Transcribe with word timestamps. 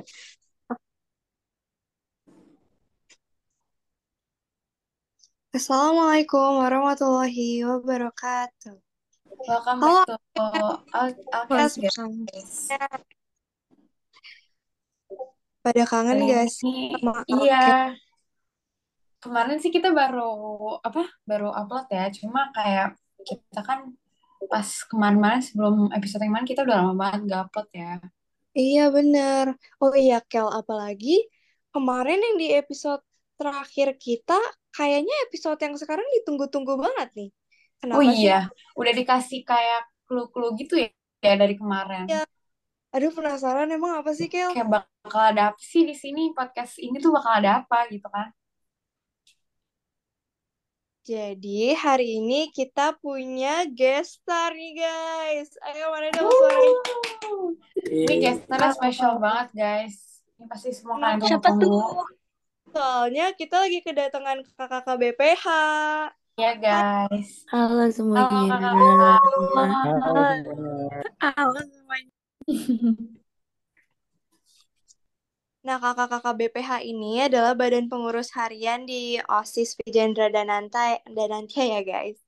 udah. 0.00 0.04
Assalamualaikum 5.54 6.66
warahmatullahi 6.66 7.62
wabarakatuh. 7.62 8.74
Welcome 9.46 9.78
Halo, 9.82 10.02
back 11.46 11.70
to 11.78 12.10
pada 15.64 15.88
kangen 15.88 16.28
gak 16.28 16.52
sih 16.52 16.92
iya. 17.40 17.96
Kemarin 19.16 19.56
sih 19.56 19.72
kita 19.72 19.96
baru 19.96 20.28
apa? 20.84 21.08
Baru 21.24 21.48
upload 21.48 21.88
ya. 21.88 22.12
Cuma 22.12 22.52
kayak 22.52 23.00
kita 23.24 23.64
kan 23.64 23.96
pas 24.44 24.68
kemarin-kemarin 24.92 25.40
sebelum 25.40 25.88
episode 25.96 26.20
yang 26.20 26.36
kemarin 26.36 26.48
kita 26.52 26.60
udah 26.68 26.76
lama 26.84 26.92
banget 26.92 27.20
gak 27.32 27.42
upload 27.48 27.68
ya. 27.72 27.96
Iya 28.54 28.88
bener. 28.94 29.58
Oh 29.82 29.92
iya 29.92 30.22
Kel, 30.22 30.46
apalagi 30.46 31.26
kemarin 31.74 32.22
yang 32.22 32.36
di 32.38 32.48
episode 32.54 33.02
terakhir 33.34 33.98
kita, 33.98 34.38
kayaknya 34.70 35.14
episode 35.26 35.58
yang 35.58 35.74
sekarang 35.74 36.06
ditunggu-tunggu 36.22 36.78
banget 36.78 37.10
nih. 37.18 37.30
Oh 37.90 38.00
Kenapa 38.00 38.10
sih? 38.14 38.30
iya, 38.30 38.48
udah 38.78 38.92
dikasih 38.94 39.40
kayak 39.42 39.90
clue-clue 40.06 40.54
gitu 40.56 40.78
ya, 40.78 40.88
ya 41.20 41.34
dari 41.34 41.58
kemarin. 41.58 42.06
Iya. 42.06 42.22
Aduh 42.94 43.10
penasaran 43.10 43.66
emang 43.74 43.98
apa 43.98 44.14
sih 44.14 44.30
Kel? 44.30 44.54
Kayak 44.54 44.86
bakal 45.02 45.22
ada 45.34 45.42
apa 45.50 45.58
sih 45.58 45.82
di 45.82 45.98
sini 45.98 46.30
podcast 46.30 46.78
ini 46.78 47.02
tuh 47.02 47.10
bakal 47.10 47.42
ada 47.42 47.66
apa 47.66 47.90
gitu 47.90 48.06
kan? 48.06 48.30
Jadi 51.04 51.76
hari 51.76 52.16
ini 52.16 52.48
kita 52.48 52.96
punya 52.96 53.68
guest 53.68 54.24
star 54.24 54.56
nih 54.56 54.72
guys. 54.72 55.52
Ayo 55.60 55.92
mana 55.92 56.08
dong 56.16 56.32
suaranya? 56.32 56.80
Ini 57.92 58.14
gestarnya 58.24 58.72
spesial 58.72 59.20
banget 59.20 59.52
guys. 59.52 60.24
Ini 60.40 60.48
pasti 60.48 60.72
semua 60.72 60.96
kalian 60.96 61.20
Siapa 61.28 61.52
tunggu-tunggu. 61.60 62.08
Soalnya 62.72 63.36
kita 63.36 63.68
lagi 63.68 63.84
kedatangan 63.84 64.48
kakak 64.56 64.96
BPH. 64.96 65.44
Ya 66.40 66.56
guys. 66.56 67.44
Halo 67.52 67.84
Halo 67.84 67.92
semuanya. 67.92 68.40
kakak-kakak. 68.48 69.20
Halo 71.20 71.60
semuanya. 71.68 72.12
Nah, 75.64 75.80
kakak-kakak 75.80 76.34
BPH 76.36 76.70
ini 76.84 77.24
adalah 77.24 77.56
badan 77.56 77.88
pengurus 77.88 78.28
harian 78.36 78.84
di 78.84 79.16
OSIS 79.16 79.80
Vijendra 79.80 80.28
Dananta, 80.28 81.00
Danantia 81.08 81.64
ya 81.64 81.80
guys. 81.80 82.20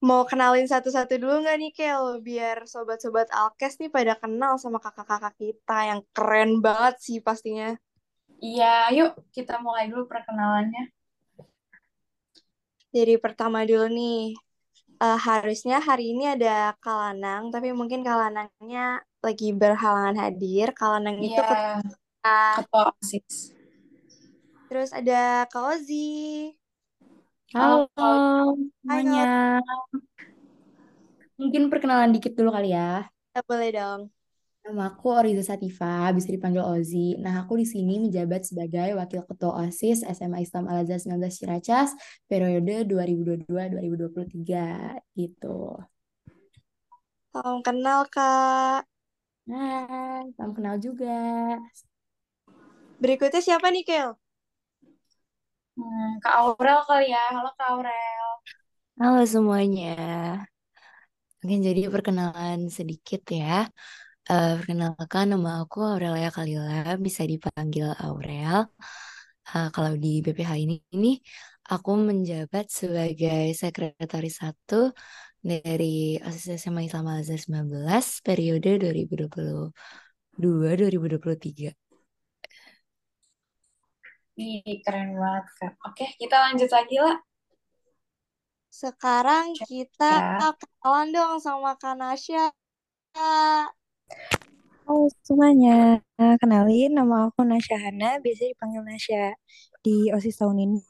Mau 0.00 0.24
kenalin 0.24 0.64
satu-satu 0.64 1.20
dulu 1.20 1.44
nggak 1.44 1.58
nih 1.60 1.72
Kel? 1.76 2.04
Biar 2.24 2.64
sobat-sobat 2.64 3.28
Alkes 3.28 3.76
nih 3.84 3.92
pada 3.92 4.16
kenal 4.16 4.56
sama 4.56 4.80
kakak-kakak 4.80 5.36
kita 5.36 5.78
yang 5.92 6.00
keren 6.16 6.64
banget 6.64 6.94
sih 7.04 7.18
pastinya. 7.20 7.76
Iya, 8.40 8.88
yuk 8.96 9.20
kita 9.36 9.60
mulai 9.60 9.92
dulu 9.92 10.08
perkenalannya. 10.08 10.88
Jadi 12.96 13.14
pertama 13.20 13.68
dulu 13.68 13.92
nih, 13.92 14.32
eh, 15.02 15.18
harusnya 15.28 15.76
hari 15.88 16.02
ini 16.12 16.22
ada 16.34 16.48
Kalanang, 16.84 17.42
tapi 17.54 17.68
mungkin 17.78 18.00
Kalanangnya 18.08 18.80
lagi 19.26 19.46
berhalangan 19.60 20.16
hadir. 20.22 20.66
Kalanang 20.78 21.18
itu 21.28 21.40
Iya, 21.40 21.48
ketua. 21.48 21.92
ketua 22.54 22.82
OSIS. 22.90 23.36
Terus 24.68 24.90
ada 24.98 25.44
Kak 25.52 25.64
Ozi. 25.76 25.96
Halo 27.52 27.76
Hai, 28.88 29.04
semuanya. 29.04 29.26
Mungkin 31.40 31.62
perkenalan 31.72 32.10
dikit 32.14 32.32
dulu 32.38 32.50
kali 32.56 32.68
ya. 32.76 33.10
Ya, 33.34 33.40
boleh 33.48 33.70
dong. 33.76 34.00
Nama 34.68 34.92
aku 34.92 35.16
Oriza 35.16 35.40
Sativa, 35.40 36.12
bisa 36.12 36.28
dipanggil 36.28 36.60
Ozi. 36.60 37.16
Nah, 37.24 37.40
aku 37.40 37.56
di 37.56 37.64
sini 37.64 38.04
menjabat 38.04 38.44
sebagai 38.44 39.00
Wakil 39.00 39.24
Ketua 39.24 39.64
OSIS 39.64 40.04
SMA 40.04 40.44
Islam 40.44 40.68
Al-Azhar 40.68 41.00
19 41.08 41.24
Ciracas 41.32 41.96
periode 42.28 42.84
2022-2023 42.84 45.00
gitu. 45.16 45.72
Salam 47.32 47.64
kenal, 47.64 48.12
Kak. 48.12 48.84
Nah, 49.48 50.28
salam 50.36 50.52
kenal 50.52 50.76
juga. 50.76 51.56
Berikutnya 53.00 53.40
siapa 53.40 53.72
nih, 53.72 53.88
Kel? 53.88 54.20
Hmm, 55.80 56.20
Kak 56.20 56.44
Aurel 56.44 56.84
kali 56.84 57.08
ya. 57.08 57.24
Halo 57.32 57.56
Kak 57.56 57.68
Aurel. 57.72 58.28
Halo 59.00 59.24
semuanya. 59.24 59.96
Mungkin 61.40 61.64
jadi 61.64 61.88
perkenalan 61.88 62.68
sedikit 62.68 63.24
ya. 63.32 63.64
Eh, 64.30 64.50
perkenalkan 64.60 65.26
nama 65.32 65.50
aku 65.64 65.78
Aurelia 65.80 66.28
Kalila, 66.36 66.92
bisa 67.06 67.22
dipanggil 67.32 67.88
Aurel. 68.04 68.58
Eh, 69.56 69.68
kalau 69.74 69.92
di 70.04 70.08
BPH 70.24 70.50
ini, 70.64 70.74
ini 70.96 71.08
aku 71.72 71.90
menjabat 72.08 72.66
sebagai 72.68 73.42
sekretaris 73.60 74.34
satu 74.44 74.92
dari 75.40 76.20
OSIS 76.26 76.60
SMA 76.60 76.80
Islam 76.88 77.04
Al-Azhar 77.08 77.40
19 77.40 78.20
periode 78.26 78.70
2022-2023. 78.82 81.72
Ih, 84.44 84.76
keren 84.84 85.10
banget 85.20 85.44
Kak. 85.58 85.72
Oke, 85.88 86.04
kita 86.20 86.36
lanjut 86.44 86.70
lagi 86.76 86.96
lah. 87.04 87.16
Sekarang 88.70 89.46
kita 89.66 90.12
Ya. 90.14 90.52
kenalan 90.60 91.08
dong 91.16 91.34
sama 91.42 91.72
Kak 91.80 91.96
Nasya. 91.98 92.52
Halo 94.88 95.12
semuanya, 95.20 96.00
kenalin 96.40 96.96
nama 96.96 97.28
aku 97.28 97.44
Nasya 97.44 97.76
Hana, 97.76 98.16
biasa 98.24 98.48
dipanggil 98.48 98.80
Nasya. 98.80 99.36
Di 99.84 100.08
OSIS 100.16 100.40
tahun 100.40 100.64
ini, 100.64 100.80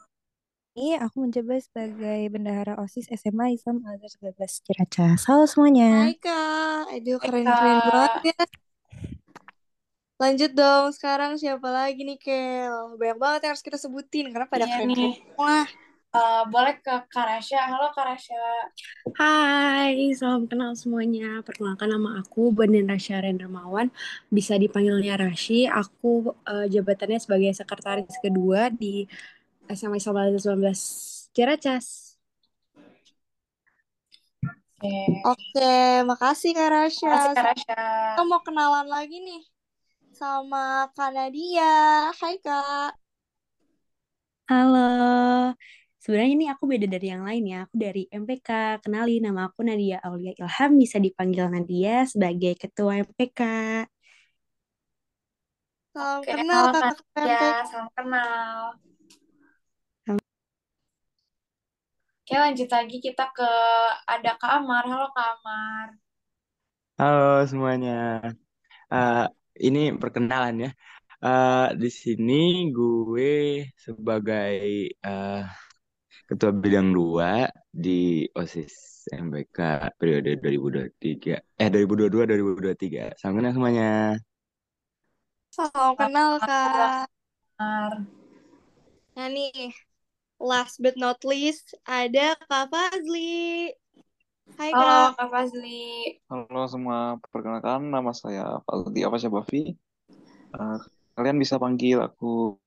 ini 0.78 0.94
aku 0.94 1.26
menjabat 1.26 1.66
sebagai 1.66 2.30
bendahara 2.30 2.78
OSIS 2.78 3.10
SMA 3.10 3.58
Islam 3.58 3.82
Al-Azhar 3.82 4.30
19 4.30 4.62
Ciracas. 4.62 5.26
Halo 5.26 5.50
semuanya. 5.50 6.06
Hai, 6.06 6.14
Kak. 6.14 6.94
Aduh, 6.94 7.18
keren-keren 7.18 7.78
banget 7.90 8.14
ya. 8.30 8.42
Lanjut 10.18 10.50
dong, 10.54 10.94
sekarang 10.94 11.34
siapa 11.34 11.66
lagi 11.66 12.06
nih, 12.06 12.18
Kel? 12.22 12.94
Banyak 12.98 13.18
banget 13.18 13.40
yang 13.46 13.52
harus 13.54 13.66
kita 13.66 13.78
sebutin, 13.78 14.30
karena 14.30 14.46
pada 14.46 14.66
Iya 14.66 14.78
keren-keren 14.78 15.10
nih. 15.10 15.14
semua. 15.18 15.66
Eh, 16.08 16.42
boleh 16.48 16.80
ke 16.80 16.94
Kak 17.12 17.24
Rasya. 17.28 17.68
Halo 17.68 17.92
Kak 17.92 18.04
Rasya. 18.08 18.40
Hai, 19.12 20.08
salam 20.16 20.48
kenal 20.48 20.72
semuanya. 20.72 21.44
Perkenalkan 21.44 21.92
nama 21.92 22.16
aku 22.24 22.48
Banden 22.48 22.88
Rasya 22.88 23.20
Rendramawan, 23.28 23.92
bisa 24.32 24.56
dipanggilnya 24.56 25.20
Rashi. 25.20 25.68
Aku 25.68 26.32
eh, 26.48 26.66
jabatannya 26.72 27.20
sebagai 27.20 27.52
sekretaris 27.52 28.16
kedua 28.24 28.72
di 28.72 29.04
SMA 29.68 30.00
Islam 30.00 30.16
Al-Azhar 30.16 30.56
19 30.56 30.80
Ciracas. 31.36 32.16
Oke. 34.80 34.96
Oke, 35.28 35.72
makasih 36.08 36.50
Kak 36.56 36.68
Rasya. 36.72 37.08
Makasih 37.12 37.30
Kak 37.36 37.44
Rasya. 37.52 37.76
Kita 38.16 38.22
mau 38.24 38.40
kenalan 38.40 38.88
lagi 38.88 39.20
nih 39.20 39.42
sama 40.16 40.88
Kak 40.96 41.10
Nadia. 41.12 42.08
Hai, 42.16 42.40
Kak. 42.40 42.96
Halo. 44.48 44.78
Sebenarnya 45.98 46.32
ini 46.38 46.46
aku 46.46 46.64
beda 46.70 46.86
dari 46.86 47.06
yang 47.10 47.26
lain 47.26 47.44
ya. 47.50 47.58
Aku 47.66 47.74
dari 47.74 48.06
MPK. 48.06 48.78
Kenali 48.86 49.18
nama 49.18 49.50
aku 49.50 49.66
Nadia 49.66 49.98
Aulia 50.06 50.30
Ilham, 50.38 50.70
bisa 50.78 50.96
dipanggil 51.02 51.50
Nadia 51.50 52.06
sebagai 52.06 52.54
ketua 52.54 53.02
MPK. 53.02 53.40
Salam 55.90 56.22
Oke, 56.22 56.30
kenal, 56.30 56.62
Kakak. 56.70 56.94
MPK. 57.18 57.42
Salam 57.66 57.88
kenal. 57.98 58.58
Oke, 62.22 62.34
lanjut 62.36 62.68
lagi 62.70 62.96
kita 63.02 63.24
ke 63.34 63.50
ada 64.06 64.30
Kak 64.38 64.52
Amar. 64.62 64.84
Halo 64.86 65.10
Kak 65.10 65.28
Amar. 65.34 65.88
Halo 66.94 67.42
semuanya. 67.50 68.22
Eh, 68.94 69.26
ini 69.66 69.90
perkenalan 69.98 70.62
ya. 70.62 70.70
Eh, 71.24 71.68
di 71.74 71.90
sini 71.90 72.70
gue 72.70 73.66
sebagai 73.74 74.54
eh, 74.94 75.42
ketua 76.28 76.52
bidang 76.52 76.92
2 76.92 77.48
di 77.72 78.28
OSIS 78.36 79.08
MBK 79.08 79.88
periode 79.96 80.36
2023 80.44 81.40
eh 81.40 81.68
2022 81.72 82.28
2023. 82.76 83.16
Salam 83.16 83.40
kenal 83.40 83.52
semuanya. 83.56 84.20
Salam 85.48 85.96
kenal, 85.96 86.36
Kak. 86.36 87.08
Nah 89.16 89.28
nih, 89.32 89.72
last 90.36 90.84
but 90.84 91.00
not 91.00 91.16
least, 91.24 91.72
ada 91.88 92.36
Kak 92.44 92.68
Fazli. 92.68 93.72
Hai, 94.60 94.68
Halo 94.76 94.84
Kak. 94.84 95.08
Kak 95.16 95.28
Fazli. 95.32 96.20
Halo 96.28 96.62
semua, 96.68 97.16
perkenalkan 97.32 97.88
nama 97.88 98.12
saya 98.12 98.60
Fazli 98.68 99.00
Afasya 99.00 99.32
Bafi. 99.32 99.72
Eh, 100.52 100.78
kalian 101.16 101.40
bisa 101.40 101.56
panggil 101.56 102.04
aku 102.04 102.60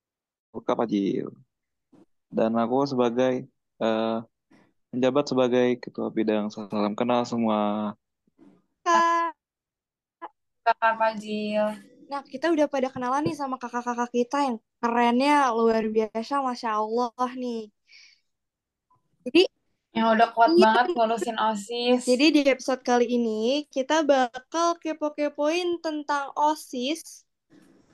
Kak 0.66 0.82
Fajil. 0.82 1.30
Dan 2.32 2.56
aku 2.56 2.88
sebagai 2.88 3.46
eh, 3.84 4.18
menjabat 4.96 5.26
sebagai 5.28 5.68
ketua 5.84 6.08
bidang 6.08 6.48
salam 6.48 6.96
kenal 6.96 7.28
semua. 7.28 7.94
Kak. 8.88 9.36
Kak 10.64 10.94
Fazil. 10.96 11.76
Nah, 12.12 12.22
kita 12.28 12.52
udah 12.52 12.68
pada 12.68 12.92
kenalan 12.92 13.24
nih 13.24 13.40
sama 13.40 13.56
kakak-kakak 13.56 14.12
kita 14.12 14.38
yang 14.44 14.58
kerennya 14.84 15.48
luar 15.56 15.88
biasa, 15.88 16.44
Masya 16.44 16.84
Allah 16.84 17.32
nih. 17.40 17.72
Jadi, 19.24 19.44
Yang 19.92 20.08
udah 20.20 20.28
kuat 20.32 20.52
iya. 20.56 20.64
banget 20.64 20.86
ngurusin 20.96 21.38
OSIS. 21.40 22.08
Jadi 22.08 22.26
di 22.32 22.42
episode 22.48 22.80
kali 22.80 23.12
ini 23.12 23.68
kita 23.68 24.08
bakal 24.08 24.80
kepo-kepoin 24.80 25.84
tentang 25.84 26.32
OSIS, 26.36 27.28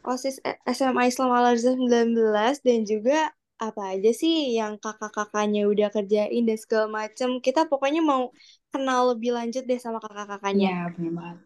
OSIS 0.05 0.37
SMA 0.69 1.09
Islam 1.09 1.33
Al 1.33 1.57
Azhar 1.57 1.73
19 1.73 2.61
dan 2.61 2.79
juga 2.85 3.33
apa 3.57 3.81
aja 3.97 4.09
sih 4.21 4.53
yang 4.57 4.73
kakak-kakaknya 4.83 5.61
udah 5.71 5.87
kerjain 5.95 6.43
dan 6.49 6.57
segala 6.63 6.87
macem. 6.99 7.29
Kita 7.45 7.65
pokoknya 7.71 8.01
mau 8.05 8.29
kenal 8.73 9.13
lebih 9.15 9.31
lanjut 9.37 9.63
deh 9.69 9.79
sama 9.81 9.97
kakak-kakaknya. 10.03 10.69
Iya, 10.69 10.93
bener 10.93 11.11
banget. 11.17 11.37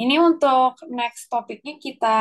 Ini 0.00 0.16
untuk 0.16 0.80
next 0.88 1.28
topiknya 1.28 1.76
kita 1.76 2.16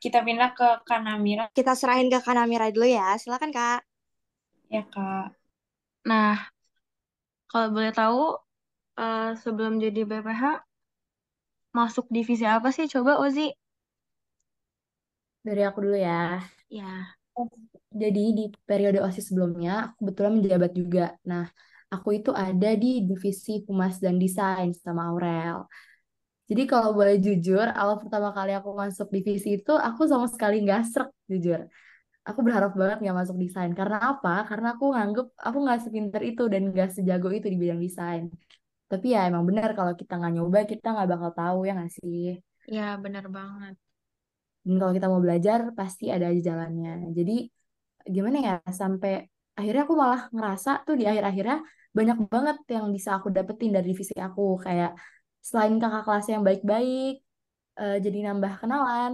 kita 0.00 0.18
pindah 0.24 0.50
ke 0.56 0.68
Kanamira 0.88 1.44
Kita 1.52 1.76
serahin 1.76 2.08
ke 2.08 2.18
Kanamira 2.24 2.72
dulu 2.72 2.88
ya. 2.88 3.14
Silakan, 3.20 3.52
Kak. 3.52 3.80
ya, 4.70 4.82
Kak. 4.90 5.36
Nah, 6.04 6.50
kalau 7.50 7.68
boleh 7.76 7.92
tahu, 8.00 8.20
eh, 9.04 9.30
sebelum 9.42 9.74
jadi 9.84 10.00
BPH, 10.10 10.44
masuk 11.78 12.06
divisi 12.16 12.46
apa 12.56 12.68
sih? 12.76 12.86
Coba, 12.94 13.12
Ozi. 13.24 13.46
Dari 15.46 15.62
aku 15.68 15.78
dulu 15.84 15.96
ya. 16.06 16.40
Ya. 16.70 17.16
Jadi 18.02 18.20
di 18.38 18.44
periode 18.68 18.98
OSIS 19.02 19.24
sebelumnya, 19.30 19.70
aku 19.90 19.94
kebetulan 20.06 20.32
menjabat 20.38 20.70
juga. 20.80 21.04
Nah, 21.30 21.44
aku 21.94 22.08
itu 22.18 22.30
ada 22.34 22.68
di 22.82 23.02
divisi 23.08 23.50
Humas 23.66 23.98
dan 24.04 24.14
Desain 24.22 24.70
sama 24.84 25.10
Aurel. 25.10 25.66
Jadi 26.50 26.62
kalau 26.66 26.90
boleh 26.98 27.16
jujur, 27.22 27.66
awal 27.80 27.96
pertama 28.02 28.28
kali 28.34 28.50
aku 28.58 28.70
masuk 28.74 29.06
divisi 29.14 29.48
itu, 29.62 29.72
aku 29.88 30.02
sama 30.10 30.26
sekali 30.26 30.54
nggak 30.66 30.82
srek, 30.90 31.10
jujur. 31.30 31.60
Aku 32.28 32.40
berharap 32.46 32.72
banget 32.80 32.98
nggak 33.02 33.16
masuk 33.20 33.36
desain. 33.42 33.72
Karena 33.78 33.98
apa? 34.14 34.30
Karena 34.50 34.68
aku 34.74 34.84
nganggep 34.94 35.26
aku 35.46 35.58
nggak 35.64 35.80
sepinter 35.84 36.22
itu 36.30 36.42
dan 36.52 36.62
nggak 36.72 36.90
sejago 36.96 37.28
itu 37.36 37.46
di 37.52 37.58
bidang 37.62 37.80
desain. 37.86 38.24
Tapi 38.90 39.06
ya 39.14 39.20
emang 39.30 39.44
benar 39.48 39.70
kalau 39.78 39.94
kita 40.00 40.12
nggak 40.18 40.32
nyoba, 40.36 40.58
kita 40.72 40.86
nggak 40.94 41.08
bakal 41.12 41.30
tahu 41.38 41.58
ya 41.68 41.72
nggak 41.78 41.92
sih? 41.98 42.20
Ya, 42.74 42.82
benar 43.04 43.24
banget. 43.36 43.74
Dan 44.66 44.74
kalau 44.80 44.92
kita 44.96 45.06
mau 45.12 45.22
belajar, 45.24 45.58
pasti 45.78 46.04
ada 46.14 46.28
aja 46.30 46.40
jalannya. 46.52 47.10
Jadi 47.16 47.32
gimana 48.14 48.36
ya, 48.40 48.54
sampai 48.80 49.12
akhirnya 49.58 49.82
aku 49.86 49.94
malah 49.96 50.20
ngerasa 50.34 50.70
tuh 50.86 50.94
di 51.00 51.04
akhir-akhirnya 51.10 51.58
banyak 51.90 52.18
banget 52.32 52.56
yang 52.74 52.86
bisa 52.96 53.18
aku 53.18 53.28
dapetin 53.36 53.70
dari 53.74 53.86
divisi 53.92 54.14
aku. 54.16 54.60
Kayak 54.64 54.96
selain 55.48 55.74
kakak 55.82 56.02
kelas 56.06 56.26
yang 56.32 56.42
baik-baik, 56.48 57.14
eh, 57.80 57.96
jadi 58.04 58.18
nambah 58.30 58.52
kenalan, 58.60 59.12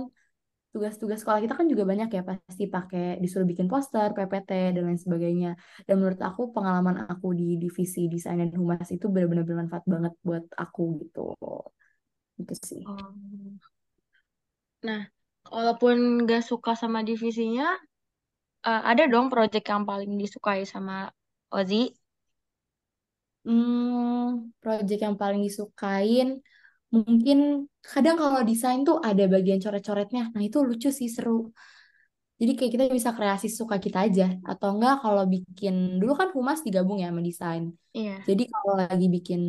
tugas-tugas 0.76 1.25
sekolah 1.25 1.40
kita 1.40 1.54
kan 1.56 1.66
juga 1.72 1.88
banyak 1.88 2.08
ya, 2.12 2.22
pasti 2.26 2.69
pakai 2.69 3.16
disuruh 3.22 3.49
bikin 3.49 3.64
poster, 3.64 4.12
PPT, 4.12 4.76
dan 4.76 4.82
lain 4.84 5.00
sebagainya. 5.00 5.56
Dan 5.88 5.94
menurut 6.04 6.20
aku 6.20 6.52
pengalaman 6.52 7.08
aku 7.08 7.32
di 7.32 7.56
divisi 7.56 8.12
desain 8.12 8.37
dan 8.37 8.52
humas 8.52 8.88
itu 8.92 9.08
benar-benar 9.08 9.49
bermanfaat 9.49 9.84
banget 9.88 10.12
buat 10.20 10.44
aku 10.52 10.82
gitu. 11.00 11.32
Gitu 12.37 12.54
sih. 12.60 12.82
Oh. 12.84 13.08
Nah, 14.84 15.08
walaupun 15.54 16.25
nggak 16.25 16.43
suka 16.44 16.72
sama 16.78 17.02
divisinya, 17.02 17.76
eh, 18.66 18.82
ada 18.90 19.04
dong 19.06 19.26
project 19.32 19.66
yang 19.72 19.82
paling 19.88 20.12
disukai 20.19 20.66
sama 20.66 21.10
Ozi. 21.52 21.94
Hmm, 23.46 24.50
project 24.58 25.00
yang 25.06 25.14
paling 25.14 25.38
disukain 25.46 26.43
mungkin 26.90 27.66
kadang 27.82 28.19
kalau 28.19 28.43
desain 28.43 28.82
tuh 28.82 28.98
ada 28.98 29.26
bagian 29.31 29.58
coret-coretnya. 29.62 30.34
Nah, 30.34 30.43
itu 30.43 30.58
lucu 30.66 30.90
sih, 30.90 31.06
seru. 31.06 31.54
Jadi 32.37 32.52
kayak 32.58 32.72
kita 32.75 32.84
bisa 32.90 33.10
kreasi 33.16 33.49
suka 33.49 33.76
kita 33.78 34.06
aja. 34.06 34.26
Atau 34.44 34.76
enggak 34.76 35.00
kalau 35.04 35.25
bikin, 35.25 35.99
dulu 36.00 36.12
kan 36.20 36.28
humas 36.37 36.60
digabung 36.66 36.99
ya 36.99 37.08
sama 37.10 37.22
desain. 37.22 37.64
Iya. 37.94 38.22
Jadi 38.28 38.42
kalau 38.50 38.75
lagi 38.82 39.06
bikin 39.06 39.42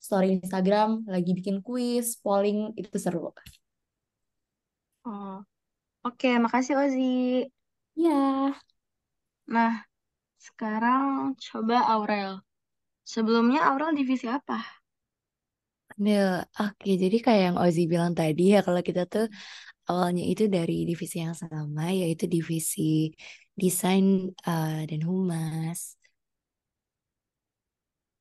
story 0.00 0.40
Instagram, 0.42 1.06
lagi 1.06 1.30
bikin 1.38 1.56
kuis, 1.62 2.18
polling, 2.20 2.74
itu 2.80 2.96
seru. 2.98 3.30
Oh. 5.04 5.42
Oke, 6.06 6.28
makasih 6.44 6.74
Ozi. 6.82 7.02
Ya, 8.04 8.10
Nah, 9.50 9.82
sekarang 10.46 11.34
coba 11.46 11.76
Aurel. 11.92 12.32
Sebelumnya 13.02 13.60
Aurel 13.68 13.92
divisi 13.98 14.26
apa? 14.30 14.62
Nil, 16.00 16.46
oke, 16.56 16.90
jadi 17.02 17.16
kayak 17.20 17.42
yang 17.52 17.58
Ozzy 17.60 17.84
bilang 17.92 18.12
tadi 18.16 18.56
ya, 18.56 18.64
kalau 18.66 18.80
kita 18.80 19.04
tuh 19.12 19.26
awalnya 19.90 20.24
itu 20.32 20.44
dari 20.46 20.86
divisi 20.88 21.16
yang 21.24 21.36
sama, 21.36 21.92
yaitu 22.00 22.24
divisi 22.30 23.12
desain 23.58 24.32
uh, 24.48 24.80
dan 24.88 25.00
humas. 25.04 25.98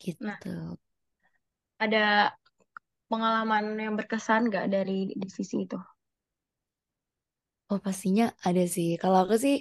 Gitu. 0.01 0.25
Nah. 0.25 0.75
Ada 1.79 2.35
pengalaman 3.07 3.79
yang 3.79 3.93
berkesan 3.95 4.51
nggak 4.51 4.65
dari 4.75 5.15
divisi 5.15 5.63
itu? 5.63 5.79
Oh, 7.69 7.79
pastinya 7.85 8.23
ada 8.47 8.61
sih. 8.75 8.87
Kalau 9.01 9.17
aku 9.23 9.35
sih 9.43 9.53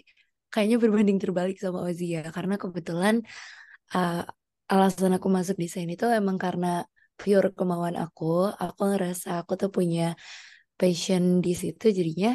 kayaknya 0.53 0.77
berbanding 0.83 1.19
terbalik 1.23 1.57
sama 1.65 1.79
Ozzy 1.87 2.05
ya, 2.17 2.21
karena 2.37 2.55
kebetulan 2.63 3.15
uh, 3.95 4.15
alasan 4.73 5.13
aku 5.17 5.29
masuk 5.39 5.57
desain 5.63 5.89
itu 5.95 6.05
emang 6.21 6.39
karena 6.45 6.67
pure 7.21 7.49
kemauan 7.59 7.97
aku. 8.03 8.25
Aku 8.63 8.81
ngerasa 8.91 9.29
aku 9.41 9.53
tuh 9.61 9.71
punya 9.77 10.03
passion 10.81 11.25
di 11.45 11.53
situ, 11.63 11.85
jadinya 11.99 12.29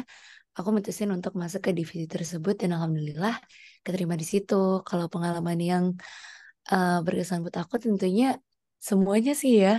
aku 0.56 0.68
mutusin 0.76 1.10
untuk 1.16 1.32
masuk 1.42 1.60
ke 1.66 1.70
divisi 1.78 2.06
tersebut 2.14 2.54
dan 2.62 2.70
alhamdulillah 2.76 3.34
keterima 3.84 4.14
di 4.22 4.26
situ. 4.32 4.54
Kalau 4.88 5.06
pengalaman 5.12 5.58
yang 5.70 5.84
uh, 6.72 7.02
berkesan 7.06 7.38
buat 7.44 7.56
aku 7.62 7.74
tentunya 7.84 8.26
semuanya 8.88 9.32
sih 9.42 9.52
ya. 9.64 9.72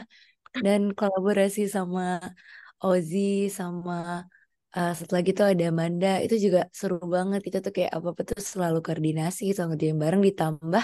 Dan 0.66 0.82
kolaborasi 0.98 1.62
sama 1.76 2.02
Ozzy 2.84 3.52
sama 3.60 3.94
uh, 4.78 4.92
setelah 5.00 5.22
gitu 5.24 5.42
ada 5.42 5.64
Amanda 5.72 6.20
itu 6.26 6.36
juga 6.46 6.60
seru 6.80 7.00
banget. 7.16 7.40
Kita 7.48 7.58
tuh 7.66 7.72
kayak 7.76 7.92
apa-apa 7.98 8.22
tuh 8.30 8.40
selalu 8.40 8.80
koordinasi 8.86 9.44
sama 9.56 9.74
ngerjain 9.74 9.98
bareng 10.04 10.22
ditambah 10.28 10.84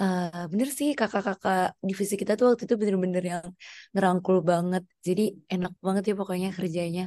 uh, 0.00 0.44
bener 0.52 0.68
sih 0.78 0.88
kakak-kakak 1.00 1.76
divisi 1.88 2.14
kita 2.20 2.32
tuh 2.38 2.52
waktu 2.52 2.62
itu 2.68 2.74
bener-bener 2.80 3.24
yang 3.32 3.46
ngerangkul 3.94 4.36
banget. 4.50 4.82
Jadi 5.06 5.22
enak 5.52 5.72
banget 5.86 6.02
ya 6.12 6.14
pokoknya 6.20 6.48
kerjanya. 6.52 7.04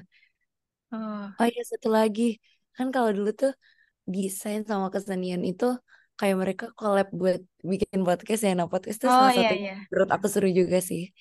Oh, 0.94 1.30
Oh 1.38 1.48
iya 1.48 1.62
satu 1.72 1.88
lagi 1.94 2.42
kan 2.76 2.90
kalau 2.96 3.10
dulu 3.14 3.30
tuh 3.36 3.52
desain 4.10 4.66
sama 4.66 4.90
kesenian 4.90 5.46
itu 5.46 5.66
kayak 6.18 6.36
mereka 6.42 6.66
collab 6.74 7.08
buat 7.14 7.40
bikin 7.62 8.02
podcast 8.08 8.42
ya. 8.48 8.52
Nah 8.58 8.68
podcast 8.68 8.98
itu 9.00 9.08
oh 9.08 9.14
salah 9.14 9.32
iya 9.32 9.40
satu 9.40 9.56
iya. 9.56 9.76
menurut 9.94 10.10
aku 10.10 10.26
seru 10.26 10.50
juga 10.50 10.82
sih. 10.82 11.14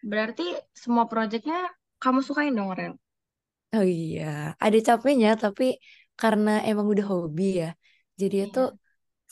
Berarti 0.00 0.46
semua 0.72 1.04
projectnya 1.10 1.68
kamu 1.98 2.22
sukain 2.22 2.54
dong, 2.54 2.70
Rel? 2.72 2.94
Oh 3.76 3.84
iya 3.96 4.22
ada 4.64 4.78
capeknya 4.88 5.28
tapi 5.42 5.64
karena 6.20 6.48
emang 6.68 6.86
udah 6.92 7.06
hobi 7.12 7.42
ya. 7.60 7.66
Jadi 8.20 8.36
itu 8.44 8.58
Iya. 8.58 8.78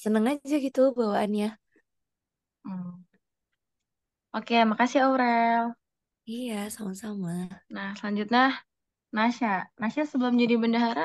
seneng 0.03 0.25
aja 0.33 0.55
gitu 0.67 0.81
bawaannya. 0.99 1.47
Hmm. 2.65 3.07
Oke, 4.39 4.55
makasih 4.71 5.01
Aurel. 5.07 5.65
Iya 6.33 6.57
sama-sama. 6.75 7.33
Nah, 7.75 7.89
selanjutnya 7.99 8.43
Nasya. 9.17 9.51
Nasya 9.83 10.03
sebelum 10.11 10.35
jadi 10.43 10.55
bendahara 10.63 11.05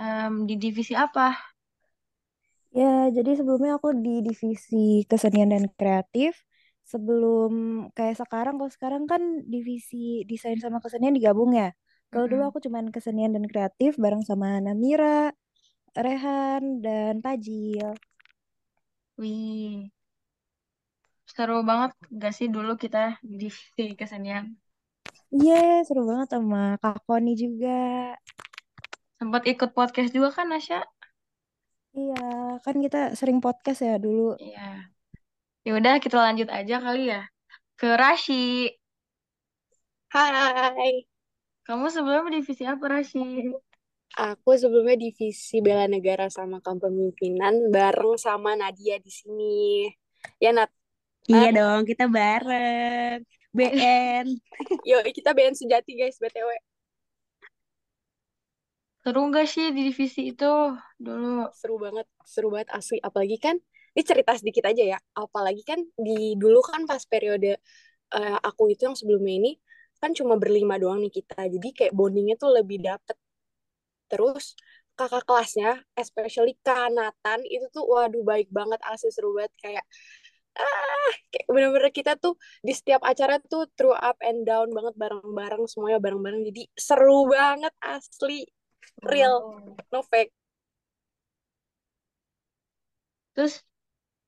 em, 0.00 0.34
di 0.48 0.54
divisi 0.64 0.94
apa? 1.06 1.22
Ya, 2.78 3.10
jadi 3.16 3.30
sebelumnya 3.38 3.72
aku 3.78 3.88
di 4.04 4.10
divisi 4.26 4.76
kesenian 5.10 5.50
dan 5.54 5.64
kreatif. 5.78 6.32
Sebelum 6.92 7.50
kayak 7.96 8.16
sekarang, 8.22 8.54
kalau 8.58 8.70
sekarang 8.76 9.04
kan 9.10 9.22
divisi 9.52 10.22
desain 10.30 10.58
sama 10.64 10.78
kesenian 10.84 11.14
digabung 11.18 11.50
ya. 11.54 11.70
Kalau 12.10 12.26
dulu 12.26 12.42
aku 12.50 12.58
cuman 12.58 12.90
kesenian 12.90 13.30
dan 13.30 13.46
kreatif 13.46 13.94
bareng 13.94 14.26
sama 14.26 14.58
Namira, 14.58 15.30
Rehan, 15.94 16.82
dan 16.82 17.22
Pajil. 17.22 17.94
Wih, 19.14 19.94
seru 21.30 21.62
banget 21.62 21.94
gak 22.10 22.34
sih 22.34 22.50
dulu 22.50 22.74
kita 22.74 23.22
di 23.22 23.38
divisi 23.46 23.94
kesenian? 23.94 24.58
Iya, 25.30 25.86
seru 25.86 26.02
banget 26.02 26.34
sama 26.34 26.74
Kak 26.82 27.06
Koni 27.06 27.38
juga. 27.38 28.18
Sempat 29.22 29.46
ikut 29.46 29.70
podcast 29.70 30.10
juga 30.10 30.34
kan, 30.34 30.50
Nasya? 30.50 30.82
Iya, 31.94 32.58
kan 32.58 32.76
kita 32.82 33.14
sering 33.14 33.38
podcast 33.38 33.86
ya 33.86 33.94
dulu. 34.02 34.34
Iya. 34.42 34.90
Ya 35.62 35.72
udah, 35.78 35.94
kita 36.02 36.18
lanjut 36.18 36.50
aja 36.50 36.82
kali 36.82 37.14
ya 37.14 37.22
ke 37.78 37.88
Rashi. 37.94 38.74
Hai, 40.10 41.06
Kamu 41.70 41.86
sebelumnya 41.86 42.42
divisi 42.42 42.66
apa, 42.66 42.82
Rashi? 42.90 43.54
aku 44.10 44.58
sebelumnya 44.58 44.98
divisi 44.98 45.62
bela 45.62 45.86
negara 45.86 46.26
sama 46.26 46.58
kepemimpinan 46.58 47.70
bareng 47.70 48.18
sama 48.18 48.58
Nadia 48.58 48.98
di 48.98 49.06
sini. 49.06 49.86
Ya 50.42 50.50
Nat, 50.50 50.66
Iya 51.30 51.54
dong, 51.54 51.86
kita 51.86 52.10
bareng. 52.10 53.22
BN. 53.54 54.26
Yo, 54.90 54.98
kita 55.14 55.30
BN 55.30 55.54
sejati 55.54 55.94
guys, 55.94 56.18
BTW. 56.18 56.50
Seru 59.06 59.30
gak 59.30 59.46
sih 59.46 59.70
di 59.70 59.94
divisi 59.94 60.34
itu 60.34 60.74
dulu? 60.98 61.54
Seru 61.54 61.78
banget, 61.78 62.10
seru 62.26 62.50
banget 62.50 62.74
asli. 62.74 62.98
Apalagi 62.98 63.38
kan, 63.38 63.54
ini 63.94 64.02
cerita 64.02 64.34
sedikit 64.34 64.66
aja 64.66 64.98
ya. 64.98 64.98
Apalagi 65.14 65.62
kan 65.62 65.78
di 65.94 66.34
dulu 66.34 66.66
kan 66.66 66.82
pas 66.82 67.06
periode 67.06 67.62
uh, 68.10 68.38
aku 68.42 68.74
itu 68.74 68.90
yang 68.90 68.98
sebelumnya 68.98 69.38
ini 69.38 69.52
kan 70.00 70.10
cuma 70.16 70.34
berlima 70.40 70.74
doang 70.80 71.04
nih 71.04 71.12
kita. 71.12 71.46
Jadi 71.46 71.68
kayak 71.76 71.92
bondingnya 71.94 72.36
tuh 72.40 72.50
lebih 72.56 72.80
dapet. 72.80 73.16
Terus 74.10 74.56
kakak 74.98 75.24
kelasnya, 75.28 75.80
especially 75.96 76.56
Kanatan, 76.60 77.40
itu 77.46 77.66
tuh 77.72 77.84
waduh 77.88 78.24
baik 78.26 78.48
banget, 78.52 78.80
asli 78.84 79.08
seru 79.12 79.36
banget. 79.36 79.52
Kayak 79.60 79.84
ah 80.58 81.12
kayak 81.30 81.46
bener-bener 81.46 81.92
kita 81.94 82.18
tuh 82.18 82.34
di 82.60 82.74
setiap 82.74 83.00
acara 83.06 83.38
tuh 83.38 83.70
through 83.78 83.94
up 83.94 84.18
and 84.20 84.42
down 84.42 84.68
banget 84.74 84.94
bareng-bareng 84.98 85.64
semuanya 85.70 86.02
bareng-bareng 86.02 86.42
jadi 86.50 86.62
seru 86.74 87.30
banget 87.30 87.70
asli 87.78 88.50
real 89.06 89.62
no 89.94 90.02
fake 90.02 90.34
terus 93.38 93.62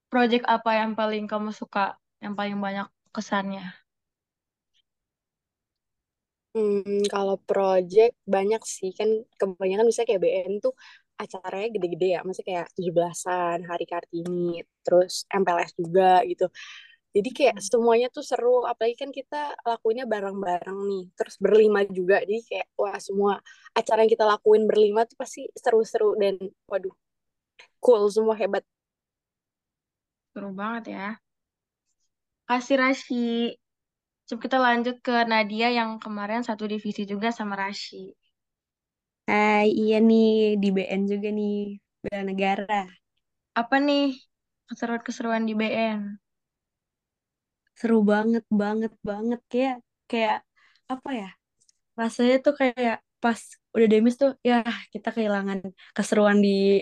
project 0.06 0.46
apa 0.46 0.78
yang 0.78 0.94
paling 0.94 1.26
kamu 1.26 1.50
suka 1.50 1.98
yang 2.22 2.38
paling 2.38 2.56
banyak 2.62 2.86
kesannya 3.10 3.81
Hmm, 6.52 7.00
kalau 7.08 7.40
project 7.40 8.12
banyak 8.28 8.60
sih 8.68 8.92
kan 8.92 9.08
kebanyakan 9.40 9.88
bisa 9.88 10.04
kayak 10.04 10.20
BN 10.20 10.60
tuh 10.60 10.76
acaranya 11.16 11.68
gede-gede 11.72 12.08
ya, 12.16 12.20
maksudnya 12.20 12.48
kayak 12.52 12.66
tujuh 12.76 12.92
belasan, 12.92 13.58
Hari 13.64 13.84
Kartini, 13.88 14.60
terus 14.84 15.24
MPLS 15.32 15.72
juga 15.80 16.20
gitu. 16.28 16.52
Jadi 17.12 17.28
kayak 17.32 17.56
hmm. 17.60 17.64
semuanya 17.68 18.08
tuh 18.12 18.24
seru, 18.24 18.64
apalagi 18.68 18.96
kan 19.00 19.10
kita 19.12 19.56
lakuinnya 19.64 20.04
bareng-bareng 20.08 20.78
nih, 20.88 21.04
terus 21.16 21.36
berlima 21.40 21.84
juga. 21.88 22.20
Jadi 22.24 22.40
kayak 22.44 22.68
wah 22.76 22.96
semua 23.00 23.32
acara 23.72 24.04
yang 24.04 24.12
kita 24.12 24.24
lakuin 24.28 24.64
berlima 24.68 25.08
tuh 25.08 25.16
pasti 25.20 25.48
seru-seru 25.56 26.16
dan 26.20 26.36
waduh 26.68 26.92
cool 27.80 28.08
semua 28.12 28.36
hebat. 28.36 28.64
Seru 30.32 30.52
banget 30.56 30.84
ya. 30.96 31.08
Kasih 32.48 32.76
Rashi. 32.80 33.61
Coba 34.32 34.48
kita 34.48 34.64
lanjut 34.64 34.96
ke 35.04 35.12
Nadia 35.28 35.68
yang 35.68 36.00
kemarin 36.00 36.40
satu 36.40 36.64
divisi 36.64 37.04
juga 37.04 37.28
sama 37.28 37.52
Rashi. 37.52 38.16
Hai, 39.28 39.68
iya 39.68 40.00
nih 40.00 40.56
di 40.56 40.72
BN 40.72 41.04
juga 41.04 41.28
nih, 41.28 41.76
bela 42.00 42.24
negara. 42.24 42.88
Apa 43.52 43.76
nih 43.76 44.16
keseruan-keseruan 44.72 45.44
di 45.44 45.52
BN? 45.52 46.16
Seru 47.76 48.00
banget, 48.00 48.48
banget, 48.48 48.96
banget 49.04 49.40
kayak 49.52 49.84
kayak 50.08 50.48
apa 50.88 51.10
ya? 51.12 51.30
Rasanya 52.00 52.40
tuh 52.40 52.56
kayak 52.56 53.04
pas 53.20 53.36
udah 53.76 53.84
demis 53.92 54.16
tuh 54.16 54.32
ya 54.40 54.64
kita 54.96 55.12
kehilangan 55.12 55.60
keseruan 55.92 56.40
di 56.40 56.80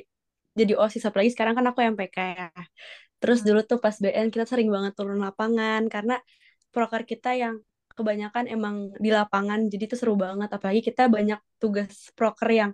jadi 0.54 0.78
OSIS 0.78 1.02
apalagi 1.02 1.34
sekarang 1.34 1.58
kan 1.58 1.66
aku 1.66 1.82
MPK 1.82 2.14
ya. 2.14 2.54
Terus 3.18 3.42
hmm. 3.42 3.46
dulu 3.50 3.60
tuh 3.66 3.78
pas 3.82 3.98
BN 3.98 4.30
kita 4.30 4.46
sering 4.46 4.70
banget 4.70 4.94
turun 4.94 5.18
lapangan 5.18 5.90
karena 5.90 6.22
proker 6.74 7.02
kita 7.06 7.34
yang 7.36 7.60
kebanyakan 7.94 8.48
emang 8.48 8.96
di 8.96 9.12
lapangan 9.12 9.68
jadi 9.68 9.84
itu 9.90 9.96
seru 9.98 10.16
banget. 10.16 10.48
Apalagi 10.48 10.80
kita 10.80 11.10
banyak 11.10 11.40
tugas 11.60 12.08
proker 12.16 12.48
yang 12.48 12.72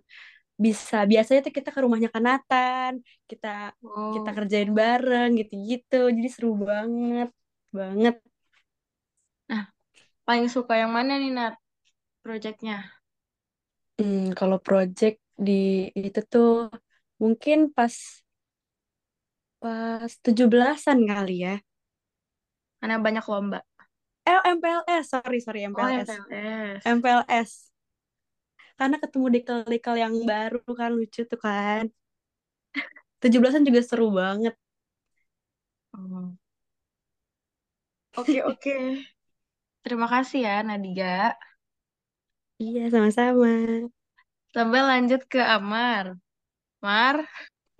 bisa 0.56 1.04
biasanya 1.04 1.44
tuh 1.44 1.52
kita 1.52 1.68
ke 1.68 1.84
rumahnya 1.84 2.08
Kanatan 2.08 3.04
kita 3.28 3.76
oh. 3.84 4.16
kita 4.16 4.30
kerjain 4.32 4.72
bareng 4.72 5.36
gitu-gitu. 5.36 6.08
Jadi 6.08 6.28
seru 6.32 6.56
banget 6.56 7.28
banget. 7.74 8.16
Nah 9.50 9.68
paling 10.24 10.48
suka 10.48 10.80
yang 10.80 10.92
mana 10.94 11.20
nih 11.20 11.32
Nat 11.34 11.54
projectnya? 12.24 12.88
Hmm, 14.00 14.32
kalau 14.32 14.60
project 14.60 15.20
di 15.36 15.92
itu 15.92 16.20
tuh 16.24 16.72
mungkin 17.20 17.72
pas 17.72 17.92
pas 19.60 20.08
tujuh 20.24 20.48
belasan 20.48 21.04
kali 21.04 21.44
ya. 21.44 21.56
Karena 22.80 22.96
banyak 23.00 23.24
lomba 23.28 23.60
eh 24.26 24.40
MPLS 24.58 25.06
sorry 25.06 25.38
sorry 25.38 25.62
MPLS 25.70 26.10
oh, 26.10 26.18
MPLS 26.26 26.82
MPLS 26.82 27.50
karena 28.76 28.96
ketemu 29.00 29.26
dekel-dekel 29.40 29.94
yang 29.96 30.14
baru 30.28 30.60
kan 30.76 30.92
lucu 30.92 31.24
tuh 31.24 31.40
kan. 31.40 31.88
tujuh 33.24 33.40
belasan 33.40 33.64
juga 33.64 33.80
seru 33.80 34.12
banget. 34.12 34.52
Oh. 35.96 36.36
oke 38.20 38.38
oke. 38.44 38.76
Terima 39.80 40.06
kasih 40.12 40.44
ya 40.44 40.56
Nadia 40.60 41.32
iya 42.60 42.92
sama-sama. 42.92 43.88
Sampai 44.52 44.80
lanjut 44.84 45.24
ke 45.24 45.40
Amar. 45.40 46.20
Mar? 46.84 47.24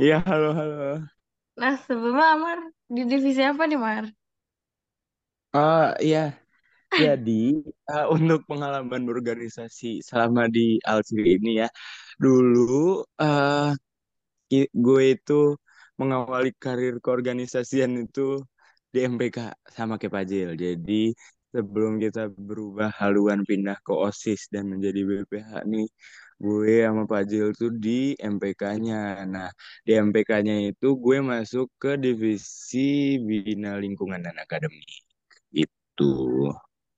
Iya 0.00 0.24
halo 0.24 0.56
halo. 0.56 1.04
Nah 1.60 1.74
sebelumnya 1.84 2.26
Amar 2.36 2.58
di 2.88 3.04
divisi 3.04 3.44
apa 3.44 3.68
nih 3.68 3.76
Mar 3.76 4.04
Oh 5.56 5.84
iya, 6.04 6.18
jadi 7.04 7.32
uh, 7.90 8.06
untuk 8.16 8.40
pengalaman 8.50 9.02
berorganisasi 9.08 9.86
selama 10.08 10.42
di 10.56 10.60
Alsir 10.90 11.22
ini 11.34 11.48
ya, 11.62 11.68
dulu 12.22 12.62
uh, 13.22 13.70
gue 14.84 15.02
itu 15.14 15.32
mengawali 16.00 16.50
karir 16.64 16.94
keorganisasian 17.04 17.92
itu 18.04 18.20
di 18.92 18.98
MPK 19.12 19.36
sama 19.76 19.94
kayak 20.00 20.14
Pajil. 20.16 20.48
Jadi 20.64 20.92
sebelum 21.54 21.92
kita 22.04 22.20
berubah 22.48 22.88
haluan 23.00 23.40
pindah 23.48 23.76
ke 23.86 23.92
OSIS 24.06 24.42
dan 24.54 24.64
menjadi 24.72 25.00
BPH 25.08 25.50
nih, 25.72 25.86
gue 26.44 26.72
sama 26.86 27.02
Pajil 27.12 27.46
tuh 27.60 27.70
di 27.84 28.14
MPK-nya. 28.34 28.96
Nah, 29.34 29.48
di 29.86 29.92
MPK-nya 30.06 30.54
itu 30.70 30.86
gue 31.04 31.18
masuk 31.32 31.66
ke 31.82 31.90
divisi 32.04 32.78
Bina 33.28 33.70
Lingkungan 33.82 34.20
dan 34.26 34.36
Akademi 34.44 35.05
itu. 35.96 36.12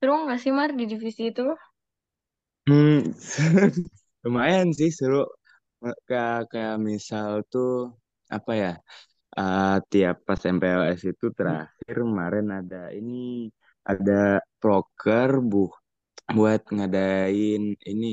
Seru 0.03 0.13
nggak 0.27 0.41
sih 0.43 0.53
Mar 0.59 0.71
di 0.79 0.85
divisi 0.91 1.23
itu? 1.31 1.47
Hmm, 2.67 3.15
lumayan 4.27 4.69
sih 4.79 4.91
seru. 4.99 5.23
Kayak 6.09 6.51
kayak 6.53 6.77
misal 6.89 7.29
tuh 7.53 7.95
apa 8.37 8.53
ya? 8.63 8.73
Uh, 9.39 9.79
tiap 9.93 10.17
pas 10.27 10.41
MPLS 10.57 11.01
itu 11.13 11.27
terakhir 11.39 11.95
kemarin 12.03 12.47
ada 12.59 12.91
ini 12.99 13.47
ada 13.93 14.43
proker 14.61 15.31
bu 15.51 15.71
buat 16.37 16.63
ngadain 16.77 17.63
ini 17.91 18.07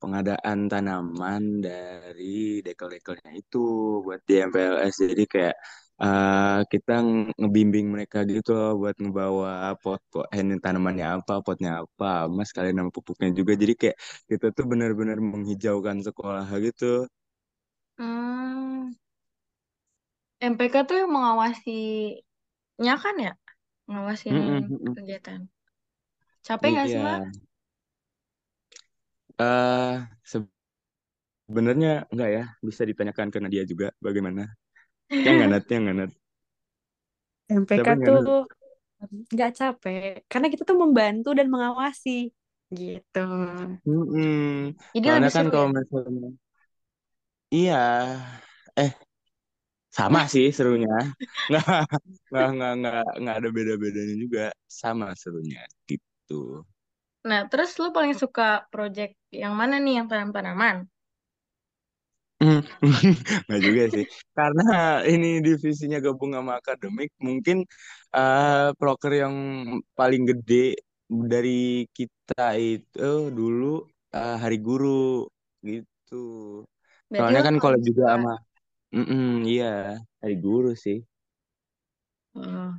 pengadaan 0.00 0.58
tanaman 0.70 1.42
dari 1.66 2.60
dekel-dekelnya 2.66 3.30
itu 3.40 3.58
buat 4.04 4.20
di 4.28 4.34
MPLS 4.48 4.96
jadi 5.10 5.24
kayak 5.34 5.56
uh, 6.00 6.64
kita 6.66 6.92
ngebimbing 7.38 7.86
mereka 7.90 8.26
gitu 8.26 8.54
loh 8.54 8.78
buat 8.80 8.96
ngebawa 8.98 9.74
pot 9.78 10.00
pot 10.10 10.26
eh, 10.32 10.40
ini 10.42 10.58
tanamannya 10.58 11.22
apa 11.22 11.44
potnya 11.44 11.84
apa 11.86 12.26
mas 12.30 12.50
kalian 12.50 12.82
nama 12.82 12.90
pupuknya 12.90 13.30
juga 13.34 13.52
jadi 13.54 13.74
kayak 13.74 13.96
kita 14.30 14.46
tuh 14.56 14.64
benar-benar 14.66 15.18
menghijaukan 15.18 16.02
sekolah 16.02 16.46
gitu 16.62 17.06
hmm. 18.00 18.94
MPK 20.44 20.74
tuh 20.84 20.96
yang 21.04 21.10
mengawasinya 21.12 22.94
kan 23.00 23.14
ya 23.16 23.32
ngawasin 23.84 24.32
mm 24.32 24.64
-mm. 24.64 24.92
kegiatan 24.96 25.40
capek 26.44 26.68
nggak 26.72 26.88
sih 26.88 27.00
Iya. 27.00 27.44
Eh, 29.34 29.94
sebenarnya 31.50 32.06
enggak 32.06 32.30
ya, 32.30 32.44
bisa 32.62 32.82
ditanyakan 32.86 33.28
ke 33.34 33.38
Nadia 33.42 33.64
juga 33.66 33.90
bagaimana. 33.98 34.46
Yang 35.24 35.34
nggak 35.36 35.48
Nat, 35.50 35.64
yang 35.72 35.82
nggak 35.84 35.96
Nat. 36.00 36.10
MPK 37.60 37.86
tuh 38.04 38.20
nggak 39.32 39.50
capek 39.58 40.00
karena 40.30 40.46
kita 40.52 40.62
tuh 40.70 40.78
membantu 40.84 41.28
dan 41.38 41.46
mengawasi 41.54 42.10
gitu. 42.78 43.18
Hmm, 43.84 44.72
Jadi 44.94 45.06
Karena 45.06 45.26
kan 45.34 45.44
kalau 45.52 45.68
ya? 45.68 45.74
misalnya 45.76 46.28
iya, 47.54 47.74
eh 48.76 48.94
sama 49.96 50.20
sih 50.32 50.46
serunya. 50.56 50.90
Nggak 51.48 51.64
nggak 52.32 52.48
nggak 52.56 52.72
nggak 52.80 53.02
nggak 53.20 53.36
ada 53.38 53.48
beda-bedanya 53.56 54.14
juga, 54.24 54.40
sama 54.80 55.06
serunya 55.20 55.60
gitu. 55.90 56.34
Nah, 57.28 57.40
terus 57.50 57.70
lu 57.80 57.88
paling 57.96 58.14
suka 58.22 58.42
project 58.72 59.14
yang 59.42 59.54
mana 59.60 59.74
nih 59.84 59.92
yang 59.98 60.06
tanam-tanaman? 60.10 60.76
Hmm, 60.84 60.93
nggak 63.46 63.60
juga 63.62 63.82
sih. 63.94 64.04
Karena 64.34 65.00
ini 65.06 65.40
divisinya 65.40 65.98
gabung 66.02 66.34
sama 66.34 66.58
akademik, 66.58 67.14
mungkin 67.22 67.62
uh, 68.12 68.74
proker 68.76 69.12
yang 69.14 69.34
paling 69.94 70.26
gede 70.28 70.78
dari 71.08 71.86
kita 71.94 72.58
itu 72.58 73.30
dulu 73.30 73.86
uh, 74.12 74.36
Hari 74.40 74.58
Guru 74.58 75.28
gitu. 75.62 76.24
Berarti 77.08 77.20
Soalnya 77.20 77.42
kan 77.46 77.56
kalau 77.62 77.78
juga 77.78 78.04
sama, 78.16 78.34
mm 78.90 79.04
-mm, 79.04 79.28
iya 79.46 79.74
Hari 80.20 80.36
Guru 80.40 80.72
sih. 80.74 81.00
Oh. 82.34 82.74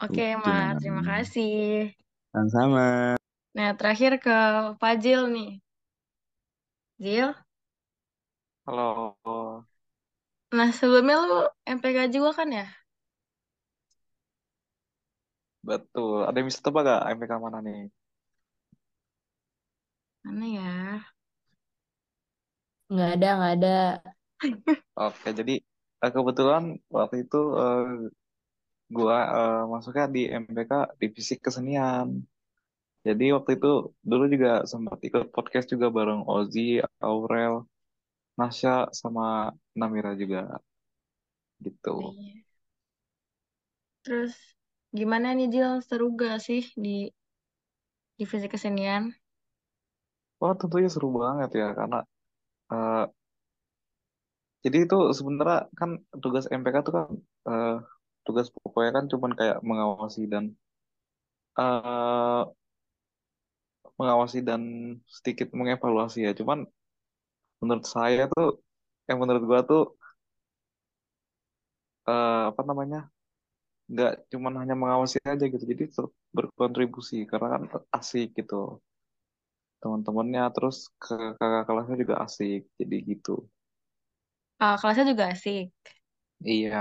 Oke, 0.00 0.16
okay, 0.16 0.30
Mar, 0.32 0.80
terima 0.80 1.04
kasih. 1.04 1.92
Sama-sama. 2.32 3.20
Nah, 3.52 3.76
terakhir 3.76 4.16
ke 4.16 4.36
Fajil 4.80 5.28
nih. 5.28 5.52
Zil, 6.96 7.36
Halo. 8.70 9.66
nah 10.56 10.70
sebelumnya 10.78 11.16
lu 11.26 11.38
MPK 11.76 11.98
juga 12.14 12.30
kan 12.38 12.48
ya? 12.58 12.66
Betul. 15.68 16.16
Ada 16.28 16.36
yang 16.40 16.48
bisa 16.50 16.60
tebak 16.64 16.82
gak 16.88 17.00
MPK 17.16 17.32
mana 17.44 17.58
nih? 17.66 17.78
Mana 20.24 20.46
ya? 20.56 20.70
Nggak 22.92 23.10
ada, 23.14 23.26
nggak 23.38 23.52
ada. 23.56 23.68
Oke, 24.98 25.28
jadi 25.38 25.52
eh, 26.04 26.10
kebetulan 26.14 26.62
waktu 26.96 27.16
itu 27.24 27.36
eh, 27.62 27.82
gua 28.96 29.16
eh, 29.38 29.62
masuknya 29.72 30.04
di 30.14 30.20
MPK 30.42 30.72
Divisi 31.00 31.34
Kesenian. 31.44 32.08
Jadi 33.06 33.24
waktu 33.36 33.50
itu 33.58 33.68
dulu 34.10 34.24
juga 34.34 34.50
sempat 34.72 34.98
ikut 35.08 35.24
podcast 35.34 35.66
juga 35.72 35.86
bareng 35.96 36.22
Ozzy, 36.28 36.84
Aurel, 37.00 37.54
Nasya, 38.40 38.72
sama 39.00 39.22
Namira 39.80 40.10
juga 40.22 40.38
gitu. 41.64 41.90
Iya. 41.96 42.42
Terus 44.04 44.34
gimana 44.98 45.28
nih 45.36 45.48
Jil? 45.52 45.72
Seru 45.88 46.06
gak 46.20 46.36
sih 46.46 46.62
di 46.84 46.96
divisi 48.18 48.46
kesenian? 48.52 49.02
Wah 50.40 50.54
tentunya 50.60 50.88
seru 50.94 51.08
banget 51.22 51.50
ya 51.60 51.66
karena 51.78 51.96
eh, 52.72 53.02
jadi 54.64 54.76
itu 54.84 54.96
sebenarnya 55.18 55.58
kan 55.80 55.90
tugas 56.22 56.44
MPK 56.60 56.76
itu 56.84 56.92
kan 56.96 57.06
eh, 57.50 57.74
tugas 58.26 58.46
pokoknya 58.54 58.90
kan 58.96 59.04
cuman 59.12 59.32
kayak 59.38 59.56
mengawasi 59.68 60.20
dan 60.32 60.44
eh, 61.56 62.44
mengawasi 64.00 64.38
dan 64.48 64.62
sedikit 65.16 65.48
mengevaluasi 65.58 66.18
ya. 66.26 66.32
Cuman 66.38 66.58
menurut 67.60 67.84
saya 67.94 68.22
tuh, 68.34 68.46
yang 69.08 69.18
menurut 69.22 69.42
gua 69.50 69.60
tuh 69.70 69.80
eh, 72.10 72.40
apa 72.50 72.62
namanya, 72.68 72.98
nggak 73.92 74.10
cuman 74.32 74.54
hanya 74.62 74.74
mengawasi 74.82 75.18
aja 75.32 75.44
gitu. 75.52 75.64
Jadi 75.72 75.84
berkontribusi 76.36 77.16
karena 77.30 77.48
kan 77.54 77.62
asik 77.98 78.26
gitu 78.38 78.54
teman-temannya, 79.82 80.42
terus 80.56 80.76
ke 81.02 81.14
kakak 81.38 81.62
kelasnya 81.68 81.96
juga 82.02 82.14
asik. 82.26 82.60
Jadi 82.80 82.96
gitu. 83.10 83.32
Ah, 84.64 84.74
kelasnya 84.80 85.04
juga 85.10 85.24
asik. 85.32 85.66
Iya, 86.44 86.78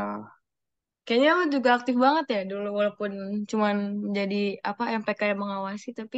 Kayaknya 1.05 1.31
lu 1.39 1.45
juga 1.55 1.69
aktif 1.77 1.95
banget 2.05 2.25
ya 2.35 2.39
dulu 2.51 2.67
walaupun 2.79 3.11
cuman 3.51 3.75
jadi 4.17 4.35
apa 4.69 4.83
MPK 5.01 5.21
yang 5.31 5.39
mengawasi 5.43 5.87
tapi 5.99 6.17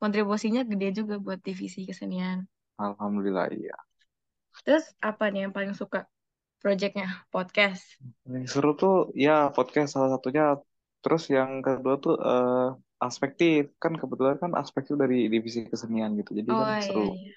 kontribusinya 0.00 0.60
gede 0.70 0.86
juga 0.98 1.14
buat 1.24 1.38
divisi 1.48 1.80
kesenian. 1.88 2.38
alhamdulillah 2.84 3.46
iya. 3.56 3.76
Terus 4.64 4.84
apa 5.08 5.24
nih 5.32 5.40
yang 5.48 5.52
paling 5.56 5.74
suka 5.80 5.98
projectnya? 6.62 7.06
Podcast. 7.34 7.84
Yang 8.34 8.44
seru 8.52 8.68
tuh 8.80 8.92
ya 9.24 9.32
podcast 9.56 9.88
salah 9.94 10.10
satunya. 10.14 10.42
Terus 11.02 11.22
yang 11.36 11.50
kedua 11.66 11.94
tuh 12.04 12.14
eh, 12.28 12.52
aspektif 13.06 13.60
kan 13.82 13.92
kebetulan 14.00 14.36
kan 14.42 14.52
aspektif 14.62 14.94
dari 15.02 15.16
divisi 15.34 15.58
kesenian 15.72 16.10
gitu. 16.20 16.30
Jadi 16.38 16.50
Oh 16.50 16.54
kan 16.60 16.70
iya 16.82 16.82
seru. 16.86 17.00
iya. 17.14 17.32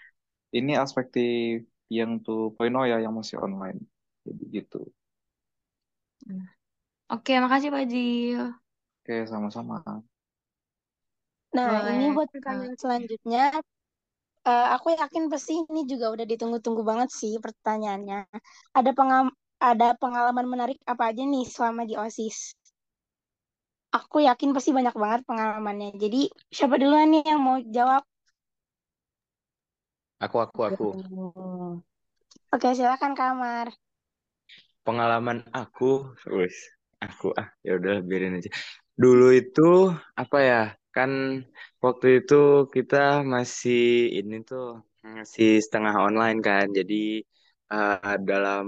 Ini 0.58 0.72
aspektif 0.86 1.66
yang 1.98 2.12
tuh 2.26 2.40
poino 2.58 2.80
ya 2.92 2.98
yang 3.06 3.14
masih 3.20 3.38
online. 3.46 3.80
Jadi 4.28 4.44
gitu. 4.58 4.78
Hmm. 6.26 6.42
Oke, 7.14 7.32
makasih 7.44 7.70
Pak 7.76 7.84
Jil. 7.92 8.42
Oke, 9.02 9.16
sama-sama. 9.32 10.04
Nah, 11.56 11.76
ini 11.96 12.06
Boleh 12.06 12.16
buat 12.16 12.30
ke 12.44 12.46
pertanyaan 12.46 12.76
selanjutnya, 12.82 13.42
eh, 14.50 14.68
aku 14.76 14.88
yakin 14.94 15.24
pasti 15.34 15.54
ini 15.66 15.82
juga 15.90 16.14
udah 16.14 16.26
ditunggu-tunggu 16.32 16.82
banget 16.86 17.10
sih 17.20 17.34
pertanyaannya. 17.42 18.30
Ada 18.78 18.92
pengam 18.98 19.26
ada 19.60 19.88
pengalaman 19.98 20.46
menarik 20.46 20.78
apa 20.86 21.10
aja 21.10 21.24
nih 21.24 21.46
selama 21.48 21.82
di 21.90 21.96
OSIS? 21.96 22.54
Aku 23.96 24.20
yakin 24.20 24.52
pasti 24.52 24.76
banyak 24.76 24.92
banget 24.92 25.22
pengalamannya. 25.24 25.96
Jadi, 25.96 26.28
siapa 26.52 26.76
duluan 26.76 27.08
nih 27.16 27.24
yang 27.24 27.40
mau 27.40 27.58
jawab? 27.64 28.04
Aku, 30.20 30.38
aku, 30.44 30.60
aku. 30.68 30.88
Oke, 32.52 32.68
silakan 32.76 33.16
Kamar. 33.16 33.72
Pengalaman 34.84 35.48
aku, 35.56 36.12
wis, 36.28 36.56
aku 37.00 37.32
ah 37.40 37.50
ya 37.64 37.80
udah 37.80 38.04
biarin 38.04 38.38
aja. 38.38 38.52
Dulu 39.00 39.32
itu 39.32 39.92
apa 40.16 40.38
ya? 40.44 40.64
Kan 40.96 41.12
waktu 41.86 42.06
itu 42.18 42.36
kita 42.76 42.96
masih 43.34 43.78
ini 44.18 44.34
tuh 44.50 44.64
masih 45.18 45.48
setengah 45.66 45.96
online 46.06 46.38
kan. 46.48 46.66
Jadi 46.78 46.96
eh, 47.74 48.16
dalam 48.30 48.66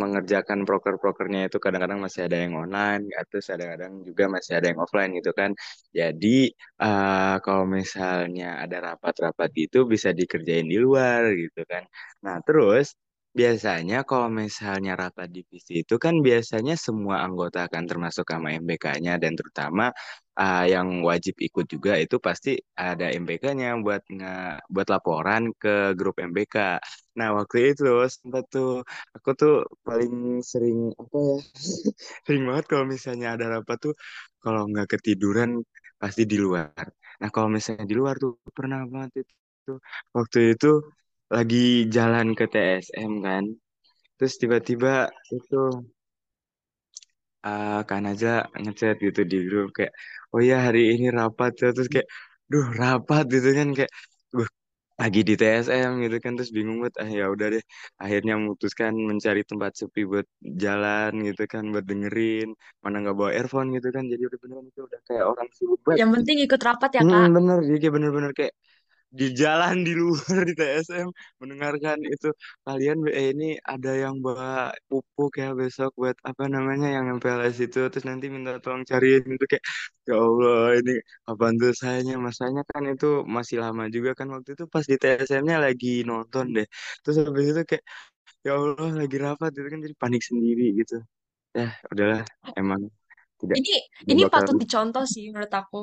mengerjakan 0.00 0.60
proker-prokernya 0.68 1.40
itu 1.48 1.56
kadang-kadang 1.64 2.00
masih 2.04 2.20
ada 2.26 2.36
yang 2.44 2.54
online, 2.62 3.02
atau 3.20 3.38
kadang-kadang 3.48 3.92
juga 4.08 4.24
masih 4.34 4.52
ada 4.58 4.66
yang 4.70 4.80
offline 4.84 5.10
gitu 5.18 5.30
kan. 5.40 5.50
Jadi 5.98 6.50
eh, 6.82 7.34
kalau 7.44 7.64
misalnya 7.78 8.44
ada 8.62 8.76
rapat-rapat 8.92 9.48
gitu 9.60 9.78
bisa 9.92 10.08
dikerjain 10.18 10.66
di 10.72 10.76
luar 10.84 11.22
gitu 11.42 11.60
kan. 11.70 11.84
Nah 12.24 12.36
terus 12.46 12.86
Biasanya 13.38 13.96
kalau 14.08 14.28
misalnya 14.42 14.92
rapat 15.02 15.28
divisi 15.36 15.72
itu 15.84 15.94
kan 16.04 16.14
biasanya 16.26 16.72
semua 16.86 17.16
anggota 17.26 17.60
kan 17.72 17.84
termasuk 17.90 18.24
sama 18.32 18.48
MBK-nya 18.62 19.12
dan 19.22 19.32
terutama 19.38 19.84
ah, 20.40 20.64
yang 20.72 20.88
wajib 21.08 21.34
ikut 21.46 21.66
juga 21.74 21.92
itu 22.04 22.16
pasti 22.26 22.50
ada 22.80 23.06
MBK-nya 23.20 23.68
buat 23.84 24.02
nge 24.16 24.32
buat 24.74 24.88
laporan 24.94 25.42
ke 25.62 25.92
grup 25.98 26.16
MBK. 26.30 26.56
Nah, 27.20 27.28
waktu 27.38 27.56
itu 27.76 27.84
sempat 28.14 28.44
tuh 28.54 28.68
aku 29.16 29.28
tuh 29.40 29.52
paling 29.86 30.12
sering 30.52 30.78
apa 31.02 31.16
ya? 31.28 31.36
Sering 32.26 32.42
banget 32.48 32.64
kalau 32.72 32.84
misalnya 32.94 33.26
ada 33.36 33.46
rapat 33.60 33.76
tuh 33.84 33.94
kalau 34.42 34.60
nggak 34.70 34.86
ketiduran 34.96 35.50
pasti 36.00 36.22
di 36.32 36.36
luar. 36.44 36.84
Nah, 37.20 37.28
kalau 37.34 37.48
misalnya 37.56 37.84
di 37.90 37.94
luar 38.00 38.14
tuh 38.22 38.30
pernah 38.56 38.80
banget 38.92 39.12
itu 39.24 39.72
waktu 40.16 40.38
itu 40.56 40.66
lagi 41.34 41.56
jalan 41.96 42.26
ke 42.38 42.44
TSM 42.52 43.12
kan. 43.26 43.44
Terus 44.18 44.34
tiba-tiba 44.42 45.10
itu 45.36 45.56
uh, 47.46 47.80
kan 47.88 48.02
aja 48.10 48.28
ngechat 48.62 48.96
gitu 49.06 49.20
di 49.30 49.36
grup 49.46 49.68
kayak, 49.76 49.92
oh 50.34 50.40
ya 50.48 50.56
hari 50.66 50.80
ini 50.94 51.04
rapat 51.18 51.50
ya. 51.62 51.68
Terus 51.76 51.88
kayak, 51.94 52.08
duh 52.52 52.66
rapat 52.80 53.24
gitu 53.34 53.48
kan. 53.58 53.68
Kayak, 53.76 53.92
duh 54.34 54.48
lagi 55.00 55.20
di 55.28 55.34
TSM 55.40 55.92
gitu 56.04 56.16
kan. 56.24 56.32
Terus 56.38 56.50
bingung 56.56 56.78
banget 56.82 56.96
ah 57.02 57.10
ya 57.20 57.24
udah 57.34 57.46
deh. 57.54 57.64
Akhirnya 58.02 58.32
memutuskan 58.40 58.92
mencari 59.10 59.40
tempat 59.50 59.72
sepi 59.80 60.00
buat 60.10 60.26
jalan 60.64 61.12
gitu 61.28 61.42
kan 61.52 61.64
buat 61.72 61.84
dengerin. 61.90 62.48
Mana 62.84 62.96
nggak 63.02 63.16
bawa 63.20 63.30
earphone 63.38 63.68
gitu 63.76 63.88
kan. 63.96 64.04
Jadi 64.12 64.22
udah 64.28 64.38
beneran 64.42 64.66
itu 64.70 64.80
udah 64.88 65.00
kayak 65.08 65.24
orang 65.32 65.48
sibuk 65.56 65.80
banget. 65.86 65.98
Yang 66.02 66.10
penting 66.16 66.36
ikut 66.46 66.60
rapat 66.68 66.90
ya, 66.98 67.02
Hmm, 67.02 67.10
Kak. 67.12 67.30
bener. 67.36 67.58
Jadi 67.68 67.78
kayak 67.82 67.94
bener-bener 67.96 68.32
kayak 68.38 68.52
di 69.18 69.26
jalan 69.40 69.76
di 69.86 69.92
luar 70.00 70.40
di 70.48 70.52
TSM 70.58 71.08
mendengarkan 71.40 71.98
itu. 72.12 72.26
Kalian 72.66 72.98
eh, 73.18 73.26
ini 73.32 73.44
ada 73.72 73.90
yang 74.02 74.14
bawa 74.24 74.72
pupuk 74.88 75.30
ya 75.42 75.48
besok 75.60 75.90
buat 76.00 76.16
apa 76.30 76.44
namanya 76.54 76.86
yang 76.96 77.04
MPLS 77.16 77.56
itu 77.66 77.78
terus 77.90 78.04
nanti 78.10 78.26
minta 78.34 78.50
tolong 78.64 78.84
cariin. 78.90 79.22
Itu 79.36 79.44
kayak 79.52 79.64
ya 80.08 80.14
Allah 80.26 80.58
ini 80.78 80.92
kapan 81.26 81.52
tuh 81.62 81.70
sayanya? 81.82 82.14
Masanya 82.26 82.60
kan 82.70 82.82
itu 82.92 83.06
masih 83.36 83.56
lama 83.64 83.82
juga 83.94 84.10
kan 84.18 84.26
waktu 84.34 84.50
itu 84.56 84.64
pas 84.74 84.84
di 84.90 84.96
TSM-nya 85.02 85.56
lagi 85.66 85.88
nonton 86.10 86.44
deh. 86.56 86.66
Terus 87.02 87.16
habis 87.26 87.46
itu 87.52 87.62
kayak 87.70 87.84
ya 88.46 88.50
Allah 88.58 88.90
lagi 89.00 89.16
rapat. 89.26 89.50
Itu 89.58 89.68
kan 89.72 89.80
jadi 89.86 89.96
panik 90.02 90.22
sendiri 90.30 90.64
gitu. 90.80 90.94
Ya 91.58 91.66
udahlah 91.92 92.20
emang 92.60 92.82
tidak 93.40 93.58
Ini 93.58 93.74
ini 94.12 94.22
bakal 94.24 94.32
patut 94.46 94.56
dicontoh 94.62 95.04
sih 95.12 95.24
menurut 95.32 95.52
aku. 95.60 95.80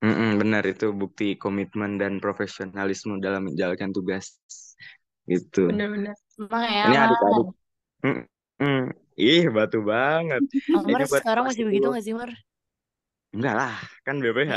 Mm-mm, 0.00 0.40
benar 0.40 0.64
itu 0.64 0.96
bukti 0.96 1.36
komitmen 1.36 2.00
dan 2.00 2.24
profesionalisme 2.24 3.20
dalam 3.20 3.52
menjalankan 3.52 3.92
tugas 3.92 4.40
gitu. 5.28 5.68
Bener-bener. 5.68 6.16
Emang 6.40 6.64
ya, 6.64 6.84
Ini 6.88 6.96
adik-adik. 7.04 7.46
Mm-mm. 8.00 8.82
Ih, 9.20 9.44
batu 9.52 9.84
banget. 9.84 10.40
Amar 10.72 10.88
Ini 10.88 11.04
buat 11.04 11.20
sekarang 11.20 11.44
masih 11.44 11.62
begitu 11.68 11.84
10. 11.84 11.92
nggak 11.92 12.04
sih, 12.08 12.14
Mar? 12.16 12.30
Enggak 13.30 13.54
lah, 13.60 13.74
kan 14.02 14.16
BPH. 14.18 14.54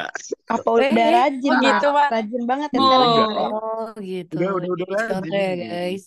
Apa 0.49 0.69
udah 0.71 0.87
Eh, 0.89 1.11
rajin, 1.13 1.51
oh 1.51 1.59
Mar? 1.59 1.63
gitu, 1.67 1.87
Mar. 1.91 2.09
Rajin 2.09 2.43
banget 2.47 2.69
ya 2.73 2.79
Oh. 2.79 2.87
ya? 2.87 3.25
Oh, 3.51 3.87
gitu. 3.99 4.33
Udah, 4.39 4.49
udah, 4.55 4.69
udah 4.71 4.87
rajin. 4.95 5.31
ya, 5.59 5.67
guys. 5.67 6.03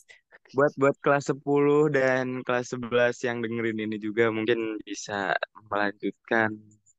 Buat 0.56 0.72
buat 0.80 0.96
kelas 1.04 1.24
10 1.28 1.92
dan 1.92 2.40
kelas 2.40 2.66
11 2.72 3.20
yang 3.20 3.44
dengerin 3.44 3.78
ini 3.84 3.96
juga 4.00 4.32
mungkin 4.32 4.80
bisa 4.82 5.36
melanjutkan 5.68 6.54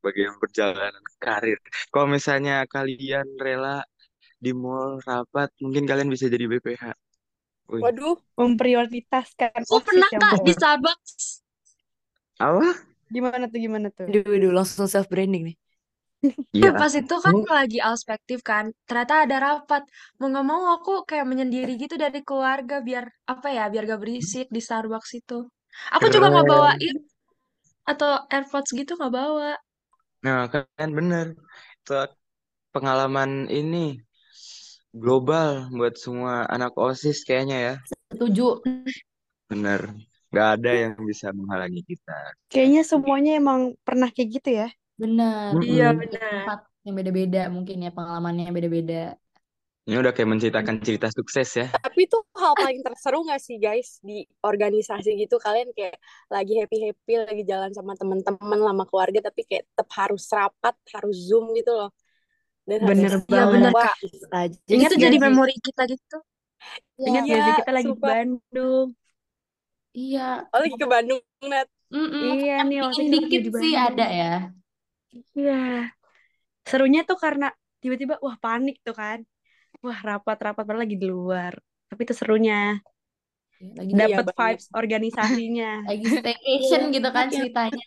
bagaimana 0.08 0.38
perjalanan 0.44 1.06
karir. 1.24 1.58
Kalau 1.92 2.08
misalnya 2.18 2.54
kalian 2.74 3.28
rela 3.46 3.76
di 4.46 4.52
mall 4.62 4.92
rapat, 5.10 5.50
mungkin 5.64 5.84
kalian 5.90 6.10
bisa 6.14 6.26
jadi 6.34 6.46
BPH. 6.52 6.86
Wih, 7.72 7.84
Waduh, 7.84 8.16
memprioritaskan 8.42 9.52
OSIS 9.70 9.86
pernah 9.88 10.12
ya, 10.14 10.20
Kak 10.22 10.36
di 10.46 10.52
Starbucks. 10.58 11.16
apa? 12.40 12.88
Gimana 13.14 13.46
tuh, 13.52 13.60
gimana 13.66 13.88
tuh? 13.98 14.10
Aduh, 14.10 14.24
aduh, 14.36 14.52
langsung 14.58 14.88
self 14.94 15.08
branding 15.12 15.44
nih. 15.48 15.56
Iya. 16.58 16.70
Eh, 16.70 16.74
pas 16.80 16.94
itu 17.02 17.16
kan 17.26 17.36
Ini 17.38 17.52
lagi 17.58 17.78
auspektif 17.92 18.40
kan, 18.50 18.66
ternyata 18.88 19.14
ada 19.26 19.38
rapat. 19.48 19.82
Mau 20.20 20.28
nggak 20.32 20.46
mau 20.52 20.64
aku 20.76 20.92
kayak 21.10 21.26
menyendiri 21.32 21.72
gitu 21.84 21.96
dari 22.04 22.20
keluarga 22.28 22.76
biar 22.88 23.06
apa 23.34 23.48
ya, 23.58 23.64
biar 23.72 23.84
gak 23.92 24.02
berisik 24.04 24.46
di 24.56 24.60
Starbucks 24.68 25.12
itu. 25.22 25.38
Aku 25.96 26.06
juga 26.14 26.28
nggak 26.34 26.48
bawa 26.52 26.72
keren. 26.72 26.86
ear 26.86 26.98
atau 27.92 28.12
AirPods 28.34 28.72
gitu 28.80 28.92
nggak 29.00 29.14
bawa. 29.20 29.52
Nah, 30.26 30.50
kan 30.50 30.90
bener. 30.94 31.38
Itu 31.84 31.94
pengalaman 32.74 33.50
ini 33.50 34.02
global 34.94 35.70
buat 35.74 35.94
semua 35.98 36.46
anak 36.50 36.74
OSIS 36.78 37.22
kayaknya 37.28 37.58
ya. 37.58 37.76
Setuju. 38.14 38.66
Bener. 39.48 39.94
Gak 40.28 40.60
ada 40.60 40.72
yang 40.76 40.94
bisa 41.08 41.32
menghalangi 41.32 41.82
kita. 41.88 42.18
Kayaknya 42.52 42.82
semuanya 42.84 43.32
emang 43.40 43.78
pernah 43.86 44.12
kayak 44.12 44.30
gitu 44.42 44.50
ya. 44.52 44.68
Benar. 45.00 45.56
Iya 45.64 45.96
tempat 45.96 46.60
yang 46.84 46.96
beda-beda 46.96 47.42
mungkin 47.48 47.86
ya 47.86 47.92
pengalamannya 47.94 48.52
yang 48.52 48.56
beda-beda. 48.56 49.16
Ini 49.88 49.96
udah 50.04 50.12
kayak 50.12 50.28
menceritakan 50.36 50.76
cerita 50.84 51.08
sukses 51.08 51.48
ya. 51.56 51.66
Tapi 51.72 52.00
itu 52.12 52.20
hal 52.36 52.54
paling 52.60 52.84
terseru 52.84 53.24
gak 53.24 53.40
sih 53.40 53.56
guys 53.56 54.04
di 54.04 54.28
organisasi 54.44 55.16
gitu 55.16 55.40
kalian 55.40 55.72
kayak 55.72 55.96
lagi 56.28 56.60
happy 56.60 56.78
happy 56.92 57.14
lagi 57.24 57.44
jalan 57.48 57.72
sama 57.72 57.96
teman-teman 57.96 58.60
sama 58.68 58.84
keluarga 58.84 59.32
tapi 59.32 59.48
kayak 59.48 59.64
tetap 59.72 59.88
harus 59.96 60.28
rapat 60.28 60.76
harus 60.92 61.16
zoom 61.16 61.56
gitu 61.56 61.72
loh 61.72 61.90
dan 62.68 62.84
Bener 62.84 63.12
harus 63.16 63.24
Iya 63.32 63.32
banget. 63.32 63.54
benar 63.56 63.72
wah 63.72 63.84
Kak. 63.88 63.96
aja 64.44 64.58
Ingat 64.68 64.90
Itu 64.92 64.96
gak 65.00 65.04
jadi 65.08 65.18
memori 65.24 65.56
kita 65.64 65.82
gitu. 65.88 66.18
Ingat 67.00 67.24
iya 67.24 67.32
gak 67.32 67.46
sih 67.48 67.54
kita 67.64 67.72
lagi 67.72 67.86
di 67.88 67.94
sumpah 67.96 68.12
Bandung? 68.12 68.88
Iya. 69.98 70.22
oh 70.52 70.60
lagi 70.62 70.76
ke 70.76 70.88
Bandung 70.94 71.20
Nat 71.48 71.68
Mm-mm. 71.88 72.44
Iya 72.44 72.56
nih 72.68 72.78
waktu 72.84 73.02
itu 73.08 73.12
Dikit-dikit 73.16 73.42
di 73.48 73.52
sih 73.56 73.72
Bandung. 73.72 73.88
ada 73.88 74.06
ya. 74.12 74.34
Iya. 75.16 75.58
Serunya 76.70 77.02
tuh 77.10 77.18
karena 77.24 77.48
tiba-tiba 77.82 78.16
wah 78.26 78.36
panik 78.44 78.76
tuh 78.86 78.96
kan. 79.02 79.20
Wah 79.86 80.00
rapat-rapat 80.02 80.64
padahal 80.66 80.84
lagi 80.86 80.98
di 80.98 81.08
luar. 81.08 81.54
Tapi 81.88 82.02
itu 82.04 82.14
serunya. 82.18 82.78
Ya, 83.58 83.74
Lagi 83.82 83.92
iya 83.94 84.00
Dapet 84.06 84.26
banget 84.30 84.38
vibes 84.38 84.66
organisasinya. 84.74 85.72
lagi 85.90 86.04
iya 86.06 86.18
staycation 86.22 86.82
gitu 86.94 87.10
kan 87.10 87.26
Iya. 87.30 87.36
ceritanya. 87.42 87.86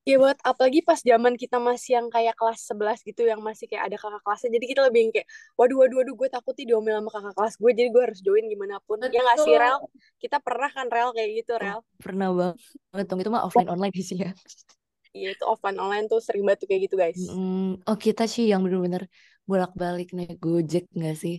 Iya 0.00 0.16
buat 0.16 0.38
apalagi 0.40 0.80
pas 0.80 0.96
zaman 1.04 1.36
kita 1.36 1.60
masih 1.60 2.00
yang 2.00 2.08
kayak 2.08 2.32
kelas 2.32 2.64
11 2.64 3.04
gitu 3.04 3.20
yang 3.28 3.36
masih 3.44 3.68
kayak 3.68 3.92
ada 3.92 3.96
kakak 4.00 4.24
kelasnya. 4.24 4.50
Jadi 4.56 4.64
kita 4.72 4.80
lebih 4.88 5.00
yang 5.04 5.12
kayak 5.12 5.28
waduh 5.60 5.76
waduh 5.76 5.96
waduh 6.00 6.14
gue 6.16 6.28
takut 6.32 6.54
nih 6.56 6.66
diomel 6.72 6.96
sama 7.04 7.10
kakak 7.12 7.34
kelas 7.36 7.54
gue 7.60 7.70
jadi 7.76 7.88
gue 7.92 8.02
harus 8.08 8.20
join 8.24 8.44
gimana 8.48 8.80
pun. 8.88 8.96
Ya 9.12 9.20
nggak 9.20 9.38
sih 9.44 9.54
Rel? 9.60 9.76
Kita 10.16 10.40
pernah 10.40 10.72
kan 10.72 10.88
Rel 10.88 11.12
kayak 11.12 11.30
gitu 11.44 11.52
Oh, 11.52 11.60
Rel? 11.60 11.78
pernah 12.00 12.28
banget. 12.32 13.06
Dong 13.12 13.20
itu 13.20 13.28
mah 13.28 13.42
offline 13.44 13.68
online 13.68 13.92
sih 14.00 14.16
ya. 14.16 14.32
Iya 15.12 15.36
itu 15.36 15.44
offline 15.44 15.76
online 15.76 16.08
tuh 16.08 16.22
sering 16.24 16.48
banget 16.48 16.64
tuh 16.64 16.68
kayak 16.72 16.82
gitu 16.88 16.96
guys. 16.96 17.20
Mm, 17.20 17.84
oh 17.84 17.96
kita 18.00 18.24
sih 18.24 18.48
yang 18.48 18.64
bener-bener 18.64 19.04
bolak-balik 19.50 20.08
naik 20.16 20.38
gojek 20.44 20.84
nggak 20.96 21.16
sih? 21.22 21.36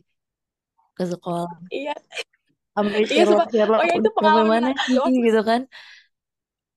Ke 0.97 1.03
sekolah. 1.07 1.47
Iya. 1.71 1.93
Sampai 2.75 2.99
iya 3.13 3.23
sumpah. 3.27 3.47
Sherlock 3.47 3.49
oh 3.51 3.55
ya 3.55 3.63
Sherlock 3.63 3.81
itu 3.99 4.09
pengalaman 4.15 4.61
mana 4.65 4.69
gitu 5.27 5.41
kan? 5.49 5.61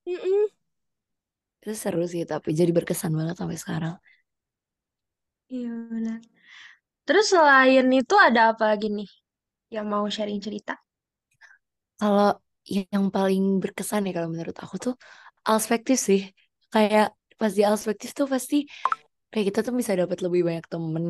Mm-mm. 0.06 0.44
itu 1.64 1.72
seru 1.80 2.04
sih 2.12 2.22
tapi 2.28 2.52
jadi 2.52 2.70
berkesan 2.76 3.12
banget 3.18 3.36
sampai 3.40 3.56
sekarang. 3.56 3.94
Iya 5.48 5.70
benar. 5.92 6.20
Terus 7.06 7.26
selain 7.32 7.86
itu 8.00 8.14
ada 8.26 8.52
apa 8.52 8.64
lagi 8.70 8.88
nih 8.92 9.10
yang 9.74 9.86
mau 9.88 10.04
sharing 10.12 10.40
cerita? 10.44 10.74
kalau 12.00 12.28
yang 12.68 13.06
paling 13.16 13.42
berkesan 13.62 14.06
ya 14.08 14.12
kalau 14.16 14.28
menurut 14.32 14.56
aku 14.64 14.76
tuh 14.84 14.94
perspektif 15.44 15.96
sih. 16.08 16.20
Kayak 16.72 17.06
pas 17.40 17.52
di 17.56 17.62
perspektif 17.64 18.10
tuh 18.18 18.26
pasti 18.34 18.56
kayak 19.34 19.46
kita 19.50 19.60
tuh 19.66 19.74
bisa 19.80 19.92
dapat 20.00 20.18
lebih 20.26 20.42
banyak 20.48 20.66
temen 20.72 21.04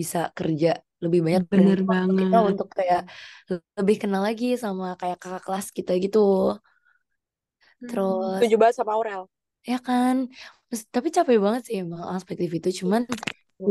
bisa 0.00 0.18
kerja 0.38 0.68
lebih 1.04 1.20
banyak 1.26 1.44
Bener 1.52 1.80
waktu 1.90 2.12
kita 2.20 2.36
banget. 2.36 2.52
untuk 2.52 2.68
kayak 2.78 3.00
lebih 3.80 3.96
kenal 4.02 4.22
lagi 4.28 4.46
sama 4.64 4.84
kayak 5.00 5.16
kakak 5.22 5.42
kelas 5.48 5.66
kita 5.76 5.92
gitu 6.04 6.18
Hmm. 7.80 7.88
terus 7.88 8.40
setuju 8.40 8.56
banget 8.60 8.74
sama 8.76 8.92
Aurel 8.96 9.22
ya 9.70 9.78
kan 9.88 10.16
Terus, 10.70 10.82
tapi 10.94 11.08
capek 11.16 11.36
banget 11.44 11.62
sih 11.66 11.76
emang 11.82 12.00
perspektif 12.14 12.50
itu 12.58 12.68
cuman 12.82 13.02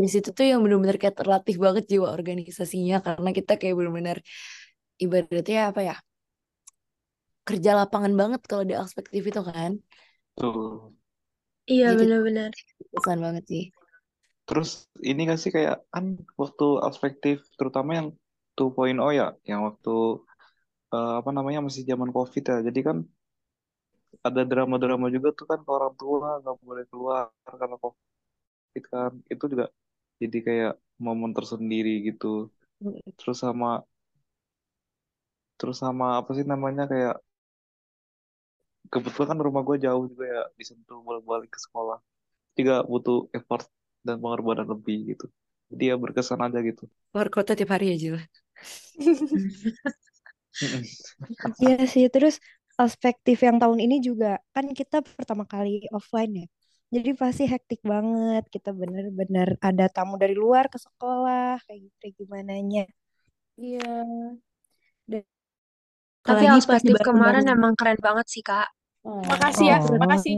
di 0.04 0.08
situ 0.14 0.30
tuh 0.38 0.46
yang 0.52 0.60
benar-benar 0.66 0.98
kayak 1.02 1.16
terlatih 1.20 1.58
banget 1.66 1.84
jiwa 1.92 2.08
organisasinya 2.18 2.96
karena 3.06 3.30
kita 3.38 3.54
kayak 3.60 3.76
benar-benar 3.80 4.18
ibaratnya 5.04 5.60
apa 5.72 5.82
ya 5.90 5.96
kerja 7.48 7.72
lapangan 7.80 8.14
banget 8.22 8.42
kalau 8.50 8.64
di 8.70 8.74
perspektif 8.80 9.22
itu 9.32 9.42
kan 9.50 9.72
Tuh. 10.38 10.94
Iya 11.72 11.88
benar-benar. 12.00 12.52
kesan 12.94 13.20
banget 13.26 13.44
sih 13.52 13.64
Terus 14.50 14.70
ini 15.10 15.22
gak 15.30 15.40
sih 15.44 15.52
kayak 15.56 15.76
kan 15.94 16.06
waktu 16.42 16.66
perspektif 16.86 17.38
terutama 17.58 17.92
yang 18.00 18.08
2.0 18.58 19.10
ya, 19.20 19.28
yang 19.50 19.62
waktu 19.68 19.92
eh, 20.96 21.14
apa 21.22 21.30
namanya 21.38 21.60
masih 21.68 21.84
zaman 21.92 22.10
COVID 22.16 22.44
ya. 22.52 22.58
Jadi 22.68 22.80
kan 22.88 22.98
ada 24.28 24.42
drama-drama 24.52 25.08
juga 25.16 25.30
tuh 25.38 25.46
kan 25.52 25.60
ke 25.66 25.70
orang 25.78 25.94
tua 26.02 26.28
nggak 26.42 26.58
boleh 26.66 26.84
keluar 26.92 27.26
karena 27.62 27.76
COVID 27.84 28.24
kan. 28.94 29.12
Itu 29.34 29.44
juga 29.54 29.66
jadi 30.22 30.38
kayak 30.48 30.74
momen 31.06 31.32
tersendiri 31.38 31.92
gitu. 32.08 32.28
Terus 33.20 33.38
sama 33.46 33.68
terus 35.58 35.78
sama 35.84 36.06
apa 36.20 36.30
sih 36.38 36.46
namanya 36.52 36.84
kayak 36.92 37.16
kebetulan 38.94 39.28
kan 39.32 39.40
rumah 39.48 39.62
gue 39.68 39.78
jauh 39.86 40.04
juga 40.12 40.26
ya 40.36 40.42
di 40.58 40.64
Sentul 40.70 40.98
bolak-balik 41.06 41.50
ke 41.56 41.60
sekolah. 41.66 41.98
Juga 42.58 42.76
butuh 42.92 43.20
effort 43.38 43.66
dan 44.06 44.16
pengorbanan 44.22 44.68
lebih 44.74 44.98
gitu. 45.16 45.26
Jadi 45.72 45.84
ya 45.92 45.96
berkesan 46.04 46.40
aja 46.46 46.60
gitu. 46.70 46.84
keluar 47.12 47.28
kota 47.34 47.52
tiap 47.58 47.72
hari 47.74 47.88
aja 47.96 48.08
lah 48.18 48.26
Mm-mm. 50.60 50.84
Iya 51.64 51.88
sih, 51.88 52.06
terus 52.12 52.36
perspektif 52.76 53.38
yang 53.48 53.58
tahun 53.64 53.80
ini 53.80 53.96
juga 54.04 54.40
kan 54.56 54.66
kita 54.80 55.04
pertama 55.18 55.44
kali 55.48 55.88
offline 55.96 56.32
ya. 56.44 56.46
Jadi 56.96 57.10
pasti 57.22 57.44
hektik 57.46 57.82
banget. 57.86 58.44
Kita 58.50 58.74
bener-bener 58.74 59.56
ada 59.62 59.86
tamu 59.88 60.18
dari 60.20 60.34
luar 60.34 60.66
ke 60.74 60.78
sekolah, 60.82 61.62
kayak 61.64 61.80
gitu 61.86 61.96
kayak 62.02 62.16
gimana 62.20 62.52
nya. 62.60 62.86
Iya. 63.56 63.80
Dan 65.08 65.24
Tapi 66.26 66.44
perspektif 66.50 66.96
kemarin 67.06 67.46
emang 67.48 67.74
keren 67.80 68.00
banget 68.02 68.28
sih 68.28 68.44
Kak. 68.44 68.68
Oh. 69.08 69.24
makasih 69.24 69.66
ya 69.72 69.78
Oh. 69.80 69.96
makasih 69.96 70.34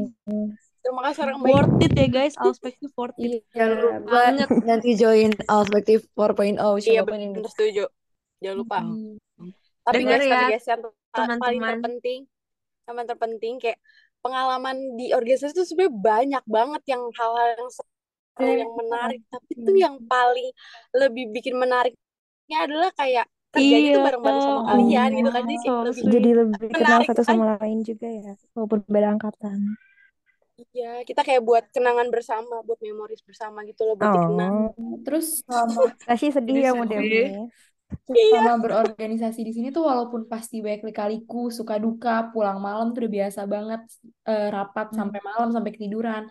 terima 0.82 1.02
kasih 1.06 1.20
orang 1.24 1.40
baik 1.40 1.54
Worth 1.54 1.76
it 1.80 1.92
ya 1.94 2.08
guys, 2.08 2.34
perspektif 2.36 2.90
worth 2.94 3.18
it. 3.18 3.46
jangan 3.52 3.70
Iya 3.72 3.86
lupa 3.88 4.10
Banget. 4.12 4.48
nanti 4.62 4.90
join 4.94 5.32
perspektif 5.38 6.00
4.0 6.12 6.58
iya 6.84 7.02
bener 7.02 7.46
setuju 7.48 7.86
jangan 8.38 8.58
lupa 8.58 8.78
Mm. 8.82 9.16
tapi 9.82 9.94
Dengar 9.98 10.18
guys 10.18 10.26
ya 10.26 10.34
tapi 10.36 10.52
guys 10.52 10.66
yang 10.66 10.82
pa- 10.82 10.92
paling 11.14 11.32
teman-teman. 11.38 11.70
terpenting 11.70 12.20
yang 12.82 12.94
paling 12.94 13.10
terpenting 13.10 13.54
kayak 13.58 13.80
pengalaman 14.20 14.78
di 14.94 15.06
organisasi 15.10 15.52
itu 15.52 15.64
sebenarnya 15.66 15.94
banyak 15.96 16.44
banget 16.46 16.82
yang 16.88 17.04
hal-hal 17.12 17.48
yang 17.56 17.70
seru 17.70 18.52
yang 18.52 18.72
menarik 18.72 19.22
tapi 19.28 19.52
tuh 19.56 19.76
yang 19.76 19.96
paling 20.04 20.48
lebih 20.92 21.30
bikin 21.30 21.58
menariknya 21.58 22.58
adalah 22.60 22.90
kayak 22.94 23.26
kerjanya 23.52 23.90
tuh 23.92 24.00
Iya, 24.00 24.06
bareng-bareng 24.08 24.42
sama 24.42 24.62
kalian 24.64 25.10
gitu 25.12 25.30
kan 25.30 25.44
jadi 25.44 25.58
so 25.60 25.74
lebih. 25.84 26.02
Jadi 26.08 26.30
lebih 26.32 26.68
kenal 26.72 27.00
satu 27.04 27.22
sama 27.22 27.46
lain 27.60 27.78
juga 27.82 28.08
ya, 28.08 28.32
walaupun 28.56 28.80
beda 28.88 29.08
angkatan. 29.12 29.60
Iya 30.76 30.88
kita 31.08 31.22
kayak 31.28 31.42
buat 31.48 31.64
kenangan 31.76 32.08
bersama 32.14 32.56
buat 32.68 32.80
memoris 32.86 33.22
bersama 33.30 33.58
gitu 33.70 33.82
loh 33.88 33.96
buat 34.00 34.12
dikenang. 34.16 34.54
Oh, 34.78 34.96
Terus 35.06 35.26
selama 35.46 35.82
Tasya 36.08 36.30
sedih 36.38 36.58
ya 36.66 36.72
modelnya. 36.78 37.22
iya. 38.16 38.40
selama 38.40 38.56
berorganisasi 38.64 39.40
di 39.48 39.52
sini 39.56 39.68
tuh 39.76 39.84
walaupun 39.84 40.22
pasti 40.32 40.56
banyak 40.64 40.82
lika-liku, 40.90 41.52
suka 41.52 41.76
duka, 41.76 42.32
pulang 42.32 42.58
malam 42.64 42.86
tuh 42.96 43.04
udah 43.04 43.14
biasa 43.20 43.42
banget 43.54 43.82
eh, 44.32 44.48
rapat 44.56 44.88
sampai 45.00 45.20
malam 45.30 45.48
sampai 45.56 45.72
ketiduran, 45.76 46.24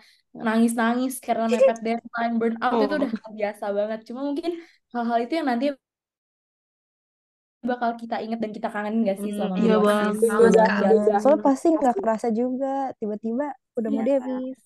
nangis-nangis 0.46 1.12
karena 1.26 1.44
mepet 1.52 1.78
deadline, 1.86 2.34
burn 2.40 2.56
out 2.64 2.80
itu 2.84 2.94
Oh. 2.94 2.98
udah 3.00 3.10
biasa 3.40 3.64
banget. 3.78 3.98
Cuma 4.08 4.20
mungkin 4.28 4.50
hal-hal 4.94 5.18
itu 5.24 5.32
yang 5.38 5.46
nanti 5.52 5.66
bakal 7.60 7.92
kita 7.94 8.16
ingat 8.18 8.40
dan 8.40 8.50
kita 8.50 8.68
kangenin 8.68 9.04
gak 9.04 9.18
sih 9.20 9.36
selama 9.36 9.54
Iya 9.56 9.76
banget. 9.78 10.14
Soalnya 11.20 11.44
pasti 11.44 11.66
nggak 11.70 11.94
kerasa 12.00 12.28
juga, 12.32 12.90
tiba-tiba 12.96 13.52
udah 13.76 13.88
mau 13.88 14.00
Iya. 14.00 14.08
debis. 14.16 14.58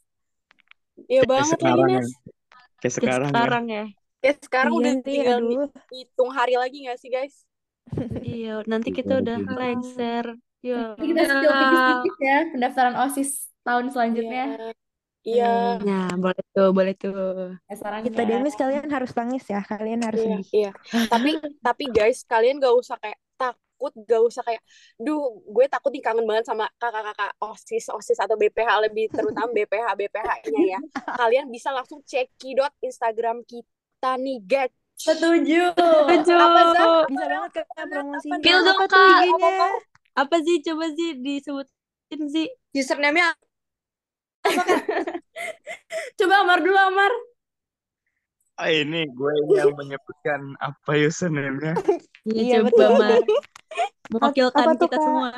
iya 1.05 1.21
Kayak 1.21 1.31
banget 1.31 1.59
lagi 1.59 1.59
sekarang 1.59 1.89
ya. 1.91 1.99
Nes 1.99 2.09
Kayak 2.15 2.79
Kayak 2.79 2.95
sekarang 2.95 3.27
ya. 3.27 3.33
sekarang 3.35 3.65
ya. 3.67 3.85
ya 4.25 4.33
sekarang 4.39 4.73
Iya 4.73 4.79
udah 4.79 4.95
tinggal 5.03 5.39
hitung 5.91 6.31
hari 6.31 6.55
lagi 6.55 6.79
gak 6.87 6.99
sih 6.99 7.11
guys 7.11 7.35
Iya, 8.25 8.55
nanti 8.65 8.89
kita 8.91 9.21
udah 9.21 9.37
lengser. 9.45 10.25
Ya. 10.65 10.97
Jadi 10.97 11.13
kita 11.13 11.23
tipis-tipis 11.29 12.17
ya 12.19 12.39
pendaftaran 12.49 12.95
OSIS 12.97 13.31
tahun 13.61 13.93
selanjutnya. 13.93 14.45
Iya 15.25 15.81
Nah, 15.81 16.13
boleh 16.15 16.45
tuh, 16.53 16.69
boleh 16.71 16.95
tuh. 16.95 17.57
Ya, 17.65 17.75
sekarang 17.75 18.01
Kita 18.05 18.23
ya. 18.23 18.29
demis 18.31 18.55
kalian 18.55 18.87
harus 18.87 19.11
nangis 19.13 19.45
ya, 19.45 19.61
kalian 19.61 20.01
harus 20.01 20.21
Iya, 20.21 20.37
sedih. 20.37 20.47
iya. 20.53 20.71
Tapi 21.09 21.31
tapi 21.59 21.85
guys, 21.89 22.23
kalian 22.25 22.61
gak 22.61 22.77
usah 22.77 22.97
kayak 22.97 23.17
takut 23.35 23.93
gak 24.07 24.23
usah 24.23 24.43
kayak 24.43 24.63
duh 24.97 25.19
gue 25.45 25.67
takut 25.67 25.91
nih 25.91 26.01
kangen 26.01 26.25
banget 26.25 26.47
sama 26.47 26.71
kakak-kakak 26.77 27.33
osis 27.43 27.91
osis 27.91 28.17
atau 28.17 28.39
BPH 28.39 28.71
lebih 28.87 29.11
terutama 29.11 29.51
BPH 29.51 29.87
BPH-nya 29.99 30.63
ya 30.71 30.81
kalian 31.21 31.51
bisa 31.51 31.69
langsung 31.69 31.99
cekidot 32.07 32.71
Instagram 32.79 33.43
kita 33.43 34.15
nih 34.17 34.39
guys 34.41 34.73
Setuju. 34.95 35.75
Setuju. 35.75 36.35
apa 36.39 36.61
Zah? 36.71 37.03
Bisa 37.11 37.27
banget 37.27 37.51
kak 37.51 37.67
promosinya. 37.91 38.39
Pil 38.39 38.59
dong, 38.63 38.79
Kak. 38.87 39.21
Apa 40.15 40.37
sih 40.39 40.63
coba 40.63 40.87
sih 40.95 41.19
disebutin 41.19 42.23
sih? 42.31 42.47
username-nya 42.71 43.35
Coba 46.19 46.35
Amar 46.45 46.59
dulu 46.61 46.77
Amar. 46.79 47.13
Ah, 48.55 48.71
ini 48.71 49.03
gue 49.11 49.35
yang 49.59 49.75
menyebutkan 49.75 50.55
apa 50.63 50.91
username-nya. 50.95 51.75
Iya, 52.25 52.41
Iya, 52.41 52.57
coba 52.65 52.69
betul. 52.73 52.91
Mar. 52.97 53.21
Mewakilkan 54.09 54.65
Apa 54.71 54.81
kita 54.81 54.97
Kak? 54.97 55.05
semua. 55.05 55.33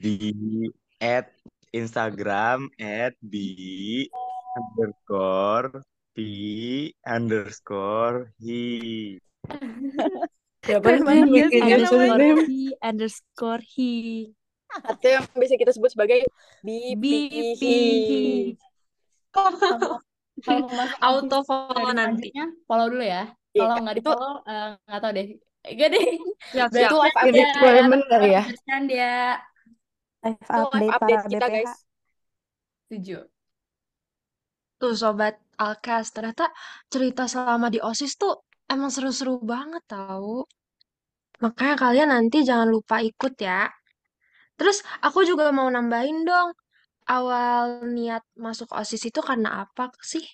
Di 0.00 0.16
at 0.96 1.28
Instagram 1.76 2.72
at 2.80 3.12
b 3.20 3.34
underscore 4.56 5.84
p 6.16 6.18
underscore 7.04 8.32
namanya? 11.60 11.84
username? 11.84 12.16
Underscore 12.16 12.48
he, 12.48 12.60
underscore 12.80 13.62
he. 13.62 13.92
Atau 14.70 15.08
yang 15.08 15.24
bisa 15.38 15.54
kita 15.56 15.72
sebut 15.72 15.90
sebagai 15.94 16.26
BPH 16.66 17.62
masuk 20.76 21.00
Auto 21.00 21.38
follow 21.48 21.72
periode 21.74 21.96
nanti. 21.96 22.28
selanjutnya, 22.28 22.46
follow 22.68 22.86
dulu 22.92 23.04
ya. 23.04 23.22
Iya, 23.56 23.60
Kalau 23.64 23.76
nggak 23.82 23.94
di 23.96 24.02
itu 24.04 24.10
follow, 24.12 24.32
eh, 24.44 24.68
nggak 24.84 25.00
tahu 25.00 25.12
deh. 25.16 25.28
Enggak 25.66 25.88
deh. 25.90 26.06
Siap, 26.52 26.68
Berarti 26.70 26.86
itu 26.86 26.96
live 27.02 27.16
update 27.16 27.36
ya, 27.36 27.48
Requirement 27.56 28.04
kali 28.06 28.28
ya? 28.30 28.42
bercanda. 28.46 29.10
Live 30.22 30.38
itu 30.38 30.62
live 30.76 30.94
update 30.94 30.94
update 30.96 31.32
kita 31.32 31.46
guys 31.50 31.72
Setuju. 32.86 33.18
Tuh 34.76 34.94
Sobat 34.94 35.34
Alkas, 35.56 36.06
ternyata 36.12 36.52
cerita 36.92 37.24
selama 37.26 37.66
di 37.72 37.80
OSIS 37.80 38.12
tuh 38.20 38.44
emang 38.68 38.92
seru-seru 38.92 39.40
banget 39.40 39.82
tahu. 39.88 40.44
Makanya 41.42 41.74
kalian 41.80 42.08
nanti 42.12 42.44
jangan 42.44 42.68
lupa 42.68 43.00
ikut 43.00 43.34
ya. 43.40 43.66
Terus 44.58 44.78
aku 45.06 45.18
juga 45.30 45.44
mau 45.58 45.68
nambahin 45.74 46.18
dong, 46.28 46.48
awal 47.16 47.64
niat 47.96 48.22
masuk 48.44 48.68
OSIS 48.78 49.02
itu 49.10 49.20
karena 49.28 49.48
apa 49.64 49.84
sih? 50.12 50.24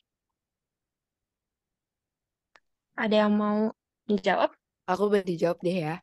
Ada 3.02 3.14
yang 3.28 3.32
mau 3.36 3.58
dijawab? 4.08 4.50
Aku 4.92 5.02
boleh 5.12 5.24
dijawab 5.28 5.58
deh 5.66 5.76
ya. 5.84 5.94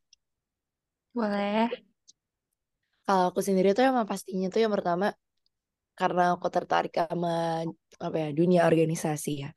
Boleh. 1.13 1.69
Kalau 3.05 3.23
aku 3.29 3.41
sendiri 3.47 3.69
tuh 3.77 3.83
emang 3.91 4.05
pastinya 4.11 4.45
tuh 4.53 4.59
yang 4.63 4.73
pertama 4.77 5.05
karena 5.99 6.21
aku 6.35 6.47
tertarik 6.55 6.93
sama 6.99 7.29
apa 8.05 8.17
ya 8.23 8.29
dunia 8.39 8.61
organisasi 8.69 9.29
ya. 9.43 9.49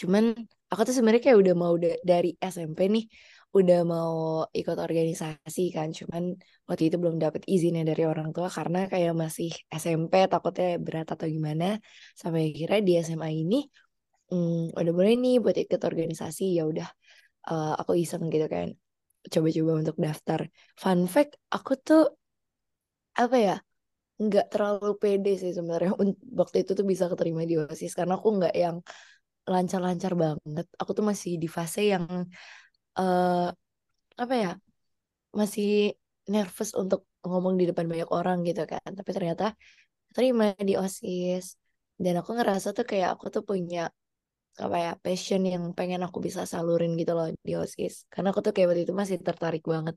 Cuman 0.00 0.24
aku 0.70 0.80
tuh 0.88 0.94
sebenarnya 0.96 1.22
kayak 1.26 1.38
udah 1.44 1.54
mau 1.62 1.74
da- 1.84 2.00
dari 2.10 2.28
SMP 2.54 2.80
nih 2.94 3.04
udah 3.58 3.78
mau 3.86 4.12
ikut 4.50 4.76
organisasi 4.76 5.60
kan. 5.76 5.88
Cuman 5.98 6.22
waktu 6.68 6.82
itu 6.90 6.96
belum 7.02 7.16
dapet 7.22 7.42
izinnya 7.46 7.82
dari 7.86 8.02
orang 8.04 8.28
tua 8.34 8.48
karena 8.50 8.78
kayak 8.92 9.12
masih 9.14 9.50
SMP 9.70 10.14
takutnya 10.32 10.80
berat 10.82 11.06
atau 11.14 11.26
gimana. 11.28 11.78
Sampai 12.20 12.52
akhirnya 12.52 12.80
di 12.88 12.92
SMA 13.06 13.28
ini 13.32 13.56
hmm, 14.30 14.76
udah 14.78 14.92
boleh 14.98 15.12
nih 15.22 15.34
buat 15.44 15.56
ikut 15.56 15.80
organisasi 15.90 16.42
ya 16.56 16.62
udah 16.70 16.88
eh, 17.50 17.72
aku 17.80 17.92
iseng 18.02 18.24
gitu 18.34 18.46
kan 18.50 18.68
coba-coba 19.32 19.72
untuk 19.82 19.96
daftar. 19.98 20.40
Fun 20.78 21.00
fact, 21.10 21.32
aku 21.50 21.72
tuh 21.86 22.02
apa 23.16 23.36
ya 23.40 23.54
nggak 24.16 24.46
terlalu 24.52 24.96
pede 25.02 25.30
sih 25.40 25.52
sebenarnya 25.56 25.92
waktu 26.40 26.56
itu 26.64 26.72
tuh 26.78 26.86
bisa 26.92 27.04
keterima 27.10 27.42
di 27.44 27.54
OSIS 27.60 27.92
karena 27.98 28.14
aku 28.18 28.28
nggak 28.38 28.54
yang 28.56 28.76
lancar-lancar 29.46 30.12
banget. 30.18 30.66
Aku 30.80 30.90
tuh 30.98 31.04
masih 31.10 31.38
di 31.42 31.46
fase 31.46 31.80
yang 31.94 32.06
eh 32.98 33.44
apa 34.22 34.34
ya 34.44 34.50
masih 35.40 35.66
nervous 36.32 36.70
untuk 36.82 37.00
ngomong 37.28 37.54
di 37.60 37.64
depan 37.70 37.86
banyak 37.92 38.10
orang 38.18 38.38
gitu 38.48 38.62
kan. 38.72 38.90
Tapi 38.98 39.10
ternyata 39.16 39.44
terima 40.16 40.44
di 40.68 40.72
OSIS. 40.82 41.46
Dan 42.04 42.14
aku 42.20 42.30
ngerasa 42.38 42.68
tuh 42.76 42.84
kayak 42.90 43.08
aku 43.14 43.26
tuh 43.34 43.42
punya 43.50 43.80
apa 44.64 44.76
ya 44.84 44.90
passion 45.04 45.40
yang 45.52 45.64
pengen 45.78 46.00
aku 46.06 46.18
bisa 46.26 46.42
salurin 46.52 46.92
gitu 47.00 47.12
loh 47.18 47.26
di 47.48 47.52
OSIS. 47.60 47.94
Karena 48.12 48.28
aku 48.32 48.40
tuh 48.46 48.52
kayak 48.54 48.68
waktu 48.70 48.82
itu 48.86 48.94
masih 49.02 49.18
tertarik 49.28 49.62
banget 49.74 49.96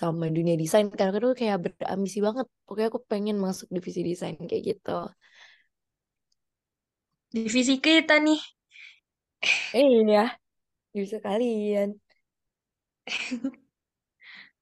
sama 0.00 0.24
dunia 0.36 0.54
desain 0.62 0.86
karena 0.96 1.10
aku 1.12 1.20
tuh 1.26 1.32
kayak 1.42 1.58
berambisi 1.64 2.18
banget. 2.26 2.46
Pokoknya 2.66 2.88
aku 2.92 3.02
pengen 3.12 3.36
masuk 3.46 3.66
divisi 3.76 4.00
desain 4.10 4.36
kayak 4.50 4.64
gitu. 4.70 4.90
Divisi 7.34 7.74
kita 7.84 8.16
nih. 8.24 8.40
eh 9.76 9.86
iya. 10.00 10.18
Bisa 10.96 11.16
kalian 11.26 11.88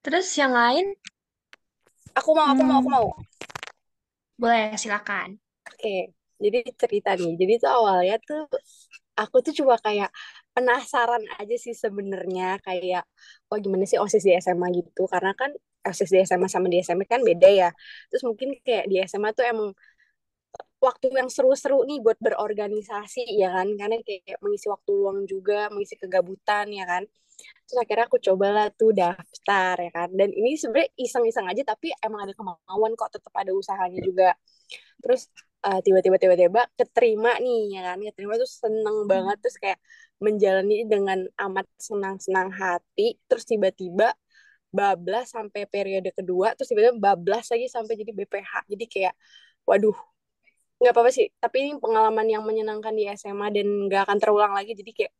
Terus 0.05 0.29
yang 0.37 0.53
lain? 0.53 0.87
aku 2.19 2.31
mau 2.37 2.47
aku 2.53 2.63
mau 2.67 2.77
aku 2.81 2.89
Hmm, 2.89 2.95
mau 2.95 3.07
Boleh, 4.41 4.75
silakan. 4.81 5.39
Oke, 5.69 5.89
jadi 6.43 6.59
cerita 6.81 7.11
nih. 7.21 7.33
Jadi 7.41 7.53
tuh 7.63 7.71
awalnya 7.77 8.15
tuh 8.29 8.41
aku 9.21 9.37
tuh 9.47 9.53
cuma 9.61 9.75
kayak 9.87 10.09
penasaran 10.55 11.23
aja 11.41 11.55
sih 11.65 11.75
sebenarnya 11.85 12.45
kayak 12.67 13.03
oh 13.51 13.59
gimana 13.65 13.85
sih 13.91 13.99
OSIS 14.03 14.25
di 14.29 14.33
SMA 14.37 14.69
gitu. 14.79 15.01
Karena 15.13 15.33
kan 15.41 15.51
OSIS 15.89 16.11
di 16.15 16.19
SMA 16.29 16.49
sama 16.55 16.67
di 16.73 16.79
SMP 16.87 17.05
kan 17.13 17.21
beda 17.29 17.49
ya. 17.61 17.69
Terus 18.11 18.23
mungkin 18.29 18.49
kayak 18.67 18.85
di 18.91 18.97
SMA 19.05 19.31
tuh 19.39 19.45
emang 19.53 19.71
waktu 20.81 21.07
yang 21.19 21.29
seru-seru 21.29 21.85
nih 21.89 21.99
buat 22.05 22.19
berorganisasi 22.25 23.23
ya 23.41 23.49
kan. 23.57 23.69
Karena 23.79 23.97
kayak 24.07 24.39
mengisi 24.45 24.67
waktu 24.73 24.91
luang 24.97 25.19
juga, 25.29 25.69
mengisi 25.73 25.95
kegabutan 26.01 26.67
ya 26.73 26.85
kan. 26.89 27.03
Terus 27.67 27.79
akhirnya 27.79 28.05
aku 28.11 28.19
cobalah 28.19 28.67
tuh 28.75 28.91
daftar 28.95 29.75
ya 29.81 29.91
kan. 29.95 30.09
Dan 30.15 30.31
ini 30.35 30.57
sebenarnya 30.59 30.91
iseng-iseng 30.99 31.47
aja 31.51 31.63
tapi 31.73 31.95
emang 32.03 32.27
ada 32.29 32.35
kemauan 32.37 32.93
kok 32.99 33.11
tetap 33.15 33.33
ada 33.37 33.53
usahanya 33.55 34.01
juga. 34.03 34.35
Terus 35.03 35.31
uh, 35.67 35.81
tiba-tiba 35.85 36.17
tiba-tiba 36.21 36.61
keterima 36.79 37.37
nih 37.39 37.79
ya 37.79 37.81
kan. 37.93 37.99
Keterima 38.03 38.35
tuh 38.41 38.51
seneng 38.51 38.97
banget 39.11 39.37
terus 39.43 39.57
kayak 39.61 39.79
menjalani 40.21 40.85
dengan 40.85 41.19
amat 41.39 41.67
senang-senang 41.81 42.49
hati. 42.53 43.17
Terus 43.29 43.45
tiba-tiba 43.49 44.13
bablas 44.71 45.35
sampai 45.35 45.67
periode 45.67 46.15
kedua 46.15 46.55
terus 46.55 46.71
tiba-tiba 46.71 46.95
bablas 46.95 47.51
lagi 47.51 47.67
sampai 47.67 47.99
jadi 47.99 48.15
BPH 48.15 48.71
jadi 48.71 48.85
kayak 48.87 49.15
waduh 49.67 49.99
nggak 50.81 50.93
apa-apa 50.97 51.11
sih. 51.13 51.29
Tapi 51.37 51.57
ini 51.61 51.71
pengalaman 51.77 52.27
yang 52.27 52.43
menyenangkan 52.49 52.97
di 52.97 53.05
SMA 53.13 53.53
dan 53.53 53.67
nggak 53.87 54.09
akan 54.09 54.17
terulang 54.17 54.53
lagi. 54.57 54.73
Jadi 54.73 54.91
kayak 54.97 55.13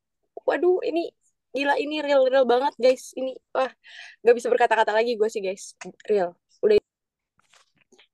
waduh 0.49 0.81
ini 0.89 1.13
gila 1.55 1.75
ini 1.83 1.97
real 2.07 2.23
real 2.31 2.47
banget 2.47 2.75
guys. 2.79 3.13
Ini 3.19 3.33
wah 3.55 3.71
nggak 4.23 4.35
bisa 4.39 4.49
berkata-kata 4.53 4.93
lagi 4.95 5.19
gue 5.19 5.29
sih 5.31 5.43
guys. 5.43 5.75
Real. 6.07 6.35
Udah. 6.65 6.79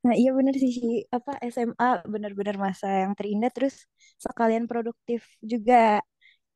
Nah 0.07 0.15
iya 0.15 0.31
bener 0.39 0.55
sih 0.63 1.05
apa 1.17 1.31
SMA 1.53 2.07
bener-bener 2.13 2.57
masa 2.57 2.87
yang 3.05 3.13
terindah. 3.19 3.51
Terus 3.53 3.75
sekalian 4.25 4.65
produktif 4.71 5.21
juga. 5.45 6.01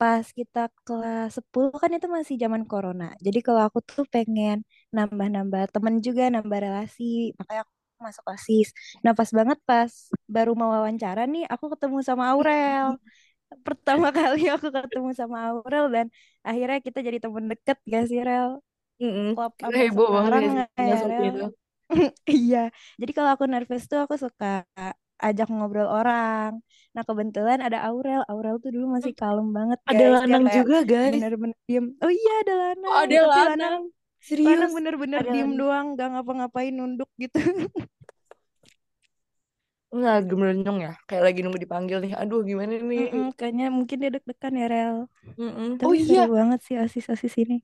Pas 0.01 0.25
kita 0.33 0.73
kelas 0.87 1.37
10 1.37 1.77
kan 1.77 1.91
itu 1.93 2.09
masih 2.09 2.37
zaman 2.41 2.65
corona. 2.65 3.13
Jadi 3.21 3.39
kalau 3.45 3.63
aku 3.69 3.79
tuh 3.85 4.05
pengen 4.09 4.65
nambah-nambah 4.97 5.63
temen 5.77 5.95
juga 6.01 6.33
nambah 6.33 6.59
relasi. 6.65 7.37
Makanya 7.37 7.63
aku 7.69 7.73
masuk 8.01 8.25
OSIS. 8.33 8.69
Nah 9.05 9.13
pas 9.13 9.29
banget 9.39 9.59
pas 9.69 9.93
baru 10.25 10.57
mau 10.57 10.73
wawancara 10.73 11.29
nih 11.29 11.45
aku 11.53 11.65
ketemu 11.77 12.01
sama 12.01 12.33
Aurel 12.33 12.97
pertama 13.67 14.09
kali 14.15 14.47
aku 14.47 14.71
ketemu 14.71 15.11
sama 15.15 15.51
Aurel 15.51 15.87
dan 15.91 16.07
akhirnya 16.47 16.79
kita 16.79 16.99
jadi 17.03 17.19
temen 17.19 17.51
deket 17.51 17.79
gak 17.85 18.05
sih 18.07 18.23
Rel 18.23 18.63
Kita 19.01 19.49
sampai 19.59 19.81
heboh 19.89 20.09
banget 20.13 20.41
ya 20.45 20.65
ya 20.77 20.97
itu 21.25 21.47
Iya, 22.31 22.71
jadi 23.03 23.11
kalau 23.11 23.35
aku 23.35 23.51
nervous 23.51 23.91
tuh 23.91 23.99
aku 24.07 24.15
suka 24.15 24.63
ajak 25.21 25.47
ngobrol 25.53 25.91
orang. 25.91 26.63
Nah 26.97 27.03
kebetulan 27.03 27.61
ada 27.61 27.85
Aurel. 27.87 28.25
Aurel 28.27 28.57
tuh 28.63 28.73
dulu 28.73 28.95
masih 28.97 29.13
kalem 29.13 29.53
banget 29.53 29.79
ada 29.85 29.99
guys. 29.99 30.15
Lanang 30.23 30.43
kayak 30.47 30.57
juga 30.63 30.79
guys 30.87 31.13
bener-bener 31.19 31.59
diem. 31.69 31.87
Oh 32.01 32.13
iya 32.13 32.33
ada 32.47 32.53
oh, 32.53 32.59
Lanang. 32.59 32.89
ada 32.89 32.95
Tapi 32.95 33.15
lanang 33.15 33.29
Lanang, 33.31 33.59
Lanang 33.59 33.85
serius 34.21 34.71
bener-bener 34.73 35.19
ada 35.25 35.31
diem 35.33 35.51
lanang 35.51 35.59
doang, 35.61 35.87
gak 35.97 36.09
ngapa-ngapain 36.13 36.73
nunduk 36.77 37.11
gitu. 37.17 37.41
nggak 39.97 40.17
gemerenyong 40.29 40.79
ya 40.87 40.91
kayak 41.09 41.23
lagi 41.27 41.39
nunggu 41.43 41.61
dipanggil 41.65 41.99
nih 42.05 42.13
aduh 42.21 42.41
gimana 42.49 42.73
nih 42.91 43.01
Mm-mm, 43.01 43.25
kayaknya 43.39 43.65
mungkin 43.77 43.97
dia 44.03 44.11
deg-degan 44.15 44.55
ya 44.61 44.67
Rel. 44.73 44.97
Mm-mm. 45.39 45.69
oh 45.85 45.93
Tapi 45.93 45.97
iya 46.03 46.23
seru 46.25 46.25
banget 46.39 46.59
sih 46.67 46.77
osis-osis 46.85 47.35
ini. 47.43 47.55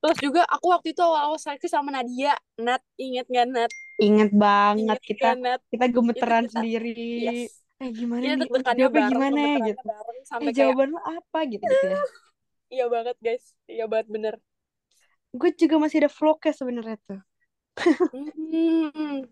Terus 0.00 0.18
juga 0.22 0.40
aku 0.54 0.66
waktu 0.74 0.88
itu 0.94 1.00
awal-awal 1.02 1.38
seleksi 1.42 1.68
sama 1.70 1.90
Nadia. 1.90 2.34
Nat, 2.64 2.82
inget 3.02 3.26
gak 3.34 3.46
Nat? 3.54 3.70
Ingat 4.06 4.30
banget 4.44 4.98
Inget 4.98 5.00
kita 5.08 5.26
gak 5.26 5.36
Nat? 5.42 5.60
kita 5.70 5.84
gemeteran 5.94 6.44
kita, 6.44 6.50
sendiri. 6.54 6.90
yes. 7.24 7.40
eh 7.82 7.90
gimana 7.98 8.26
Kita 8.26 8.34
nih 8.38 8.48
Jawabnya 8.78 9.02
bareng, 9.02 9.10
gimana 9.10 9.40
gitu. 9.68 9.86
bareng, 9.90 10.18
Eh 10.42 10.50
sampai 10.50 10.52
kayak, 10.56 10.76
jawaban 10.76 10.88
lo 10.94 10.98
apa 11.16 11.38
gitu 11.52 11.64
gitu 11.72 11.84
ya. 11.94 11.98
iya 12.74 12.84
banget 12.94 13.16
guys, 13.26 13.44
iya 13.72 13.84
banget 13.92 14.08
bener. 14.14 14.34
gue 15.40 15.50
juga 15.60 15.76
masih 15.82 15.98
ada 16.04 16.10
vlognya 16.16 16.52
sebenarnya 16.58 16.96
tuh. 17.08 17.20
Hmm. 18.12 19.22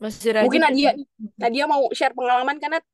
Masih 0.00 0.30
rajin 0.32 0.44
Mungkin 0.48 0.62
ya? 0.64 0.66
Nadia 0.72 0.90
nih. 0.96 1.06
Nadia 1.36 1.64
mau 1.68 1.82
share 1.92 2.16
pengalaman 2.16 2.56
kan, 2.56 2.70
Nat? 2.72 2.84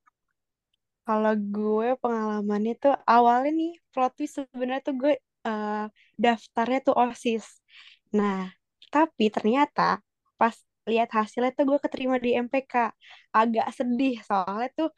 Kalau 1.06 1.32
gue 1.38 1.88
pengalamannya 2.02 2.74
tuh 2.82 2.94
awalnya 3.06 3.50
nih 3.54 3.72
plot 3.94 4.12
twist 4.18 4.42
sebenarnya 4.42 4.82
tuh 4.82 4.94
gue 4.98 5.12
eh, 5.46 5.84
daftarnya 6.18 6.78
tuh 6.82 6.94
OSIS. 6.98 7.46
Nah, 8.18 8.50
tapi 8.90 9.30
ternyata 9.30 10.02
pas 10.34 10.54
lihat 10.90 11.10
hasilnya 11.14 11.54
tuh 11.54 11.64
gue 11.70 11.78
keterima 11.78 12.18
di 12.18 12.34
MPK. 12.34 12.90
Agak 13.30 13.66
sedih 13.78 14.18
soalnya 14.26 14.68
tuh 14.74 14.88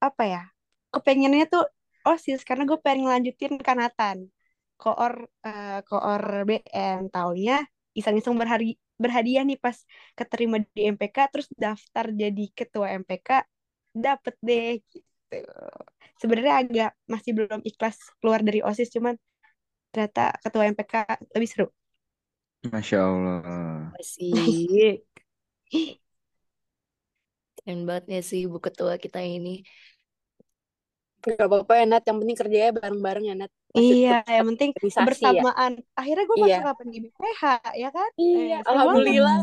apa 0.00 0.22
ya? 0.24 0.42
Kepengennya 0.88 1.44
tuh 1.52 1.64
OSIS 2.08 2.40
karena 2.48 2.64
gue 2.64 2.78
pengen 2.80 3.04
ngelanjutin 3.04 3.60
kanatan. 3.60 4.32
Koor 4.80 5.28
eh, 5.44 5.80
koor 5.84 6.22
BM 6.48 7.12
taunya 7.12 7.60
iseng-iseng 7.96 8.36
berhari 8.40 8.76
berhadiah 8.96 9.44
nih 9.44 9.60
pas 9.60 9.76
keterima 10.16 10.60
di 10.72 10.88
MPK 10.88 11.16
terus 11.32 11.48
daftar 11.52 12.08
jadi 12.12 12.44
ketua 12.52 12.96
MPK 12.96 13.44
dapet 13.92 14.34
deh 14.40 14.80
gitu. 14.88 15.38
Sebenarnya 16.16 16.54
agak 16.64 16.90
masih 17.04 17.32
belum 17.36 17.60
ikhlas 17.64 17.96
keluar 18.20 18.40
dari 18.40 18.64
OSIS 18.64 18.88
cuman 18.92 19.16
ternyata 19.92 20.32
ketua 20.40 20.68
MPK 20.72 20.94
lebih 21.36 21.48
seru. 21.48 21.68
Masya 22.66 22.98
Allah. 23.04 23.92
Masih. 23.96 25.00
Keren 27.56 27.80
banget 27.88 28.04
ya 28.08 28.20
sih 28.24 28.40
ibu 28.46 28.58
ketua 28.62 28.96
kita 28.96 29.20
ini. 29.20 29.60
Gak 31.26 31.48
apa-apa 31.50 31.72
ya, 31.74 31.84
Nat. 31.90 32.02
Yang 32.06 32.18
penting 32.22 32.36
kerjanya 32.38 32.70
bareng-bareng 32.78 33.24
ya, 33.26 33.34
Nat. 33.34 33.52
Iya, 33.74 34.16
yang 34.24 34.46
penting 34.54 34.70
ya. 34.72 34.88
kebersamaan. 34.94 35.72
Akhirnya 35.98 36.24
gue 36.24 36.36
Iya. 36.38 36.44
masuk 36.46 36.66
apa 36.70 36.82
di 36.86 36.98
BPH, 37.04 37.42
ya 37.74 37.88
kan? 37.90 38.10
Iya, 38.14 38.30
Eh, 38.30 38.38
seru 38.38 38.46
banget. 38.54 38.66
Alhamdulillah. 38.70 39.38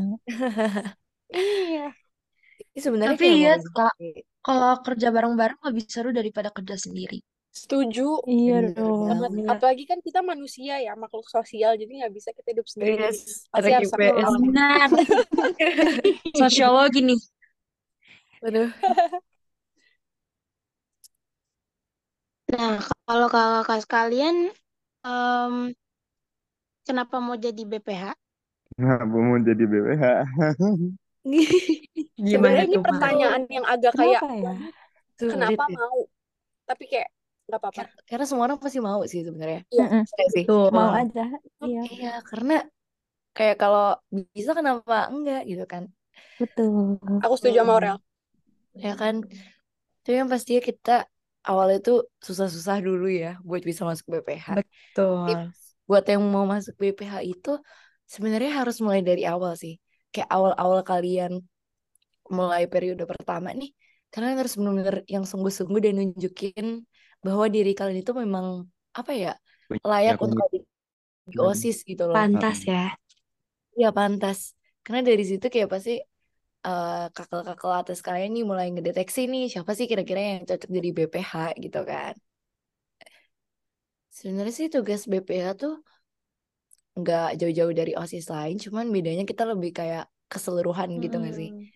Iya. 1.34 1.88
Ini 2.74 2.80
sebenarnya 2.82 3.18
Tapi 3.20 3.28
iya, 3.30 3.54
Kak, 3.62 3.94
kalau 4.42 4.74
kerja 4.82 5.08
bareng-bareng 5.14 5.60
lebih 5.62 5.84
seru 5.86 6.10
daripada 6.10 6.50
kerja 6.50 6.78
sendiri. 6.80 7.22
Setuju 7.54 8.26
Iya 8.26 8.74
dong. 8.74 9.06
banget. 9.14 9.30
banget. 9.30 9.50
Apalagi 9.54 9.84
kan 9.86 10.00
kita 10.02 10.26
manusia 10.26 10.82
ya, 10.82 10.98
makhluk 10.98 11.30
sosial. 11.30 11.78
Jadi 11.78 12.02
nggak 12.02 12.14
bisa 12.18 12.34
kita 12.34 12.50
hidup 12.50 12.66
sendiri. 12.66 12.98
Yes, 13.14 13.46
Pasti 13.54 13.70
harus. 13.70 13.92
Benar. 13.94 14.90
Sosiologi 16.42 17.02
nih. 17.06 17.22
Aduh. 18.42 18.70
Nah, 22.52 22.76
kalau 23.08 23.28
kakak 23.34 23.80
sekalian, 23.84 24.36
em, 25.08 25.56
kenapa 26.88 27.16
mau 27.26 27.36
jadi 27.46 27.62
BPH? 27.70 28.04
Ngapa 28.80 29.18
mau 29.28 29.38
jadi 29.48 29.64
BPH? 29.72 30.04
Gimana 32.28 32.60
Sebenarnya 32.60 32.66
ini 32.68 32.76
tuh, 32.76 32.82
Mak? 32.92 33.04
pertanyaan 33.04 33.44
yang 33.56 33.66
agak 33.74 33.94
kayak 34.00 34.24
Kenapa 34.24 34.26
ya? 34.44 34.54
Sulit 35.20 35.40
kenapa 35.40 35.64
ya. 35.70 35.78
mau? 35.78 36.00
Tapi 36.70 36.84
kayak 36.92 37.10
nggak 37.48 37.60
apa-apa. 37.62 37.86
Karena, 37.86 37.94
karena 38.10 38.26
semua 38.30 38.46
orang 38.48 38.60
pasti 38.64 38.80
mau 38.88 39.02
sih 39.12 39.22
sebenarnya. 39.28 39.60
Iya. 39.74 39.84
Mm-mm. 39.84 40.04
Saya 40.10 40.28
sih. 40.36 40.46
Betul. 40.46 40.74
Mau 40.76 40.90
aja. 41.00 41.22
Iya, 41.64 41.82
Iya, 41.92 42.08
karena 42.30 42.54
kayak 43.38 43.56
kalau 43.62 43.84
bisa 44.38 44.52
kenapa 44.60 44.96
enggak 45.14 45.40
gitu 45.52 45.64
kan. 45.74 45.84
betul. 46.40 47.00
Aku 47.24 47.36
setuju 47.40 47.58
sama 47.62 47.74
Aurel. 47.78 47.98
Ya 48.86 48.94
kan. 49.02 49.16
Tapi 50.04 50.16
yang 50.20 50.30
pastinya 50.34 50.62
kita 50.70 50.92
awalnya 51.50 51.78
tuh 51.88 51.98
susah-susah 52.28 52.78
dulu 52.88 53.06
ya 53.12 53.38
buat 53.48 53.62
bisa 53.70 53.82
masuk 53.90 54.06
BPH. 54.14 54.48
Betul. 54.58 55.20
Tips 55.28 55.60
buat 55.90 56.04
yang 56.08 56.24
mau 56.34 56.46
masuk 56.48 56.74
BPH 56.80 57.14
itu 57.28 57.52
sebenarnya 58.08 58.52
harus 58.64 58.78
mulai 58.84 59.02
dari 59.04 59.24
awal 59.28 59.54
sih. 59.60 59.76
Kayak 60.14 60.30
awal-awal 60.36 60.80
kalian 60.88 61.32
mulai 62.32 62.64
periode 62.72 63.04
pertama 63.04 63.52
nih, 63.52 63.70
kalian 64.14 64.40
harus 64.40 64.54
benar-benar 64.56 64.96
yang 65.12 65.24
sungguh-sungguh 65.28 65.80
dan 65.84 65.94
nunjukin 66.00 66.88
bahwa 67.26 67.46
diri 67.52 67.72
kalian 67.76 68.00
itu 68.04 68.14
memang 68.16 68.64
apa 68.96 69.12
ya 69.14 69.32
layak 69.84 70.16
Ya, 70.16 70.24
untuk 70.24 70.46
di. 70.54 70.60
OSIS 71.40 71.78
gitu 71.88 72.04
loh. 72.08 72.16
Pantas 72.16 72.60
ya. 72.68 72.94
Iya 73.78 73.90
pantas. 73.96 74.40
Karena 74.84 75.02
dari 75.02 75.24
situ 75.26 75.46
kayak 75.50 75.70
pasti 75.72 75.98
eh, 76.68 76.94
kakak-kakak 77.16 77.74
atas 77.82 78.00
kalian 78.08 78.32
nih 78.36 78.44
mulai 78.50 78.68
ngedeteksi 78.74 79.20
nih 79.32 79.44
siapa 79.54 79.72
sih 79.78 79.86
kira-kira 79.92 80.20
yang 80.30 80.42
cocok 80.50 80.70
jadi 80.78 80.90
BPH 80.98 81.34
gitu 81.64 81.80
kan. 81.92 82.14
Sebenarnya 84.18 84.54
sih 84.58 84.68
tugas 84.76 85.02
BPH 85.12 85.48
tuh 85.62 85.74
nggak 87.00 87.26
jauh-jauh 87.40 87.74
dari 87.80 87.92
OSIS 88.02 88.28
lain, 88.36 88.56
cuman 88.64 88.86
bedanya 88.96 89.24
kita 89.32 89.44
lebih 89.52 89.72
kayak 89.80 90.04
keseluruhan 90.32 90.90
gitu 91.04 91.16
nggak 91.22 91.36
sih? 91.40 91.50
Mm-mm. 91.52 91.72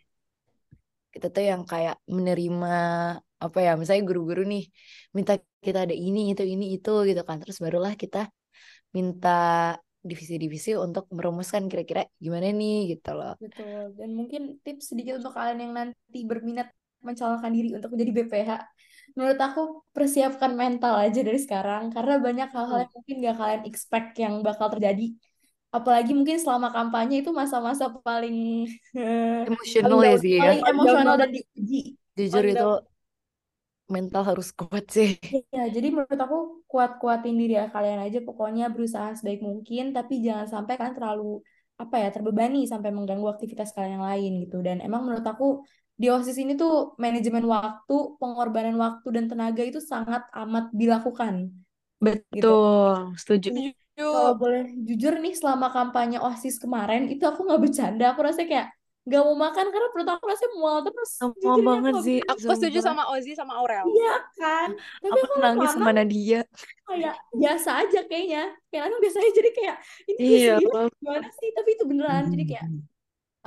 Kita 1.14 1.28
tuh 1.36 1.44
yang 1.52 1.64
kayak 1.72 1.96
menerima 2.16 2.68
apa 3.46 3.58
ya, 3.66 3.72
misalnya 3.80 4.04
guru-guru 4.10 4.42
nih 4.52 4.64
minta 5.18 5.34
kita 5.66 5.80
ada 5.86 5.96
ini 6.06 6.20
itu 6.32 6.44
ini 6.54 6.66
itu 6.76 6.90
gitu 7.10 7.22
kan, 7.28 7.38
terus 7.42 7.58
barulah 7.64 7.94
kita 8.04 8.18
minta 8.98 9.30
divisi-divisi 10.06 10.78
untuk 10.78 11.10
merumuskan 11.10 11.68
kira-kira 11.68 12.06
gimana 12.22 12.50
nih 12.54 12.96
gitu 12.98 13.12
loh. 13.18 13.34
Betul. 13.42 13.94
Dan 13.98 14.10
mungkin 14.14 14.42
tips 14.62 14.94
sedikit 14.94 15.20
untuk 15.20 15.34
kalian 15.36 15.60
yang 15.60 15.74
nanti 15.74 16.20
berminat 16.24 16.70
mencalonkan 17.02 17.52
diri 17.54 17.74
untuk 17.78 17.94
menjadi 17.94 18.12
BPH. 18.14 18.52
Menurut 19.16 19.40
aku 19.40 19.62
persiapkan 19.96 20.54
mental 20.54 20.94
aja 21.00 21.20
dari 21.24 21.40
sekarang 21.40 21.90
karena 21.94 22.20
banyak 22.20 22.50
hal-hal 22.52 22.78
yang 22.86 22.94
mungkin 22.94 23.16
gak 23.24 23.38
kalian 23.40 23.64
expect 23.66 24.10
yang 24.20 24.34
bakal 24.46 24.68
terjadi. 24.70 25.14
Apalagi 25.68 26.16
mungkin 26.16 26.40
selama 26.40 26.72
kampanye 26.72 27.22
itu 27.22 27.32
masa-masa 27.36 27.92
paling 27.92 28.68
Emosional 28.96 30.00
Paling 30.00 30.12
ya 30.12 30.16
sih 30.18 30.32
ya. 30.38 30.42
paling 30.44 30.64
emosional 30.64 31.16
dan 31.20 31.30
diuji. 31.36 31.82
Jujur 32.18 32.46
itu. 32.46 32.72
Mental 33.88 34.24
harus 34.24 34.52
kuat 34.54 34.86
sih. 34.92 35.16
Ya, 35.52 35.68
jadi 35.72 35.88
menurut 35.92 36.20
aku 36.20 36.38
kuat-kuatin 36.72 37.36
diri 37.36 37.56
kalian 37.72 38.00
aja 38.04 38.20
pokoknya 38.24 38.70
berusaha 38.72 39.16
sebaik 39.18 39.42
mungkin 39.44 39.96
tapi 39.96 40.20
jangan 40.22 40.48
sampai 40.48 40.74
kalian 40.78 40.96
terlalu 40.96 41.42
apa 41.78 41.96
ya 42.02 42.10
terbebani 42.10 42.66
sampai 42.66 42.90
mengganggu 42.90 43.28
aktivitas 43.38 43.70
kalian 43.74 44.02
yang 44.02 44.06
lain 44.06 44.32
gitu 44.46 44.58
dan 44.66 44.82
emang 44.82 45.06
menurut 45.06 45.26
aku 45.26 45.62
di 45.98 46.14
OSIS 46.14 46.38
ini 46.38 46.54
tuh 46.54 46.94
manajemen 47.02 47.42
waktu, 47.50 47.96
pengorbanan 48.22 48.78
waktu 48.78 49.08
dan 49.18 49.26
tenaga 49.26 49.66
itu 49.66 49.82
sangat 49.82 50.30
amat 50.30 50.70
dilakukan 50.70 51.50
gitu. 52.30 52.54
Betul. 52.54 53.18
Setuju. 53.18 53.50
Kalau 53.98 54.38
boleh 54.38 54.70
jujur 54.86 55.18
nih 55.18 55.34
selama 55.34 55.74
kampanye 55.74 56.22
OSIS 56.22 56.62
kemarin 56.62 57.10
itu 57.10 57.26
aku 57.26 57.50
nggak 57.50 57.62
bercanda, 57.66 58.14
aku 58.14 58.22
rasanya 58.22 58.48
kayak 58.54 58.68
nggak 59.08 59.22
mau 59.24 59.38
makan 59.40 59.66
karena 59.72 59.88
perut 59.96 60.10
aku 60.12 60.24
rasanya 60.28 60.52
mual 60.60 60.78
terus. 60.84 61.12
Aku 61.24 61.40
banget 61.64 61.94
nggak 61.96 62.04
sih, 62.04 62.18
Aku 62.28 62.40
setuju 62.60 62.80
sama 62.84 63.04
Ozzy 63.16 63.32
sama 63.40 63.56
Aurel. 63.64 63.88
Iya 63.88 64.16
kan, 64.36 64.70
tapi 65.00 65.16
Aku 65.16 65.26
aku 65.32 65.36
nangis 65.40 65.70
sama 65.72 65.92
Nadia. 65.96 66.42
kayak 66.88 67.16
biasa 67.36 67.70
aja 67.84 68.00
kayaknya 68.08 68.44
kayak 68.72 68.82
Nana 68.88 68.98
biasa 69.04 69.18
aja 69.20 69.32
jadi 69.36 69.52
kayak 69.56 69.76
ini 70.08 70.24
Iya. 70.24 70.56
gimana 71.04 71.28
sih 71.36 71.50
tapi 71.56 71.70
itu 71.76 71.84
beneran 71.84 72.24
jadi 72.32 72.44
kayak 72.48 72.66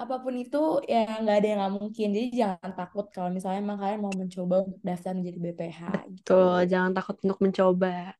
apa 0.00 0.14
pun 0.24 0.32
itu 0.36 0.60
ya 0.88 1.04
nggak 1.20 1.36
ada 1.40 1.46
yang 1.52 1.58
nggak 1.60 1.74
mungkin 1.76 2.06
jadi 2.16 2.28
jangan 2.32 2.70
takut 2.72 3.06
kalau 3.12 3.28
misalnya 3.28 3.60
emang 3.60 3.76
kalian 3.80 4.00
mau 4.00 4.12
mencoba 4.16 4.54
untuk 4.64 4.80
daftar 4.80 5.12
menjadi 5.12 5.38
BPH 5.44 5.80
gitu 6.08 6.20
Betul. 6.24 6.56
Jangan 6.72 6.90
takut 6.96 7.16
untuk 7.20 7.38
mencoba. 7.44 8.16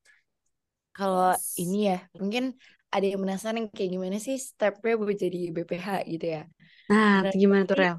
Kalau 0.96 1.32
Yes. 1.32 1.56
ini 1.56 1.78
ya, 1.88 1.98
mungkin 2.18 2.44
ada 2.90 3.06
yang 3.06 3.20
penasaran 3.22 3.70
kayak 3.70 3.90
gimana 3.94 4.16
sih 4.18 4.36
stepnya 4.36 4.98
buat 4.98 5.16
jadi 5.16 5.38
BPH 5.54 5.86
gitu 6.10 6.26
ya. 6.36 6.42
Nah, 6.90 7.22
itu 7.26 7.36
gimana 7.44 7.62
tuh, 7.70 7.76
Rel? 7.80 7.96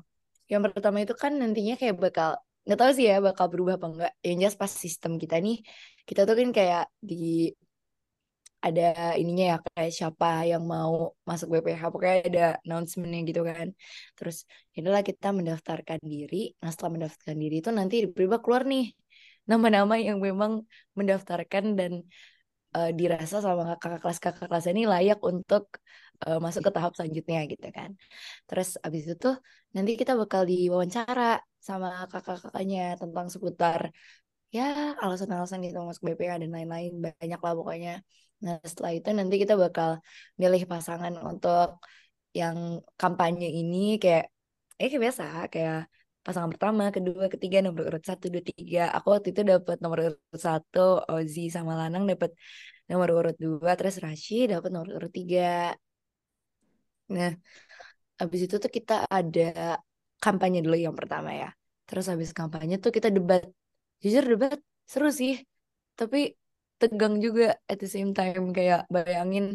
yang 0.51 0.62
pertama 0.65 0.97
itu 1.04 1.15
kan 1.23 1.32
nantinya 1.41 1.73
kayak 1.80 1.95
bakal 2.04 2.30
nggak 2.65 2.77
tahu 2.80 2.91
sih 2.97 3.06
ya 3.10 3.15
bakal 3.27 3.45
berubah 3.51 3.73
apa 3.80 3.88
enggak. 3.91 4.12
Yang 4.27 4.38
jelas 4.41 4.56
pas 4.62 4.71
sistem 4.84 5.12
kita 5.21 5.36
nih, 5.45 5.56
kita 6.08 6.21
tuh 6.27 6.36
kan 6.39 6.49
kayak 6.58 6.82
di 7.10 7.15
ada 8.67 8.82
ininya 9.21 9.45
ya 9.51 9.56
kayak 9.65 9.91
siapa 9.97 10.27
yang 10.51 10.63
mau 10.73 10.93
masuk 11.30 11.47
BPH 11.54 11.84
pokoknya 11.93 12.15
ada 12.30 12.43
announcementnya 12.65 13.19
gitu 13.30 13.41
kan 13.49 13.67
terus 14.17 14.38
inilah 14.77 15.01
kita 15.10 15.27
mendaftarkan 15.38 15.99
diri 16.13 16.36
nah 16.62 16.69
setelah 16.73 16.91
mendaftarkan 16.95 17.38
diri 17.43 17.56
itu 17.62 17.69
nanti 17.80 17.95
tiba-tiba 18.06 18.38
keluar 18.43 18.63
nih 18.72 18.84
nama-nama 19.49 19.93
yang 20.07 20.18
memang 20.28 20.51
mendaftarkan 20.97 21.63
dan 21.80 21.91
eh, 22.78 22.89
dirasa 22.99 23.36
sama 23.45 23.63
kakak 23.82 23.99
kelas 24.03 24.20
kakak 24.26 24.47
kelas 24.49 24.65
ini 24.72 24.82
layak 24.93 25.20
untuk 25.32 25.63
eh, 26.28 26.39
masuk 26.45 26.61
ke 26.67 26.72
tahap 26.76 26.91
selanjutnya 26.97 27.39
gitu 27.51 27.67
kan. 27.78 27.89
Terus 28.47 28.69
abis 28.86 29.01
itu 29.05 29.15
tuh 29.24 29.36
nanti 29.76 29.91
kita 30.01 30.13
bakal 30.22 30.41
diwawancara 30.51 31.24
sama 31.67 31.88
kakak-kakaknya 32.11 32.82
tentang 33.01 33.28
seputar 33.34 33.82
ya 34.55 34.63
alasan-alasan 35.03 35.59
gitu 35.65 35.78
masuk 35.89 36.03
BPH 36.07 36.34
dan 36.43 36.51
lain-lain 36.55 36.91
banyak 37.05 37.39
lah 37.45 37.53
pokoknya. 37.59 37.91
Nah, 38.43 38.55
setelah 38.69 38.91
itu 38.97 39.09
nanti 39.17 39.36
kita 39.43 39.53
bakal 39.63 39.89
milih 40.41 40.61
pasangan 40.72 41.13
untuk 41.30 41.67
yang 42.39 42.57
kampanye 43.01 43.47
ini 43.59 43.78
kayak 44.03 44.24
eh 44.80 44.88
kayak 44.91 45.03
biasa 45.05 45.24
kayak 45.53 45.78
pasangan 46.26 46.51
pertama, 46.53 46.84
kedua, 46.95 47.24
ketiga, 47.34 47.57
nomor 47.65 47.82
urut 47.89 48.03
satu, 48.09 48.26
dua, 48.34 48.43
tiga. 48.45 48.80
Aku 48.95 49.07
waktu 49.13 49.28
itu 49.34 49.41
dapat 49.51 49.78
nomor 49.84 49.99
urut 50.05 50.41
satu, 50.47 50.80
Ozi 51.11 51.41
sama 51.55 51.74
Lanang 51.80 52.03
dapat 52.11 52.32
nomor 52.89 53.09
urut 53.17 53.36
dua 53.45 53.72
terus 53.80 53.95
Rashi 54.03 54.34
dapat 54.51 54.69
nomor 54.74 54.89
urut 54.97 55.11
tiga 55.17 55.72
nah 57.16 57.32
habis 58.20 58.39
itu 58.45 58.55
tuh 58.64 58.72
kita 58.78 58.93
ada 59.18 59.41
kampanye 60.24 60.59
dulu 60.66 60.78
yang 60.86 60.95
pertama 60.99 61.30
ya 61.41 61.49
terus 61.88 62.05
habis 62.12 62.30
kampanye 62.39 62.76
tuh 62.84 62.91
kita 62.97 63.09
debat 63.18 63.41
jujur 64.03 64.24
debat 64.32 64.57
seru 64.91 65.09
sih 65.20 65.34
tapi 65.99 66.18
tegang 66.82 67.16
juga 67.26 67.43
at 67.72 67.78
the 67.82 67.89
same 67.95 68.12
time 68.18 68.43
kayak 68.57 68.80
bayangin 68.89 69.45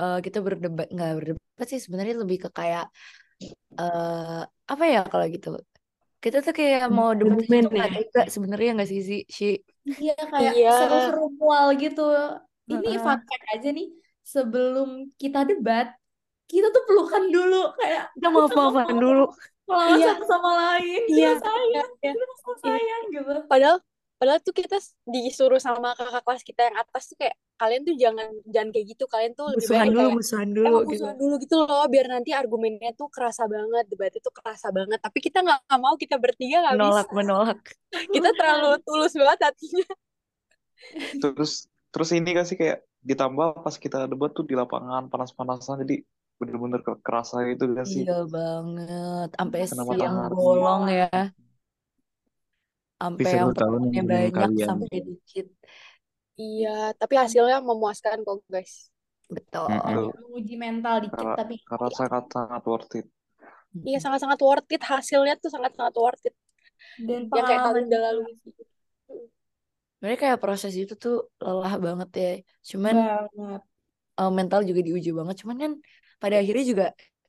uh, 0.00 0.18
kita 0.24 0.38
berdebat 0.46 0.86
nggak 0.94 1.10
berdebat 1.18 1.66
sih 1.68 1.80
sebenarnya 1.84 2.14
lebih 2.22 2.38
ke 2.44 2.48
kayak 2.58 2.84
uh, 3.80 4.40
apa 4.72 4.84
ya 4.94 5.00
kalau 5.10 5.26
gitu 5.28 5.48
kita 6.24 6.36
tuh 6.42 6.54
kayak 6.58 6.88
mau 6.96 7.12
debat 7.12 7.38
itu 7.44 7.68
nggak 7.70 7.88
ya? 7.92 7.96
tega 7.96 8.22
sebenarnya 8.34 8.70
nggak 8.76 8.88
sih 8.92 9.00
sih 9.04 9.20
si 9.38 9.46
Iya 9.86 10.14
kayak 10.18 10.52
Iya. 10.58 10.70
seru-seru 10.78 11.22
mual 11.38 11.66
gitu. 11.78 12.02
Ini 12.66 12.86
Heeh. 12.90 13.02
fun 13.04 13.18
fact 13.28 13.44
aja 13.54 13.68
nih, 13.70 13.86
sebelum 14.26 14.88
kita 15.22 15.40
debat, 15.46 15.86
kita 16.46 16.70
tuh 16.70 16.82
pelukan 16.86 17.24
dulu 17.28 17.74
kayak 17.74 18.10
kita 18.14 18.28
maaf 18.30 18.50
maafan 18.54 18.96
dulu 19.04 19.24
melawan 19.66 19.98
Iya. 19.98 20.06
satu 20.14 20.24
sama 20.30 20.50
lain. 20.54 21.02
Iya, 21.10 21.30
Kita 21.34 21.42
sayang, 21.42 21.66
iya, 21.74 21.82
iya. 22.06 22.12
kita 22.14 22.34
sama 22.38 22.54
sayang 22.62 23.02
gitu. 23.10 23.32
Padahal 23.50 23.76
padahal 24.16 24.40
tuh 24.40 24.54
kita 24.54 24.78
disuruh 25.04 25.60
sama 25.60 25.92
kakak 25.92 26.22
kelas 26.24 26.42
kita 26.46 26.60
yang 26.70 26.76
atas 26.80 27.02
tuh 27.12 27.16
kayak 27.20 27.34
kalian 27.58 27.82
tuh 27.84 27.94
jangan 27.98 28.28
jangan 28.46 28.70
kayak 28.70 28.86
gitu. 28.94 29.04
Kalian 29.10 29.32
tuh 29.34 29.46
lebih 29.50 29.66
musuhan 29.66 29.82
baik 29.82 29.90
dulu 29.90 29.98
kayak 30.06 30.16
musuhan 30.16 30.48
dulu 30.54 30.66
emang 30.70 30.78
gitu 30.86 30.92
musuhan 30.94 31.16
dulu 31.18 31.34
gitu 31.42 31.54
loh 31.66 31.84
biar 31.90 32.06
nanti 32.06 32.30
argumennya 32.30 32.90
tuh 32.94 33.08
kerasa 33.10 33.42
banget, 33.50 33.84
debatnya 33.90 34.20
tuh 34.22 34.34
kerasa 34.38 34.66
banget. 34.70 34.98
Tapi 35.02 35.18
kita 35.18 35.38
nggak 35.42 35.60
mau, 35.82 35.94
kita 35.98 36.16
bertiga 36.16 36.56
nggak 36.62 36.74
bisa. 36.78 36.86
menolak 36.86 37.08
menolak 37.10 37.58
Kita 38.14 38.28
terlalu 38.38 38.70
tulus 38.86 39.12
banget 39.18 39.38
hatinya. 39.50 39.86
Terus 41.20 41.52
terus 41.90 42.10
ini 42.14 42.30
kan 42.32 42.44
sih 42.46 42.54
kayak 42.54 42.86
ditambah 43.02 43.66
pas 43.66 43.74
kita 43.78 44.06
debat 44.06 44.30
tuh 44.30 44.44
di 44.44 44.54
lapangan 44.54 45.06
panas-panasan 45.08 45.82
jadi 45.86 46.02
bener-bener 46.38 46.80
ke- 46.86 47.00
kerasa 47.06 47.36
gitu 47.50 47.64
gak 47.76 47.86
sih? 47.92 48.02
iya 48.04 48.14
banget 48.34 49.28
sampai 49.38 49.60
siang 49.72 50.16
bolong 50.32 50.82
ya 51.00 51.08
sampai 53.00 53.30
yang 53.40 53.50
tahu 53.60 53.74
nih 53.82 53.90
pertemuannya 53.92 54.02
dengan 54.08 54.30
banyak 54.32 54.32
kalian. 54.36 54.68
sampai 54.68 54.96
dikit 55.08 55.46
Iya, 56.36 56.68
tapi 57.00 57.14
hasilnya 57.16 57.64
memuaskan 57.64 58.20
kok 58.26 58.44
guys. 58.52 58.92
betul. 59.32 60.12
Menguji 60.20 60.54
mental 60.60 60.96
dikit 61.04 61.16
Karena 61.16 61.34
tapi 61.40 61.54
karena 61.68 61.88
sangat-sangat 61.98 62.62
worth 62.68 62.92
it. 63.00 63.06
Iya 63.88 63.98
sangat-sangat 64.04 64.40
worth 64.46 64.68
it 64.76 64.82
hasilnya 64.92 65.34
tuh 65.42 65.50
sangat-sangat 65.54 65.94
worth 65.96 66.24
it. 66.28 66.34
dan 67.08 67.22
Yang 67.32 67.46
kayak 67.48 67.62
kalian 67.64 67.86
udah 67.88 68.00
lalui. 68.04 68.34
Sebenarnya 69.96 70.18
kayak 70.24 70.38
proses 70.44 70.72
itu 70.76 70.92
tuh 71.04 71.14
lelah 71.44 71.74
banget 71.86 72.08
ya 72.22 72.28
cuman 72.70 72.96
banget. 72.96 73.62
uh, 74.20 74.30
mental 74.38 74.60
juga 74.68 74.80
diuji 74.86 75.10
banget 75.18 75.36
cuman 75.42 75.56
kan 75.62 75.72
pada 76.22 76.36
akhirnya 76.40 76.64
juga 76.72 76.84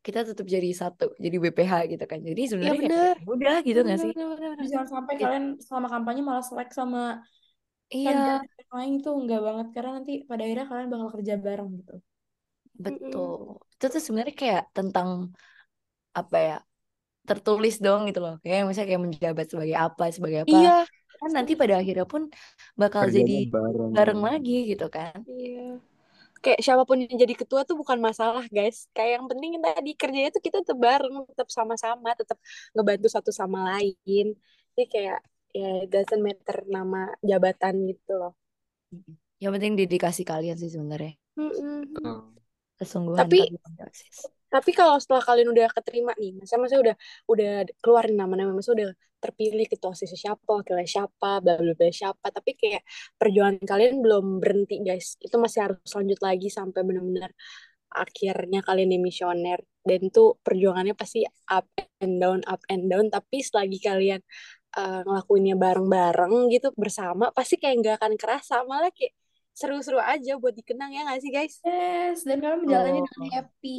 kita 0.05 0.19
tetap 0.29 0.45
jadi 0.55 0.69
satu 0.81 1.03
jadi 1.25 1.35
BPH 1.43 1.73
gitu 1.91 2.03
kan 2.11 2.19
jadi 2.29 2.41
Iya 2.61 2.71
sebenarnya 2.71 2.79
kayak 2.83 2.95
bener. 2.95 3.15
udah 3.33 3.53
gitu 3.67 3.79
nggak 3.85 3.99
sih 4.03 4.13
Bener, 4.15 4.25
bener, 4.31 4.51
bener. 4.59 4.67
jangan 4.71 4.89
sampai 4.95 5.15
Gitu. 5.19 5.23
kalian 5.23 5.45
selama 5.65 5.87
kampanye 5.93 6.21
malah 6.27 6.45
selek 6.49 6.69
sama 6.79 6.99
iya 7.93 8.41
lain 8.75 8.91
itu 8.99 9.09
enggak 9.19 9.41
banget 9.47 9.67
karena 9.75 9.91
nanti 9.97 10.13
pada 10.29 10.41
akhirnya 10.45 10.67
kalian 10.71 10.89
bakal 10.93 11.09
kerja 11.15 11.33
bareng 11.45 11.69
gitu. 11.79 11.93
betul 12.85 13.27
itu 13.73 13.85
tuh 13.93 14.01
sebenarnya 14.05 14.35
kayak 14.41 14.61
tentang 14.77 15.09
apa 16.19 16.37
ya 16.47 16.55
tertulis 17.29 17.75
dong 17.85 18.01
gitu 18.09 18.19
loh 18.25 18.33
kayak 18.43 18.57
misalnya 18.69 18.89
kayak 18.91 19.03
menjabat 19.07 19.45
sebagai 19.51 19.77
apa 19.85 20.03
sebagai 20.15 20.39
apa 20.47 20.57
Iya. 20.57 20.87
kan 21.21 21.31
nanti 21.37 21.53
pada 21.61 21.75
akhirnya 21.81 22.05
pun 22.13 22.23
bakal 22.81 23.03
Kerjanya 23.03 23.17
jadi 23.17 23.33
bareng. 23.53 23.95
bareng 23.95 24.19
lagi 24.29 24.53
gitu 24.71 24.85
kan 24.95 25.17
Iya. 25.27 25.79
Kayak 26.43 26.59
siapa 26.65 26.83
pun 26.89 26.97
yang 27.03 27.17
jadi 27.23 27.33
ketua 27.41 27.61
tuh 27.69 27.75
bukan 27.81 27.99
masalah, 28.07 28.43
guys. 28.57 28.77
Kayak 28.95 29.11
yang 29.21 29.25
penting 29.31 29.51
tadi 29.65 29.89
kerjanya 30.01 30.29
tuh 30.35 30.43
kita 30.47 30.57
tetap 30.63 30.79
bareng, 30.87 31.15
tetap 31.31 31.47
sama-sama, 31.57 32.09
tetap 32.19 32.37
ngebantu 32.75 33.07
satu 33.15 33.31
sama 33.39 33.59
lain. 33.75 34.25
Jadi 34.75 34.83
kayak 34.93 35.19
ya 35.57 35.67
doesn't 35.91 36.21
matter 36.27 36.57
nama 36.69 36.97
jabatan 37.29 37.75
gitu 37.89 38.11
loh. 38.21 38.31
yang 39.41 39.51
penting 39.55 39.73
dedikasi 39.79 40.21
kalian 40.31 40.57
sih 40.61 40.69
sebenarnya 40.73 41.13
Mm-mm. 41.39 41.87
Betul. 41.93 42.17
kesungguhan 42.79 43.29
Tapi 43.29 43.39
kalian. 43.39 43.61
Tapi 44.53 44.71
kalau 44.71 44.95
setelah 45.01 45.23
kalian 45.23 45.49
udah 45.53 45.67
keterima 45.75 46.11
nih, 46.21 46.31
masa 46.39 46.55
masa 46.61 46.75
udah 46.79 46.95
udah 47.31 47.49
keluar 47.83 48.03
nih 48.09 48.17
nama-nama, 48.17 48.51
masa 48.55 48.71
udah 48.77 48.89
terpilih 49.17 49.65
ketua 49.65 49.91
OSIS 49.97 50.13
siapa, 50.13 50.49
wakilnya 50.61 50.85
siapa, 50.85 51.41
bla 51.43 51.53
bla 51.57 51.73
bla 51.73 51.89
siapa, 51.89 52.27
tapi 52.29 52.53
kayak 52.53 52.85
perjuangan 53.17 53.57
kalian 53.65 53.99
belum 54.05 54.25
berhenti, 54.41 54.75
guys. 54.85 55.17
Itu 55.19 55.35
masih 55.41 55.59
harus 55.65 55.89
lanjut 55.97 56.19
lagi 56.21 56.47
sampai 56.53 56.81
benar-benar 56.85 57.31
akhirnya 57.87 58.59
kalian 58.67 58.91
demisioner 58.93 59.63
dan 59.87 59.99
itu 60.03 60.35
perjuangannya 60.43 60.93
pasti 60.93 61.23
up 61.49 61.65
and 62.03 62.19
down 62.21 62.39
up 62.45 62.61
and 62.69 62.87
down. 62.91 63.09
Tapi 63.09 63.41
selagi 63.41 63.79
kalian 63.81 64.21
uh, 64.77 65.01
ngelakuinnya 65.07 65.55
bareng-bareng 65.57 66.33
gitu 66.53 66.67
bersama 66.77 67.31
pasti 67.33 67.55
kayak 67.61 67.75
nggak 67.81 67.95
akan 68.03 68.13
kerasa. 68.21 68.61
Malah 68.69 68.91
kayak 68.93 69.13
seru-seru 69.57 69.97
aja 69.97 70.37
buat 70.37 70.53
dikenang 70.53 70.93
ya 70.93 71.01
nggak 71.01 71.19
sih 71.19 71.31
guys 71.33 71.55
Yes, 71.65 72.21
dan 72.21 72.37
kalian 72.37 72.61
menjalani 72.61 72.99
Oh. 73.01 73.05
dengan 73.09 73.27
happy, 73.33 73.77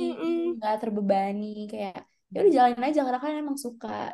nggak 0.59 0.75
terbebani 0.83 1.55
kayak 1.71 1.97
ya 2.29 2.39
udah 2.43 2.53
jalanin 2.53 2.85
aja 2.85 3.01
karena 3.07 3.21
kalian 3.23 3.41
emang 3.47 3.57
suka 3.57 4.11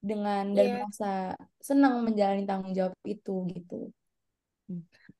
dengan 0.00 0.44
dan 0.56 0.64
Iya. 0.64 0.72
merasa 0.80 1.12
senang 1.60 2.00
menjalani 2.02 2.42
tanggung 2.48 2.72
jawab 2.72 2.96
itu 3.04 3.34
gitu. 3.52 3.92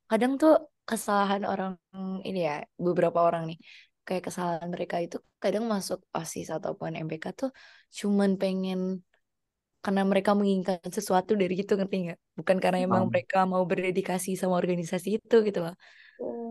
kadang 0.04 0.40
tuh 0.40 0.56
kesalahan 0.84 1.44
orang 1.44 1.76
ini 2.24 2.44
ya 2.44 2.64
beberapa 2.76 3.20
orang 3.20 3.48
nih 3.48 3.58
kayak 4.04 4.28
kesalahan 4.28 4.68
mereka 4.68 5.00
itu 5.00 5.16
kadang 5.40 5.64
masuk 5.64 6.00
OSIS 6.12 6.48
ataupun 6.52 6.92
MPK 6.96 7.24
tuh 7.32 7.50
cuman 7.92 8.36
pengen 8.36 9.00
karena 9.84 10.02
mereka 10.10 10.30
menginginkan 10.38 10.78
sesuatu 10.98 11.32
dari 11.40 11.54
itu 11.62 11.72
ngerti 11.78 11.96
nggak 12.04 12.18
bukan 12.38 12.56
karena 12.62 12.78
emang 12.86 13.02
Paham. 13.04 13.12
mereka 13.12 13.38
mau 13.52 13.62
berdedikasi 13.70 14.30
sama 14.40 14.54
organisasi 14.62 15.08
itu 15.18 15.36
gitu 15.48 15.60
loh 15.66 15.74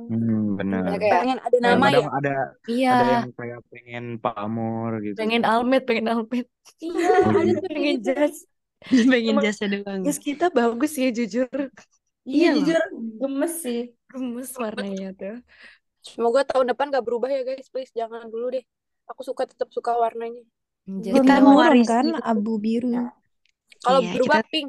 Hmm, 0.03 0.59
Ya, 0.59 0.59
benar. 0.59 0.83
kayak 0.99 1.13
pengen 1.23 1.39
ada 1.47 1.57
nama 1.63 1.85
ya 1.95 2.07
ada 2.19 2.29
iya 2.67 2.89
ada 2.91 3.03
yang 3.15 3.31
kayak 3.39 3.59
pengen 3.71 4.03
pamor 4.23 4.91
gitu. 5.05 5.15
pengen 5.19 5.43
almet 5.47 5.81
pengen 5.87 6.07
almet 6.11 6.45
Iya, 6.83 7.07
ada 7.39 7.53
pengen 7.71 7.95
gitu. 8.03 8.09
jas 8.11 8.35
pengen 9.11 9.35
jasa 9.39 9.63
doang 9.71 10.01
jas 10.05 10.19
kita 10.19 10.45
bagus 10.51 10.91
ya 10.99 11.07
jujur 11.17 11.47
Iya, 12.27 12.35
Iya 12.35 12.47
loh. 12.51 12.59
jujur 12.67 12.81
gemes 13.23 13.53
sih. 13.63 13.79
gemes 14.11 14.49
warnanya 14.61 15.07
tuh 15.19 15.35
semoga 16.03 16.41
tahun 16.49 16.65
depan 16.75 16.91
gak 16.91 17.05
berubah 17.07 17.29
ya 17.31 17.41
guys 17.47 17.67
please 17.71 17.91
jangan 17.95 18.27
dulu 18.33 18.45
deh 18.55 18.63
aku 19.09 19.21
suka 19.23 19.43
tetap 19.47 19.69
suka 19.71 19.91
warnanya 19.95 20.43
jadi 20.83 21.15
Belum 21.15 21.25
Kita 21.25 21.33
kan 21.87 22.05
itu. 22.11 22.19
abu 22.31 22.51
biru. 22.59 22.87
Kalau 23.83 23.99
Iya, 24.01 24.11
berubah 24.15 24.39
kita- 24.41 24.51
pink 24.51 24.67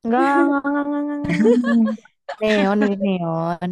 Enggak, 0.00 0.32
enggak, 0.40 0.62
enggak, 0.64 0.84
enggak, 0.86 1.02
enggak, 1.04 1.96
neon 2.40 2.80
neon 3.04 3.70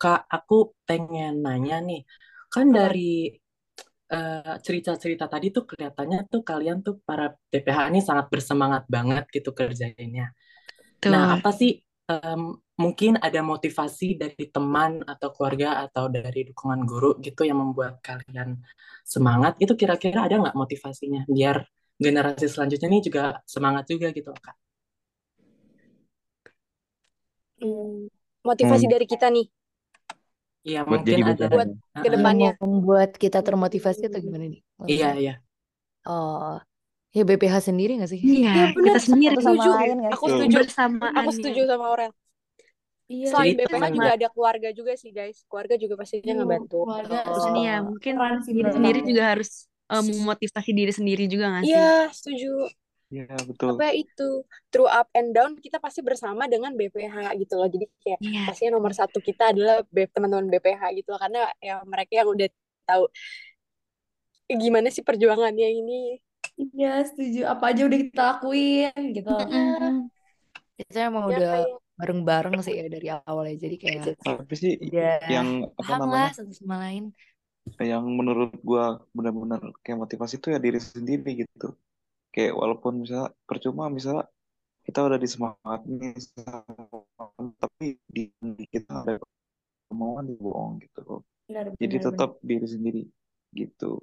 Kak, 0.00 0.20
aku 0.32 0.72
pengen 0.88 1.44
nanya 1.44 1.76
nih, 1.84 2.00
kan 2.48 2.66
dari 2.72 3.28
eh, 4.10 4.54
cerita-cerita 4.64 5.28
tadi 5.28 5.46
tuh 5.52 5.64
kelihatannya 5.68 6.18
tuh 6.32 6.40
kalian 6.40 6.78
tuh 6.86 6.94
para 7.04 7.30
PPH 7.52 7.78
ini 7.92 8.00
sangat 8.00 8.26
bersemangat 8.32 8.84
banget 8.88 9.24
gitu 9.28 9.50
kerjainnya. 9.52 10.32
Tuh. 11.04 11.12
Nah, 11.12 11.36
apa 11.36 11.50
sih 11.52 11.70
em, 12.10 12.42
mungkin 12.80 13.20
ada 13.20 13.40
motivasi 13.44 14.16
dari 14.16 14.44
teman 14.48 15.04
atau 15.04 15.28
keluarga 15.36 15.84
atau 15.84 16.08
dari 16.08 16.48
dukungan 16.48 16.80
guru 16.88 17.10
gitu 17.20 17.44
yang 17.44 17.60
membuat 17.60 18.00
kalian 18.00 18.56
semangat? 19.04 19.60
Itu 19.62 19.76
kira-kira 19.76 20.26
ada 20.26 20.36
nggak 20.42 20.56
motivasinya 20.56 21.28
biar 21.28 21.56
generasi 22.04 22.46
selanjutnya 22.52 22.88
nih 22.92 23.02
juga 23.08 23.22
semangat 23.54 23.84
juga 23.92 24.06
gitu, 24.16 24.30
Kak? 24.44 24.56
Hmm, 27.60 28.08
motivasi 28.48 28.84
Hmm. 28.88 28.92
dari 28.94 29.06
kita 29.12 29.26
nih 29.36 29.46
Iya, 30.68 30.78
Buat 30.84 31.00
mungkin 31.00 31.12
jadi 31.12 31.22
ada. 31.32 31.44
Buat 31.56 31.68
Heeh. 31.72 32.02
ke 32.04 32.08
yang 32.08 32.14
depannya 32.16 32.48
membuat 32.64 33.10
kita 33.22 33.38
termotivasi 33.46 34.00
atau 34.08 34.20
gimana 34.20 34.44
nih 34.52 34.60
Iya, 34.60 34.76
maksudnya 34.80 35.12
iya. 35.22 35.32
oh 36.08 36.56
ya 37.16 37.22
BPH 37.28 37.56
sendiri 37.68 37.92
gak 38.00 38.10
sih 38.12 38.20
Iya, 38.20 38.48
Iya 38.56 38.64
bener, 38.76 38.86
kita 38.86 39.00
sendiri 39.08 39.34
Satu 39.36 39.42
sama 39.48 39.64
setuju. 39.64 39.68
lain 39.80 39.96
Aku 40.14 40.24
sih? 40.26 40.32
setuju. 40.36 40.56
bersamaan 40.60 41.12
Aku 41.18 41.30
ya. 41.30 41.36
setuju 41.36 41.60
sama 41.70 41.84
Aurel. 41.90 42.12
Iya, 43.10 43.26
Selain 43.30 43.46
Jadi 43.50 43.58
BPH 43.58 43.74
teman- 43.74 43.94
juga 43.98 44.10
ada 44.16 44.26
keluarga 44.34 44.68
juga 44.78 44.92
sih 45.02 45.10
guys. 45.18 45.36
Keluarga 45.50 45.74
juga 45.82 45.94
pastinya 46.00 46.24
Iya, 46.30 46.34
ngebantu. 46.38 46.76
keluarga 46.84 47.16
Oh. 47.26 47.34
Dan 47.44 47.54
ya 47.66 47.72
eh, 47.74 47.80
mungkin 47.88 48.14
sendiri 48.46 48.98
aku. 49.00 49.08
juga 49.10 49.22
harus 49.34 49.50
eh, 49.90 50.02
memotivasi 50.02 50.70
diri 50.78 50.92
sendiri 50.94 51.24
juga 51.26 51.44
nggak 51.52 51.64
sih? 51.66 51.74
Iya, 51.74 52.10
setuju. 52.14 52.46
Iya, 53.10 53.26
betul. 53.48 53.74
Apa 53.74 53.90
itu 53.90 54.22
through 54.70 54.86
up 54.86 55.08
and 55.18 55.34
down 55.34 55.52
kita 55.58 55.82
pasti 55.82 56.00
bersama 56.00 56.46
dengan 56.46 56.72
BPH 56.78 57.34
gitu 57.42 57.58
loh. 57.58 57.66
Jadi 57.66 57.86
kayak 58.02 58.20
Iya. 58.22 58.40
pastinya 58.46 58.70
nomor 58.78 58.92
satu 58.94 59.18
kita 59.18 59.50
adalah 59.50 59.82
teman-teman 60.14 60.46
BPH 60.52 60.82
gitu 60.94 61.08
loh. 61.14 61.20
Karena 61.20 61.40
ya 61.58 61.82
mereka 61.82 62.12
yang 62.22 62.28
udah 62.30 62.48
tahu 62.86 63.04
gimana 64.62 64.88
sih 64.94 65.02
perjuangannya 65.08 65.68
ini. 65.80 66.00
Iya, 66.60 66.88
setuju. 67.08 67.38
Apa 67.52 67.64
aja 67.72 67.82
udah 67.88 67.98
kita 68.04 68.20
lakuin 68.30 69.02
gitu. 69.16 69.30
Mm-mm. 69.30 70.10
kita 70.78 70.98
emang 71.10 71.24
Ya 71.30 71.36
udah 71.36 71.50
kayak 71.50 71.70
bareng-bareng 72.00 72.54
sih 72.64 72.74
ya 72.80 72.84
dari 72.88 73.08
awal 73.12 73.44
ya. 73.52 73.56
Jadi 73.64 73.76
kayak 73.82 74.04
Tapi 74.24 74.54
sih 74.56 74.72
udah 74.80 75.10
yang 75.34 75.48
apa 75.80 75.92
namanya 76.00 76.30
satu 76.36 76.52
sama 76.56 76.76
lain. 76.84 77.04
Yang 77.92 78.04
menurut 78.18 78.50
gua 78.68 78.84
benar-benar 79.16 79.60
kayak 79.82 79.98
motivasi 80.04 80.34
itu 80.40 80.48
ya 80.54 80.58
diri 80.66 80.80
sendiri 80.92 81.30
gitu. 81.42 81.66
Kayak 82.34 82.54
walaupun 82.62 82.92
misalnya 83.02 83.28
percuma 83.48 83.84
misalnya 83.98 84.24
kita 84.86 84.98
udah 85.08 85.18
disemangatin 85.24 86.14
sama- 86.24 87.54
tapi 87.62 87.86
di 88.14 88.22
di 88.58 88.64
kita 88.74 88.92
ada 89.04 89.14
kemauan 89.88 90.26
dibohong 90.30 90.72
gitu. 90.84 91.00
Benar, 91.48 91.66
Jadi 91.82 91.96
benar, 92.00 92.06
tetap 92.06 92.30
diri 92.50 92.66
sendiri 92.74 93.02
gitu. 93.60 94.00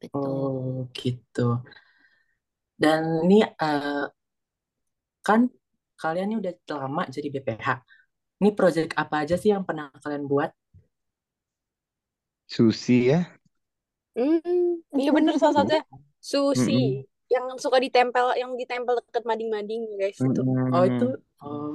Betul. 0.00 0.52
Oh, 0.52 0.88
gitu. 0.96 1.40
Dan 2.82 3.02
ini 3.24 3.40
eh, 3.46 4.04
kan 5.26 5.40
kalian 6.02 6.26
ini 6.34 6.36
udah 6.42 6.54
lama 6.82 7.02
jadi 7.14 7.28
BPH. 7.34 7.68
Ini 8.42 8.50
proyek 8.58 8.88
apa 8.98 9.14
aja 9.22 9.34
sih 9.38 9.50
yang 9.54 9.62
pernah 9.68 9.86
kalian 10.02 10.24
buat? 10.26 10.50
Susi 12.52 12.96
ya. 13.08 13.20
Hmm, 14.16 14.38
iya 15.00 15.10
bener 15.16 15.34
salah 15.40 15.54
satunya 15.58 15.82
sushi 16.30 16.72
Mm-mm. 16.72 17.04
yang 17.32 17.46
suka 17.64 17.78
ditempel 17.84 18.26
yang 18.40 18.52
ditempel 18.60 18.94
deket 19.00 19.24
mading-mading 19.30 19.80
guys 20.00 20.18
itu. 20.28 20.40
Oh, 20.72 20.82
itu 20.90 21.04
Mm-mm. 21.04 21.16
oh, 21.42 21.68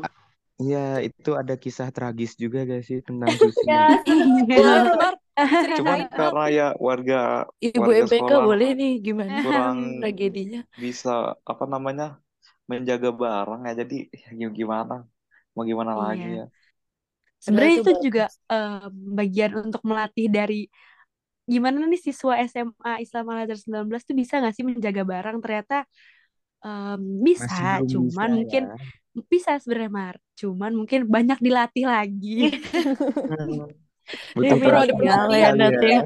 Iya, 0.62 0.78
itu 1.08 1.30
ada 1.42 1.54
kisah 1.64 1.90
tragis 1.96 2.32
juga 2.44 2.58
gak 2.72 2.82
sih 2.88 2.98
tentang 3.08 3.34
Susi? 3.44 3.68
Ya, 3.68 4.04
benar. 4.56 5.14
Cuman 5.76 6.00
karena 6.18 6.42
ya 6.58 6.66
warga 6.88 7.16
Ibu 7.78 7.80
warga 7.82 8.06
MPK 8.06 8.12
sekolah 8.12 8.46
boleh 8.48 8.70
nih 8.80 8.92
gimana 9.06 9.38
kurang 9.44 9.78
tragedinya? 10.00 10.60
bisa 10.84 11.10
apa 11.52 11.64
namanya 11.74 12.06
menjaga 12.70 13.10
barang 13.22 13.60
ya 13.68 13.74
jadi 13.82 13.96
ya 14.42 14.48
gimana 14.60 14.94
mau 15.54 15.64
gimana 15.72 15.94
lagi 16.04 16.28
Iya. 16.28 16.40
ya 16.40 16.44
Padahal 16.46 16.57
Sebenarnya 17.48 17.76
itu 17.80 17.92
itu 17.96 18.04
juga 18.12 18.26
em, 18.52 18.92
bagian 19.16 19.52
untuk 19.64 19.82
melatih 19.88 20.28
dari 20.28 20.68
gimana 21.48 21.88
nih 21.88 22.02
siswa 22.04 22.36
SMA 22.44 23.00
Islam 23.00 23.26
Al 23.32 23.48
Azhar 23.48 23.56
19 23.56 24.04
tuh 24.04 24.16
bisa 24.20 24.34
nggak 24.44 24.54
sih 24.54 24.66
menjaga 24.68 25.04
barang? 25.08 25.38
Ternyata 25.40 25.78
em, 26.68 27.00
Masih 27.00 27.24
bisa, 27.24 27.64
belum 27.64 27.88
bisa 27.88 27.94
cuman 27.96 28.30
mungkin 28.36 28.64
ya. 28.68 29.24
bisa 29.32 29.52
sebenarnya 29.64 29.92
Mar. 29.96 30.16
Cuman 30.36 30.72
mungkin 30.76 31.00
banyak 31.08 31.40
dilatih 31.40 31.86
lagi. 31.88 32.38
Hmm. 33.16 33.72
Butuh 34.36 34.56
Perlu 34.60 34.80
ada 34.88 35.36
ya 35.36 35.50
nanti 35.56 35.88
ya. 35.88 36.00
ya. 36.00 36.02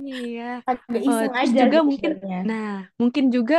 Iya. 0.00 0.50
iseng 0.96 1.34
aja 1.36 1.52
juga 1.68 1.78
gitu 1.80 1.84
mungkin, 1.84 2.10
sebenarnya. 2.16 2.40
nah 2.48 2.72
mungkin 2.96 3.24
juga 3.28 3.58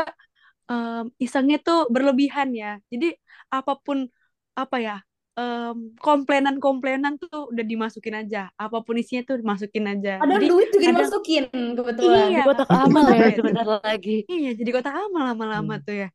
em, 0.69 1.05
isengnya 1.21 1.57
tuh 1.61 1.85
berlebihan 1.93 2.49
ya. 2.57 2.81
Jadi 2.89 3.13
apa 3.53 3.73
pun 3.77 4.09
apa 4.57 4.77
ya 4.81 4.97
em, 5.39 5.75
komplainan-komplainan 5.99 7.13
tuh 7.21 7.51
udah 7.51 7.65
dimasukin 7.71 8.15
aja. 8.21 8.39
Apa 8.59 8.77
pun 8.85 8.95
isinya 9.01 9.21
tuh 9.29 9.35
dimasukin 9.41 9.85
aja. 9.93 10.11
Kadang 10.21 10.35
Jadi 10.39 10.47
duit 10.51 10.67
juga 10.73 10.85
kadang 10.87 10.95
dimasukin 11.07 11.43
kebetulan. 11.77 12.23
iya, 12.31 12.37
Di 12.37 12.47
kotak 12.47 12.69
amal 12.71 13.05
ya 13.15 13.19
itu? 13.31 13.37
sebentar 13.39 13.67
lagi. 13.85 14.15
Iya, 14.31 14.49
jadi 14.59 14.69
kotak 14.75 14.95
amal 14.95 15.23
lama-lama 15.33 15.73
Hmm. 15.75 15.85
tuh 15.85 15.95
ya. 16.03 16.07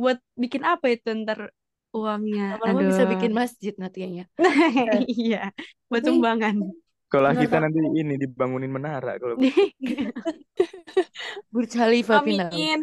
Buat 0.00 0.18
bikin 0.42 0.62
apa 0.64 0.86
itu 0.94 1.08
ntar 1.22 1.38
uangnya? 1.96 2.44
Lama-lama 2.60 2.80
bisa 2.90 3.04
bikin 3.12 3.32
masjid 3.40 3.72
nantinya. 3.80 4.24
Iya, 5.12 5.40
buat 5.90 6.02
sumbangan. 6.06 6.56
Kalau 7.08 7.32
kita 7.32 7.56
nanti 7.64 7.80
ini 7.80 8.14
dibangunin 8.20 8.68
menara 8.68 9.16
kalau. 9.16 9.40
Burj 11.52 11.72
Khalifa 11.76 12.20
final. 12.20 12.52
Amin. 12.52 12.80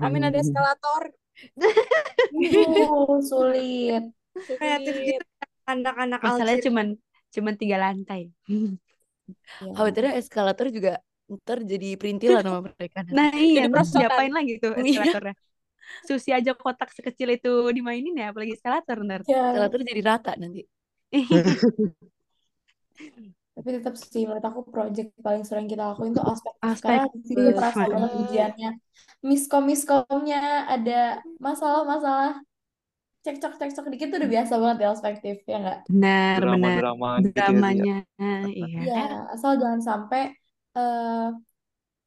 Amin 0.00 0.22
ada 0.24 0.40
eskalator. 0.40 1.12
uh, 2.34 3.20
sulit. 3.22 4.04
Kreatif 4.34 4.94
gitu 4.98 5.22
anak-anak 5.64 6.20
Masalahnya 6.20 6.60
Algeria. 6.60 6.66
cuman 6.68 6.86
Cuman 7.34 7.54
tiga 7.58 7.76
lantai. 7.82 8.20
Ya. 8.46 9.72
khawatirnya 9.74 10.12
eskalator 10.20 10.68
juga 10.68 10.92
ntar 11.24 11.64
jadi 11.64 11.96
perintilan 11.96 12.44
sama 12.44 12.60
mereka. 12.68 13.00
Nah 13.16 13.32
iya, 13.32 13.64
Jadi 13.64 13.72
terus 13.72 13.90
diapain 13.96 14.32
lagi 14.32 14.52
tuh 14.60 14.72
Iya. 14.76 15.00
eskalatornya? 15.02 15.34
Susi 16.08 16.30
aja 16.32 16.52
kotak 16.56 16.90
sekecil 16.96 17.28
itu 17.36 17.52
dimainin 17.72 18.16
ya, 18.16 18.32
apalagi 18.32 18.56
eskalator 18.56 18.96
ntar. 19.04 19.20
Ya, 19.24 19.52
Eskalator 19.52 19.80
jadi 19.84 20.00
rata 20.04 20.32
nanti. 20.36 20.62
tapi 23.54 23.68
tetap 23.70 23.94
sih 23.94 24.26
menurut 24.26 24.42
aku 24.42 24.66
project 24.66 25.14
paling 25.22 25.46
sering 25.46 25.70
kita 25.70 25.94
lakuin 25.94 26.10
tuh 26.10 26.26
aspek 26.26 26.52
Aspek 26.58 26.90
karena 26.90 27.06
di 27.14 27.22
sini 27.22 27.38
betul 27.38 27.54
terasa 27.54 27.82
ujiannya 28.18 28.70
miskom 29.22 29.62
miskomnya 29.70 30.66
ada 30.66 31.22
masalah-masalah 31.38 32.42
cekcok 33.24 33.52
cekcok 33.60 33.84
dikit 33.92 34.06
tuh 34.12 34.18
udah 34.20 34.30
biasa 34.34 34.52
banget 34.62 34.76
ya 34.82 34.86
perspektif 34.92 35.36
ya 35.50 35.56
nggak 35.62 35.78
Benar, 35.88 36.40
benar. 36.52 36.78
drama-drama 36.82 37.08
gitu 37.26 37.50
ya 37.56 37.62
Dramanya, 37.64 37.92
iya. 38.60 38.80
Iya, 38.80 38.94
asal 39.34 39.50
jangan 39.62 39.82
sampai 39.88 40.20
eh 40.76 41.22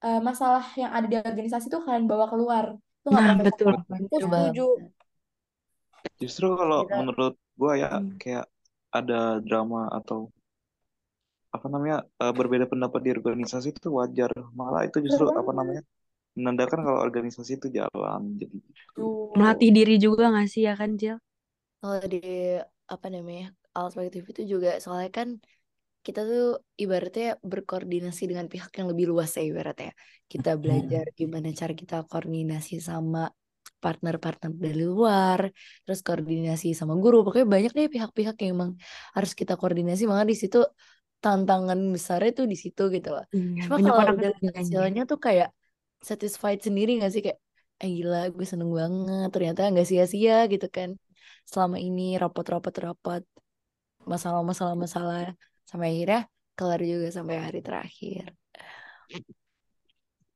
eh, 0.05 0.17
masalah 0.29 0.63
yang 0.81 0.91
ada 0.95 1.07
di 1.11 1.17
organisasi 1.31 1.65
tuh 1.73 1.81
kalian 1.85 2.05
bawa 2.11 2.25
keluar. 2.31 2.65
Itu 2.99 3.07
nggak 3.13 3.27
Nah, 3.27 3.35
betul. 3.43 3.73
setuju. 4.25 4.61
justru 6.21 6.45
kalau 6.59 6.79
Kita, 6.79 6.95
menurut 6.97 7.33
gua 7.59 7.73
ya 7.83 7.89
Hmm. 7.91 8.17
kayak 8.21 8.45
ada 8.97 9.19
drama 9.45 9.81
atau 9.97 10.19
apa 11.55 11.67
namanya 11.73 11.97
eh, 12.23 12.33
berbeda 12.39 12.65
pendapat 12.71 12.99
di 13.05 13.09
organisasi 13.17 13.67
itu 13.75 13.89
wajar 13.99 14.31
malah 14.59 14.81
itu 14.87 14.97
justru 15.07 15.25
apa 15.39 15.51
namanya 15.59 15.81
menandakan 16.37 16.79
kalau 16.85 16.99
organisasi 17.07 17.51
itu 17.59 17.67
jalan 17.79 18.21
jadi 18.41 18.57
gitu. 18.67 19.03
Melatih 19.37 19.69
diri 19.77 19.95
juga 20.05 20.23
nggak 20.31 20.47
sih 20.53 20.61
ya 20.67 20.73
kan, 20.79 20.89
Jel? 21.01 21.17
Kalau 21.79 21.97
di 22.13 22.17
apa 22.93 23.07
namanya 23.15 23.45
perspektif 23.75 24.23
itu 24.31 24.41
juga 24.53 24.69
soalnya 24.83 25.11
kan 25.19 25.29
kita 26.05 26.19
tuh 26.31 26.43
ibaratnya 26.83 27.25
berkoordinasi 27.51 28.23
dengan 28.31 28.47
pihak 28.53 28.71
yang 28.79 28.87
lebih 28.91 29.05
luas 29.11 29.31
ya 29.39 29.43
ibaratnya. 29.51 29.91
Kita 30.31 30.49
Hmm. 30.63 30.63
belajar 30.63 31.03
gimana 31.19 31.47
cara 31.61 31.73
kita 31.81 31.95
koordinasi 32.11 32.73
sama 32.89 33.19
partner-partner 33.83 34.51
dari 34.65 34.81
luar, 34.91 35.41
terus 35.83 35.99
koordinasi 36.07 36.67
sama 36.79 36.93
guru. 37.03 37.15
Pokoknya 37.25 37.47
banyak 37.55 37.71
deh 37.77 37.87
pihak-pihak 37.95 38.35
yang 38.43 38.51
emang 38.57 38.71
harus 39.15 39.31
kita 39.39 39.53
koordinasi. 39.61 40.01
Makanya 40.09 40.29
di 40.33 40.39
situ 40.43 40.57
tantangan 41.23 41.79
besarnya 41.95 42.31
tuh 42.39 42.45
di 42.53 42.57
situ 42.63 42.81
gitu 42.95 43.09
loh. 43.15 43.25
Iya, 43.35 43.63
Cuma 43.63 43.77
kalau 43.83 43.97
orang 44.01 44.15
udah 44.21 44.31
hasilnya 44.59 45.01
tuh 45.11 45.19
kayak 45.25 45.47
satisfied 46.01 46.59
sendiri 46.63 47.01
gak 47.01 47.11
sih 47.13 47.21
kayak 47.25 47.39
eh 47.77 47.91
gila 47.93 48.33
gue 48.33 48.45
seneng 48.45 48.71
banget 48.73 49.29
ternyata 49.33 49.69
nggak 49.69 49.85
sia-sia 49.85 50.49
gitu 50.49 50.65
kan 50.77 50.89
selama 51.45 51.77
ini 51.77 52.17
rapat-rapat 52.17 52.73
rapat 52.85 53.21
masalah-masalah 54.11 54.73
masalah 54.73 55.21
sampai 55.69 55.87
akhirnya 55.93 56.19
kelar 56.57 56.81
juga 56.81 57.07
sampai 57.13 57.35
hari 57.37 57.59
terakhir 57.61 58.33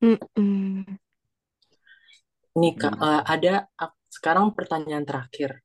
Mm-mm. 0.02 0.98
Nih 2.58 2.74
Kak, 2.74 2.96
eh, 3.00 3.22
ada 3.22 3.54
sekarang 4.10 4.52
pertanyaan 4.58 5.06
terakhir. 5.06 5.62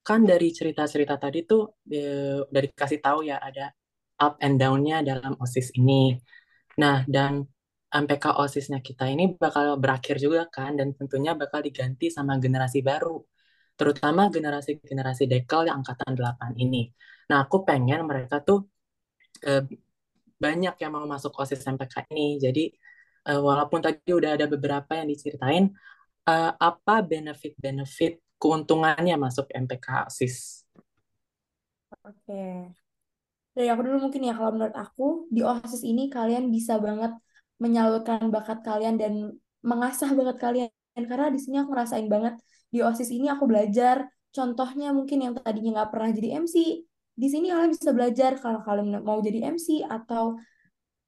Kan 0.00 0.24
dari 0.24 0.48
cerita-cerita 0.54 1.20
tadi 1.20 1.44
tuh 1.44 1.76
udah 2.50 2.62
dikasih 2.66 3.02
tahu 3.04 3.26
ya 3.26 3.36
ada 3.42 3.74
up 4.22 4.38
and 4.40 4.56
down-nya 4.56 5.02
dalam 5.04 5.36
OSIS 5.36 5.74
ini. 5.76 6.14
Nah, 6.80 7.04
dan 7.04 7.44
MPK 7.90 8.38
OSISnya 8.38 8.78
kita 8.78 9.10
ini 9.10 9.34
bakal 9.34 9.74
berakhir 9.74 10.22
juga 10.22 10.46
kan 10.46 10.78
dan 10.78 10.94
tentunya 10.94 11.34
bakal 11.34 11.58
diganti 11.58 12.06
sama 12.06 12.38
generasi 12.38 12.86
baru. 12.86 13.18
Terutama 13.74 14.30
generasi-generasi 14.30 15.26
Dekel 15.26 15.66
yang 15.66 15.82
angkatan 15.82 16.14
8 16.14 16.54
ini. 16.54 16.86
Nah, 17.32 17.42
aku 17.48 17.66
pengen 17.66 18.06
mereka 18.06 18.38
tuh 18.44 18.70
eh, 19.42 19.66
banyak 20.38 20.74
yang 20.78 20.92
mau 20.94 21.06
masuk 21.08 21.34
OSIS 21.34 21.66
MPK 21.66 22.06
ini. 22.14 22.38
Jadi 22.38 22.64
eh, 23.26 23.40
walaupun 23.40 23.82
tadi 23.82 24.10
udah 24.14 24.38
ada 24.38 24.46
beberapa 24.46 24.94
yang 24.94 25.10
diceritain, 25.10 25.74
eh, 26.30 26.52
apa 26.54 26.94
benefit-benefit 27.02 28.38
keuntungannya 28.38 29.18
masuk 29.18 29.50
MPK 29.50 30.06
OSIS? 30.06 30.62
Oke. 32.06 32.70
Dari 33.50 33.66
aku 33.66 33.82
dulu 33.82 34.06
mungkin 34.06 34.22
ya 34.22 34.38
kalau 34.38 34.54
menurut 34.54 34.76
aku 34.78 35.26
di 35.26 35.42
OSIS 35.42 35.82
ini 35.82 36.06
kalian 36.06 36.48
bisa 36.54 36.78
banget 36.78 37.18
menyalurkan 37.60 38.32
bakat 38.32 38.64
kalian 38.64 38.96
dan 38.96 39.12
mengasah 39.60 40.10
bakat 40.16 40.36
kalian. 40.40 40.72
Karena 40.96 41.28
di 41.30 41.38
sini 41.38 41.60
aku 41.60 41.70
ngerasain 41.76 42.08
banget 42.08 42.34
di 42.72 42.80
OSIS 42.80 43.12
ini 43.12 43.28
aku 43.28 43.44
belajar. 43.46 44.08
Contohnya 44.32 44.90
mungkin 44.96 45.20
yang 45.20 45.32
tadinya 45.36 45.80
nggak 45.80 45.90
pernah 45.92 46.10
jadi 46.10 46.40
MC 46.40 46.56
di 47.20 47.28
sini 47.28 47.52
kalian 47.52 47.70
bisa 47.76 47.92
belajar 47.92 48.40
kalau 48.40 48.64
kalian 48.64 49.04
mau 49.04 49.20
jadi 49.20 49.52
MC 49.52 49.84
atau 49.84 50.40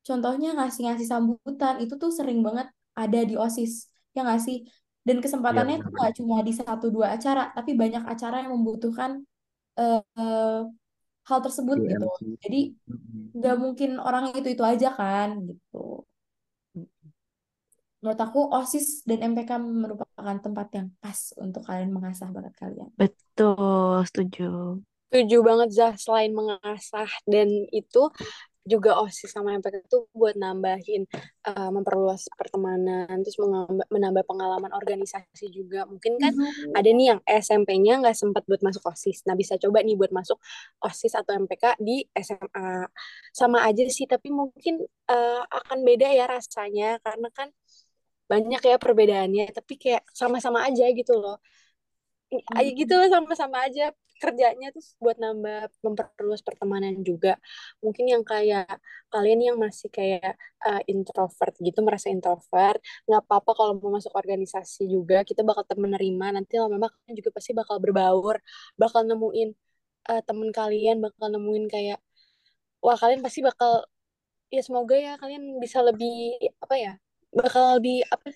contohnya 0.04 0.52
ngasih-ngasih 0.58 1.08
sambutan 1.08 1.80
itu 1.80 1.94
tuh 1.96 2.12
sering 2.12 2.44
banget 2.44 2.68
ada 2.92 3.20
di 3.24 3.34
OSIS 3.34 3.88
ya 4.12 4.22
nggak 4.26 4.42
sih? 4.42 4.66
Dan 5.02 5.18
kesempatannya 5.18 5.82
itu 5.82 5.88
nggak 5.88 6.12
cuma 6.20 6.36
di 6.46 6.52
satu 6.54 6.92
dua 6.92 7.16
acara 7.16 7.50
tapi 7.56 7.74
banyak 7.74 8.04
acara 8.06 8.44
yang 8.44 8.54
membutuhkan 8.54 9.24
eh, 9.80 10.02
eh, 10.18 10.60
hal 11.22 11.38
tersebut 11.40 11.76
Di 11.80 11.88
gitu. 11.90 12.06
Jadi 12.42 12.60
nggak 13.38 13.56
mungkin 13.56 13.90
orang 14.02 14.36
itu 14.36 14.48
itu 14.52 14.62
aja 14.62 14.92
kan 14.92 15.40
gitu 15.48 16.04
menurut 18.02 18.18
aku 18.18 18.50
OSIS 18.50 19.06
dan 19.06 19.22
MPK 19.32 19.62
merupakan 19.62 20.36
tempat 20.42 20.68
yang 20.74 20.90
pas 20.98 21.30
untuk 21.38 21.62
kalian 21.62 21.94
mengasah 21.94 22.28
bakat 22.34 22.54
kalian. 22.58 22.90
Betul, 22.98 24.02
setuju. 24.10 24.82
Setuju 25.08 25.38
banget 25.46 25.68
Zah, 25.70 25.94
selain 25.94 26.34
mengasah 26.34 27.06
dan 27.30 27.46
itu 27.70 28.10
juga 28.62 28.94
OSIS 29.02 29.34
sama 29.34 29.58
MPK 29.58 29.82
itu 29.82 30.06
buat 30.14 30.38
nambahin 30.38 31.02
uh, 31.50 31.70
memperluas 31.74 32.30
pertemanan 32.38 33.10
terus 33.26 33.34
menambah, 33.42 33.86
menambah 33.90 34.24
pengalaman 34.26 34.70
organisasi 34.70 35.50
juga. 35.50 35.82
Mungkin 35.86 36.18
kan 36.22 36.34
ada 36.78 36.88
nih 36.90 37.14
yang 37.14 37.20
SMP-nya 37.26 38.02
nggak 38.02 38.14
sempat 38.14 38.46
buat 38.46 38.62
masuk 38.62 38.86
OSIS. 38.86 39.26
Nah 39.26 39.34
bisa 39.34 39.58
coba 39.58 39.82
nih 39.82 39.98
buat 39.98 40.14
masuk 40.14 40.38
OSIS 40.78 41.18
atau 41.18 41.34
MPK 41.34 41.74
di 41.82 42.06
SMA 42.14 42.86
sama 43.34 43.66
aja 43.66 43.82
sih 43.90 44.06
tapi 44.06 44.30
mungkin 44.30 44.86
uh, 45.10 45.42
akan 45.42 45.78
beda 45.82 46.08
ya 46.14 46.30
rasanya. 46.30 47.02
Karena 47.02 47.28
kan 47.34 47.50
banyak 48.32 48.60
ya 48.70 48.76
perbedaannya 48.84 49.44
tapi 49.58 49.72
kayak 49.82 50.02
sama-sama 50.20 50.58
aja 50.68 50.84
gitu 50.98 51.12
loh. 51.22 51.36
Aja 52.58 52.70
gitu 52.80 52.94
sama-sama 53.12 53.56
aja 53.68 53.92
kerjanya 54.22 54.66
tuh 54.76 54.84
buat 55.02 55.16
nambah 55.18 55.58
memperluas 55.84 56.40
pertemanan 56.46 56.94
juga. 57.08 57.30
Mungkin 57.84 58.04
yang 58.12 58.22
kayak 58.32 58.66
kalian 59.12 59.40
yang 59.48 59.56
masih 59.64 59.88
kayak 59.98 60.38
uh, 60.66 60.80
introvert 60.92 61.54
gitu 61.66 61.78
merasa 61.86 62.06
introvert 62.14 62.78
nggak 63.06 63.20
apa-apa 63.26 63.50
kalau 63.58 63.72
mau 63.80 63.90
masuk 63.98 64.12
organisasi 64.20 64.82
juga 64.94 65.16
kita 65.28 65.40
bakal 65.48 65.64
menerima. 65.84 66.26
Nanti 66.36 66.52
lama-lama 66.62 66.88
kalian 66.94 67.14
juga 67.20 67.30
pasti 67.36 67.50
bakal 67.60 67.76
berbaur 67.84 68.36
bakal 68.80 69.02
nemuin 69.10 69.48
uh, 70.10 70.22
temen 70.28 70.48
kalian 70.58 70.96
bakal 71.04 71.26
nemuin 71.34 71.64
kayak 71.74 71.98
wah 72.84 72.96
kalian 73.02 73.20
pasti 73.26 73.40
bakal 73.48 73.72
ya 74.54 74.62
semoga 74.66 74.94
ya 75.06 75.12
kalian 75.22 75.42
bisa 75.62 75.78
lebih 75.88 76.36
apa 76.64 76.74
ya 76.84 76.92
bakal 77.32 77.80
lebih 77.80 78.04
apa 78.14 78.28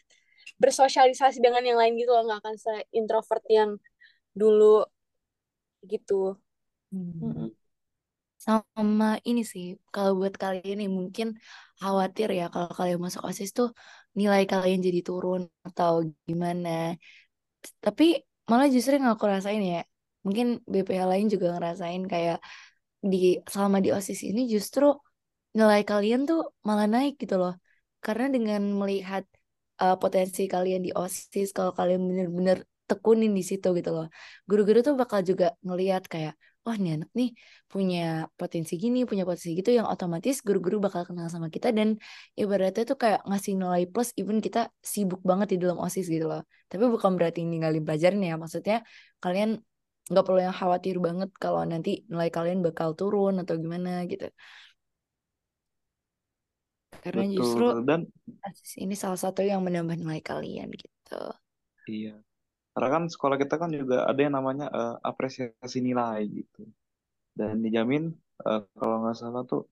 bersosialisasi 0.57 1.38
dengan 1.44 1.62
yang 1.62 1.78
lain 1.80 1.94
gitu 2.01 2.11
loh 2.16 2.24
nggak 2.26 2.40
akan 2.40 2.57
se 2.57 2.72
introvert 2.97 3.44
yang 3.53 3.70
dulu 4.32 4.84
gitu. 5.84 6.36
Hmm. 6.92 7.53
Sama 8.47 9.18
ini 9.26 9.42
sih, 9.42 9.74
kalau 9.90 10.12
buat 10.20 10.34
kalian 10.38 10.78
yang 10.84 10.94
mungkin 10.94 11.28
khawatir 11.82 12.28
ya 12.38 12.47
kalau 12.53 12.70
kalian 12.78 13.01
masuk 13.03 13.22
OSIS 13.26 13.51
tuh 13.59 13.68
nilai 14.14 14.42
kalian 14.47 14.80
jadi 14.86 15.01
turun 15.03 15.42
atau 15.66 16.07
gimana. 16.28 16.94
Tapi 17.84 18.05
malah 18.47 18.68
justru 18.70 18.92
yang 18.97 19.11
aku 19.11 19.26
rasain 19.26 19.62
ya, 19.62 19.82
mungkin 20.22 20.62
BPH 20.72 21.03
lain 21.11 21.26
juga 21.26 21.47
ngerasain 21.59 22.03
kayak 22.07 22.38
di 23.03 23.42
selama 23.53 23.82
di 23.84 23.90
OSIS 23.97 24.20
ini 24.30 24.47
justru 24.47 24.86
nilai 25.59 25.82
kalian 25.90 26.20
tuh 26.30 26.40
malah 26.68 26.86
naik 26.86 27.18
gitu 27.22 27.34
loh. 27.42 27.53
Karena 28.07 28.26
dengan 28.34 28.62
melihat 28.80 29.24
uh, 29.82 29.96
potensi 30.02 30.42
kalian 30.54 30.82
di 30.86 30.90
OSIS, 30.94 31.50
kalau 31.57 31.72
kalian 31.78 32.02
bener-bener 32.09 32.59
tekunin 32.86 33.32
di 33.34 33.42
situ 33.42 33.68
gitu 33.78 33.90
loh. 33.96 34.07
Guru-guru 34.46 34.78
tuh 34.86 34.94
bakal 34.94 35.20
juga 35.26 35.59
ngelihat 35.66 36.07
kayak, 36.07 36.38
wah 36.62 36.76
nih 36.78 37.02
anak 37.02 37.11
nih 37.18 37.30
punya 37.70 38.30
potensi 38.38 38.78
gini, 38.82 38.98
punya 39.11 39.22
potensi 39.26 39.59
gitu 39.59 39.70
yang 39.74 39.86
otomatis 39.90 40.42
guru-guru 40.46 40.76
bakal 40.86 41.02
kenal 41.09 41.26
sama 41.34 41.50
kita 41.50 41.68
dan 41.78 41.98
ibaratnya 42.38 42.82
tuh 42.90 42.98
kayak 43.02 43.20
ngasih 43.28 43.52
nilai 43.59 43.82
plus 43.90 44.11
even 44.20 44.38
kita 44.46 44.70
sibuk 44.92 45.20
banget 45.30 45.54
di 45.54 45.57
dalam 45.62 45.78
OSIS 45.82 46.07
gitu 46.07 46.26
loh. 46.30 46.42
Tapi 46.70 46.84
bukan 46.94 47.18
berarti 47.18 47.42
ninggalin 47.42 47.82
pelajaran 47.86 48.22
ya, 48.22 48.34
maksudnya 48.38 48.76
kalian 49.22 49.62
nggak 50.07 50.22
perlu 50.26 50.40
yang 50.46 50.54
khawatir 50.54 50.96
banget 51.02 51.30
kalau 51.42 51.66
nanti 51.66 52.07
nilai 52.07 52.30
kalian 52.30 52.62
bakal 52.62 52.94
turun 52.98 53.42
atau 53.42 53.54
gimana 53.59 54.07
gitu. 54.11 54.30
Karena 57.07 57.22
Betul. 57.22 57.38
justru 57.38 57.66
Dan 57.86 58.00
ini 58.82 58.94
salah 58.98 59.14
satu 59.14 59.46
yang 59.46 59.62
menambah 59.62 59.94
nilai 59.94 60.18
kalian 60.18 60.74
gitu. 60.74 61.22
iya. 61.86 62.18
Karena 62.74 62.88
kan 62.90 63.02
sekolah 63.07 63.38
kita 63.38 63.62
kan 63.62 63.70
juga 63.70 64.11
ada 64.11 64.18
yang 64.18 64.34
namanya 64.34 64.66
uh, 64.74 64.98
apresiasi 65.07 65.78
nilai 65.78 66.26
gitu. 66.26 66.66
Dan 67.30 67.62
dijamin 67.62 68.11
uh, 68.42 68.66
kalau 68.74 69.07
nggak 69.07 69.14
salah 69.14 69.46
tuh 69.46 69.70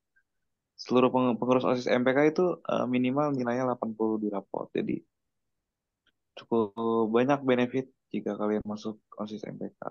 seluruh 0.78 1.10
peng 1.10 1.34
pengurus 1.34 1.66
OSIS 1.66 1.90
MPK 1.90 2.18
itu 2.30 2.62
uh, 2.70 2.86
minimal 2.86 3.34
nilainya 3.34 3.66
80 3.74 4.22
di 4.22 4.28
raport. 4.30 4.70
Jadi 4.70 5.02
cukup 6.38 7.10
banyak 7.10 7.42
benefit 7.42 7.90
jika 8.14 8.38
kalian 8.38 8.62
masuk 8.62 9.02
OSIS 9.18 9.42
MPK. 9.42 9.90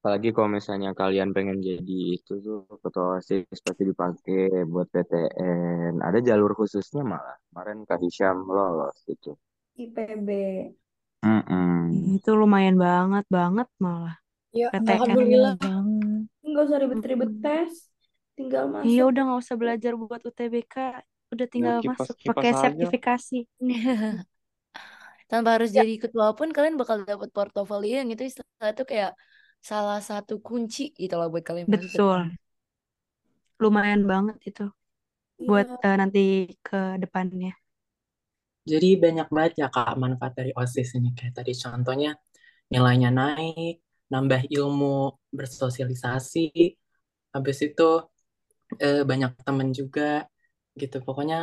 Apalagi 0.00 0.32
kalau 0.32 0.48
misalnya 0.48 0.96
kalian 0.96 1.36
pengen 1.36 1.60
jadi 1.60 1.98
itu 2.16 2.40
tuh 2.40 2.64
ketua 2.80 3.20
OSIS 3.20 3.60
pasti 3.60 3.82
dipakai 3.84 4.64
buat 4.64 4.88
PTN. 4.88 6.00
Ada 6.00 6.18
jalur 6.24 6.56
khususnya 6.56 7.04
malah. 7.04 7.36
Kemarin 7.52 7.84
Kak 7.84 8.00
Hisham 8.00 8.48
lolos 8.48 8.96
gitu. 9.04 9.36
IPB. 9.76 10.28
Mm 11.20 11.40
-mm. 11.44 11.76
Itu 12.16 12.32
lumayan 12.32 12.80
banget 12.80 13.28
banget 13.28 13.68
malah. 13.76 14.16
Ya, 14.56 14.72
PTN. 14.72 14.88
alhamdulillah. 15.04 15.54
Nggak 16.48 16.62
usah 16.64 16.78
ribet-ribet 16.80 17.30
tes. 17.44 17.72
Tinggal 18.40 18.64
masuk. 18.72 18.88
Iya 18.88 19.02
udah 19.04 19.22
nggak 19.28 19.40
usah 19.44 19.56
belajar 19.60 19.92
buat 20.00 20.20
UTBK. 20.24 20.74
Udah 21.28 21.46
tinggal 21.52 21.76
kipas- 21.84 22.08
masuk 22.08 22.16
kipas 22.16 22.34
pakai 22.40 22.52
aja. 22.56 22.60
sertifikasi. 22.64 23.38
Tanpa 25.30 25.60
harus 25.60 25.70
Ya. 25.70 25.84
jadi 25.84 25.94
ketua 26.08 26.32
pun 26.34 26.48
kalian 26.56 26.74
bakal 26.80 27.04
dapat 27.06 27.28
portofolio 27.30 28.00
yang 28.02 28.08
itu 28.10 28.24
istilah 28.26 28.72
itu 28.74 28.82
kayak 28.82 29.12
salah 29.68 29.98
satu 30.08 30.32
kunci 30.46 30.82
gitu 31.02 31.14
loh 31.18 31.26
buat 31.32 31.44
kalian 31.48 31.68
masuk 31.76 32.02
Betul. 32.02 32.36
Lumayan 33.62 34.02
banget 34.12 34.36
itu 34.50 34.64
buat 35.48 35.66
Iya. 35.66 35.76
eh, 35.86 35.96
nanti 36.00 36.20
ke 36.66 36.78
depannya. 37.02 37.52
Jadi 38.72 38.88
banyak 39.04 39.26
banget 39.36 39.52
ya 39.62 39.66
Kak 39.74 39.96
manfaat 40.02 40.32
dari 40.38 40.50
OSIS 40.60 40.90
ini. 40.98 41.08
Kayak 41.16 41.34
tadi 41.42 41.52
contohnya 41.62 42.10
nilainya 42.72 43.10
naik, 43.20 43.74
nambah 44.12 44.42
ilmu, 44.56 44.96
bersosialisasi. 45.38 46.40
Habis 47.34 47.58
itu 47.68 47.88
eh, 48.84 49.00
banyak 49.10 49.30
temen 49.46 49.68
juga 49.78 50.02
gitu. 50.80 50.96
Pokoknya 51.06 51.36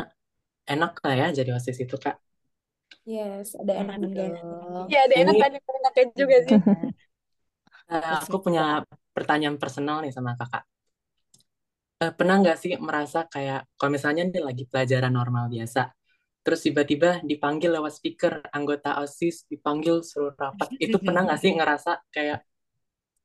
enak 0.72 0.91
lah 1.05 1.15
ya 1.22 1.28
jadi 1.38 1.49
OSIS 1.57 1.80
itu 1.86 1.95
Kak. 2.05 2.15
Yes, 3.13 3.47
ada 3.61 3.74
enak 3.82 3.95
dan 4.03 4.09
gak 4.18 4.26
enak. 4.30 4.43
Betul. 4.43 4.91
Ya 4.91 4.97
ada 5.07 5.15
enak 5.24 5.36
Ini- 5.36 5.41
dan 5.41 5.51
enaknya 5.80 6.05
juga 6.20 6.38
sih. 6.47 6.57
Eh, 7.88 8.03
aku 8.19 8.38
punya 8.43 8.83
pertanyaan 9.15 9.55
personal 9.55 10.03
nih 10.03 10.11
sama 10.11 10.35
kakak. 10.35 10.63
Eh, 11.97 12.13
pernah 12.13 12.35
nggak 12.38 12.57
sih 12.61 12.71
merasa 12.77 13.25
kayak 13.25 13.73
kalau 13.73 13.91
misalnya 13.95 14.21
nih 14.29 14.43
lagi 14.43 14.63
pelajaran 14.69 15.09
normal 15.09 15.49
biasa, 15.49 15.81
terus 16.45 16.59
tiba-tiba 16.61 17.23
dipanggil 17.25 17.73
lewat 17.73 17.93
speaker 17.97 18.33
anggota 18.53 19.01
OSIS 19.01 19.49
dipanggil 19.49 20.05
suruh 20.05 20.35
rapat, 20.38 20.69
itu 20.77 20.95
pernah 21.01 21.25
nggak 21.25 21.39
sih 21.41 21.51
ngerasa 21.57 21.91
kayak 22.13 22.39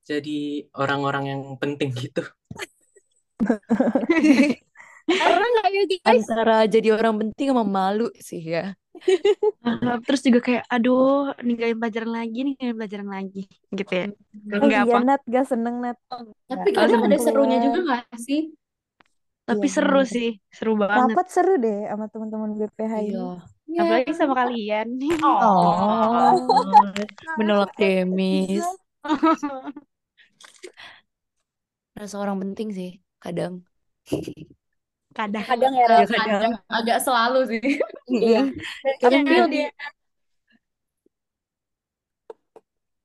jadi 0.08 0.66
orang-orang 0.78 1.24
yang 1.30 1.42
penting 1.60 1.90
gitu? 2.02 2.22
Pernah 5.06 5.46
nggak 5.52 5.68
ya 5.74 5.82
guys? 5.90 6.02
Antara 6.06 6.56
jadi 6.70 6.88
orang 6.96 7.14
penting 7.20 7.46
sama 7.52 7.64
malu 7.66 8.08
sih 8.18 8.40
ya. 8.40 8.72
Terus 10.07 10.20
juga 10.26 10.40
kayak 10.42 10.64
aduh 10.70 11.34
ninggalin 11.42 11.78
pelajaran 11.78 12.12
lagi, 12.12 12.38
ninggalin 12.46 12.76
pelajaran 12.78 13.11
lagi 13.11 13.42
gitu 13.74 13.92
ya. 13.92 14.07
Oh 14.11 14.62
Enggak 14.62 14.80
iya 14.86 14.94
apa. 14.94 14.98
Nat, 15.07 15.22
gak 15.26 15.46
seneng 15.46 15.76
Nat. 15.82 15.98
Tapi 16.50 16.68
Nggak 16.70 16.74
kadang 16.74 17.03
ada 17.07 17.18
serunya 17.18 17.59
juga 17.62 17.78
nggak 17.86 18.05
sih? 18.18 18.40
Tapi 19.42 19.66
Iya, 19.66 19.74
seru 19.74 20.00
bener. 20.07 20.14
sih, 20.14 20.28
seru 20.55 20.72
banget. 20.78 21.18
Rapat 21.18 21.28
seru 21.34 21.55
deh 21.59 21.78
sama 21.90 22.07
teman-teman 22.07 22.50
BPH 22.55 22.92
ini. 23.03 23.11
Iya. 23.11 23.30
Iya. 23.66 23.80
Apalagi 23.82 24.12
sama 24.14 24.34
kalian. 24.38 24.88
Oh. 25.22 26.38
Menolak 27.38 27.74
demis. 27.74 28.62
Rasa 31.98 32.16
orang 32.22 32.38
penting 32.40 32.68
sih 32.70 32.90
kadang. 33.18 33.66
Kadang. 35.12 35.44
Kadang 35.44 35.72
ya, 35.72 35.84
Eh, 35.84 35.88
Raf. 35.92 36.08
kadang 36.08 36.54
agak 36.68 36.98
selalu 37.00 37.40
sih. 37.48 37.60
Iya. 38.08 38.42
Kamu 39.00 39.22
Kadang 39.22 39.48
dia. 39.48 39.68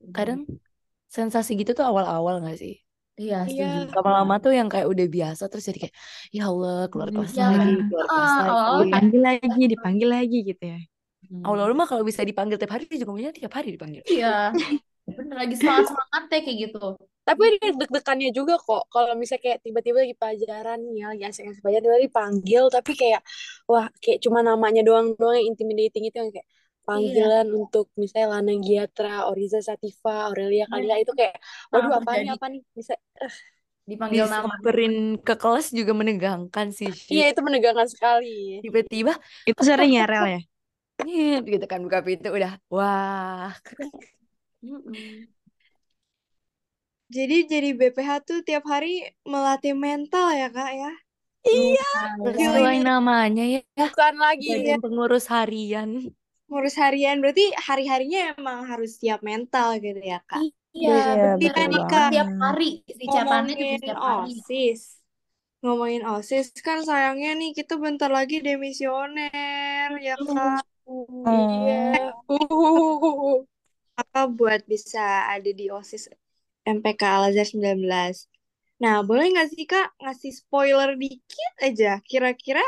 kadang 0.08 0.47
sensasi 1.08 1.55
gitu 1.55 1.72
tuh 1.72 1.84
awal-awal 1.84 2.39
gak 2.41 2.58
sih? 2.58 2.80
Iya, 3.18 3.43
Iya. 3.43 3.89
setuju. 3.89 3.97
Lama-lama 3.97 4.36
tuh 4.38 4.53
yang 4.53 4.70
kayak 4.70 4.86
udah 4.86 5.08
biasa 5.10 5.49
terus 5.49 5.66
jadi 5.66 5.89
kayak 5.89 5.95
ya 6.30 6.43
Allah 6.47 6.86
keluar 6.88 7.10
kelas 7.10 7.34
Iya. 7.34 7.45
lagi, 7.49 7.72
keluar 7.89 8.05
Ah, 8.05 8.14
kelas 8.14 8.32
lagi. 8.38 8.84
Dipanggil 8.88 9.22
lagi, 9.22 9.64
dipanggil 9.68 10.10
lagi 10.10 10.38
gitu 10.45 10.64
ya. 10.64 10.80
Hmm. 11.28 11.43
Awal-awal 11.43 11.74
mah 11.76 11.88
kalau 11.89 12.03
bisa 12.05 12.22
dipanggil 12.22 12.55
tiap 12.55 12.72
hari 12.72 12.86
juga 12.88 13.10
maunya 13.10 13.34
tiap 13.34 13.51
hari 13.51 13.74
dipanggil. 13.74 14.05
Iya. 14.05 14.53
Bener 15.08 15.36
lagi 15.36 15.55
semangat 15.58 15.91
semangatnya 15.91 16.39
kayak 16.45 16.58
gitu. 16.70 16.86
Tapi 17.28 17.41
ada 17.59 17.67
deg-degannya 17.82 18.30
juga 18.38 18.55
kok. 18.55 18.84
Kalau 18.93 19.11
misalnya 19.19 19.43
kayak 19.45 19.59
tiba-tiba 19.65 19.97
lagi 20.03 20.15
pelajaran 20.21 20.80
nih 20.88 20.95
ya, 21.03 21.05
lagi 21.11 21.23
asik-asik 21.30 21.61
pelajaran, 21.63 21.84
tiba-tiba 21.86 22.07
dipanggil, 22.09 22.63
tapi 22.71 22.91
kayak, 23.01 23.21
wah 23.69 23.86
kayak 24.03 24.19
cuma 24.23 24.39
namanya 24.49 24.82
doang-doang 24.88 25.36
yang 25.43 25.47
intimidating 25.51 26.03
itu 26.07 26.15
yang 26.23 26.32
kayak 26.36 26.47
Iya. 26.88 26.88
panggilan 26.88 27.47
untuk 27.51 27.91
misalnya 27.99 28.28
Lana 28.39 28.53
Giatra, 28.63 29.28
Oriza 29.28 29.59
Sativa, 29.59 30.32
Aurelia 30.32 30.65
Kalila 30.71 30.95
itu 31.03 31.11
kayak, 31.19 31.36
waduh 31.71 31.93
apa 31.99 32.11
nih 32.15 32.30
apa 32.36 32.45
nih 32.47 32.61
bisa 32.78 32.93
eh, 33.19 33.34
dipanggil 33.91 34.25
nama. 34.32 34.55
Disamperin 34.55 34.93
ke 35.25 35.34
kelas 35.41 35.67
juga 35.78 35.91
menegangkan 35.99 36.67
sih. 36.80 36.91
iya 37.11 37.23
itu 37.32 37.41
menegangkan 37.45 37.88
sekali. 37.93 38.28
Tiba-tiba 38.61 39.13
Itu 39.49 39.61
sering 39.67 39.91
ya, 39.97 40.03
Rel 40.11 40.25
ya? 40.34 40.39
nyet 41.05 41.43
gitu 41.53 41.65
kan 41.71 41.80
buka 41.86 41.99
pintu 42.07 42.28
udah 42.38 42.51
wah. 42.73 43.51
Jadi 47.08 47.47
jadi 47.47 47.70
BPH 47.72 48.10
tuh 48.28 48.39
tiap 48.43 48.68
hari 48.68 48.99
melatih 49.24 49.72
mental 49.72 50.28
ya 50.36 50.47
kak 50.51 50.72
ya? 50.76 50.91
Iya. 51.47 51.88
Sesuai 52.36 52.76
ini 52.76 52.84
namanya 52.84 53.43
ya 53.47 53.62
Bukan 53.80 54.14
lagi. 54.20 54.47
Iya. 54.51 54.76
badan 54.76 54.80
pengurus 54.84 55.26
harian 55.32 55.89
ngurus 56.47 56.80
harian 56.80 57.20
berarti 57.20 57.51
hari-harinya 57.60 58.20
emang 58.39 58.64
harus 58.72 58.95
siap 59.03 59.20
mental 59.20 59.76
gitu 59.84 59.99
ya 59.99 60.20
kak? 60.24 60.39
Iya, 60.72 60.95
Iya. 60.95 60.95
Iya 61.43 61.51
nih 61.68 61.68
Emang 61.68 61.89
kak 61.91 62.08
banget. 62.12 62.39
hari, 62.39 62.70
ngomongin 63.03 63.80
setiap 63.80 63.97
hari. 63.99 64.32
OSIS. 64.32 64.82
Ngomongin 65.64 66.03
OSIS 66.08 66.47
kan 66.64 66.80
sayangnya 66.88 67.32
nih 67.36 67.51
kita 67.51 67.74
bentar 67.84 68.08
lagi 68.12 68.39
demisioner 68.39 69.89
ya 69.99 70.16
kak. 70.16 70.64
Iya. 71.28 72.12
Oh, 72.32 72.36
Uh. 72.36 73.43
Kakak 73.97 74.28
buat 74.38 74.62
bisa 74.70 75.28
ada 75.34 75.49
di 75.51 75.68
OSIS 75.74 76.08
MPK 76.68 77.01
Al-Azhar 77.07 77.47
19. 77.47 78.28
Nah, 78.84 79.01
boleh 79.01 79.32
nggak 79.34 79.49
sih 79.55 79.63
Kak 79.63 79.97
ngasih 80.03 80.32
spoiler 80.36 80.93
dikit 80.99 81.53
aja? 81.63 81.97
Kira-kira 82.03 82.61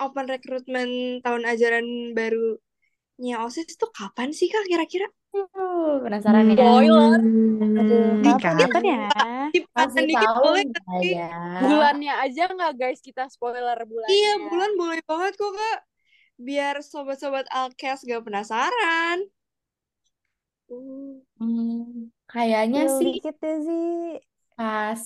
open 0.00 0.30
recruitment 0.30 1.20
tahun 1.20 1.42
ajaran 1.44 2.16
barunya 2.16 3.36
OSIS 3.42 3.74
tuh 3.76 3.90
kapan 3.90 4.30
sih 4.30 4.46
Kak 4.48 4.64
kira-kira? 4.70 5.10
Uh, 5.32 5.96
penasaran 6.04 6.44
ya? 6.52 6.56
Spoiler. 6.60 7.20
aduh, 7.72 8.08
Dikit, 8.20 8.52
kapan 8.52 8.82
ya? 8.84 9.08
dipakan 9.48 9.88
Kasih 9.88 10.04
dikit 10.08 10.28
tahu 10.28 10.44
boleh 10.44 10.64
sih? 11.00 11.12
ya? 11.16 11.32
Bulannya 11.64 12.14
aja 12.20 12.42
nggak 12.52 12.72
guys 12.76 13.00
kita 13.00 13.24
spoiler 13.32 13.78
bulannya. 13.84 14.12
Iya, 14.12 14.32
bulan 14.44 14.70
boleh 14.76 15.00
banget 15.08 15.32
kok 15.40 15.52
Kak. 15.56 15.78
Biar 16.36 16.76
sobat-sobat 16.84 17.48
Alkes 17.48 18.04
gak 18.04 18.24
penasaran. 18.24 19.24
Uh. 20.68 21.20
Hmm, 21.40 22.11
kayaknya 22.32 22.80
Spill 22.86 22.96
sih 22.98 23.12
dikit 23.14 23.34
deh 23.42 23.56
sih. 23.66 23.84
pas 24.56 25.00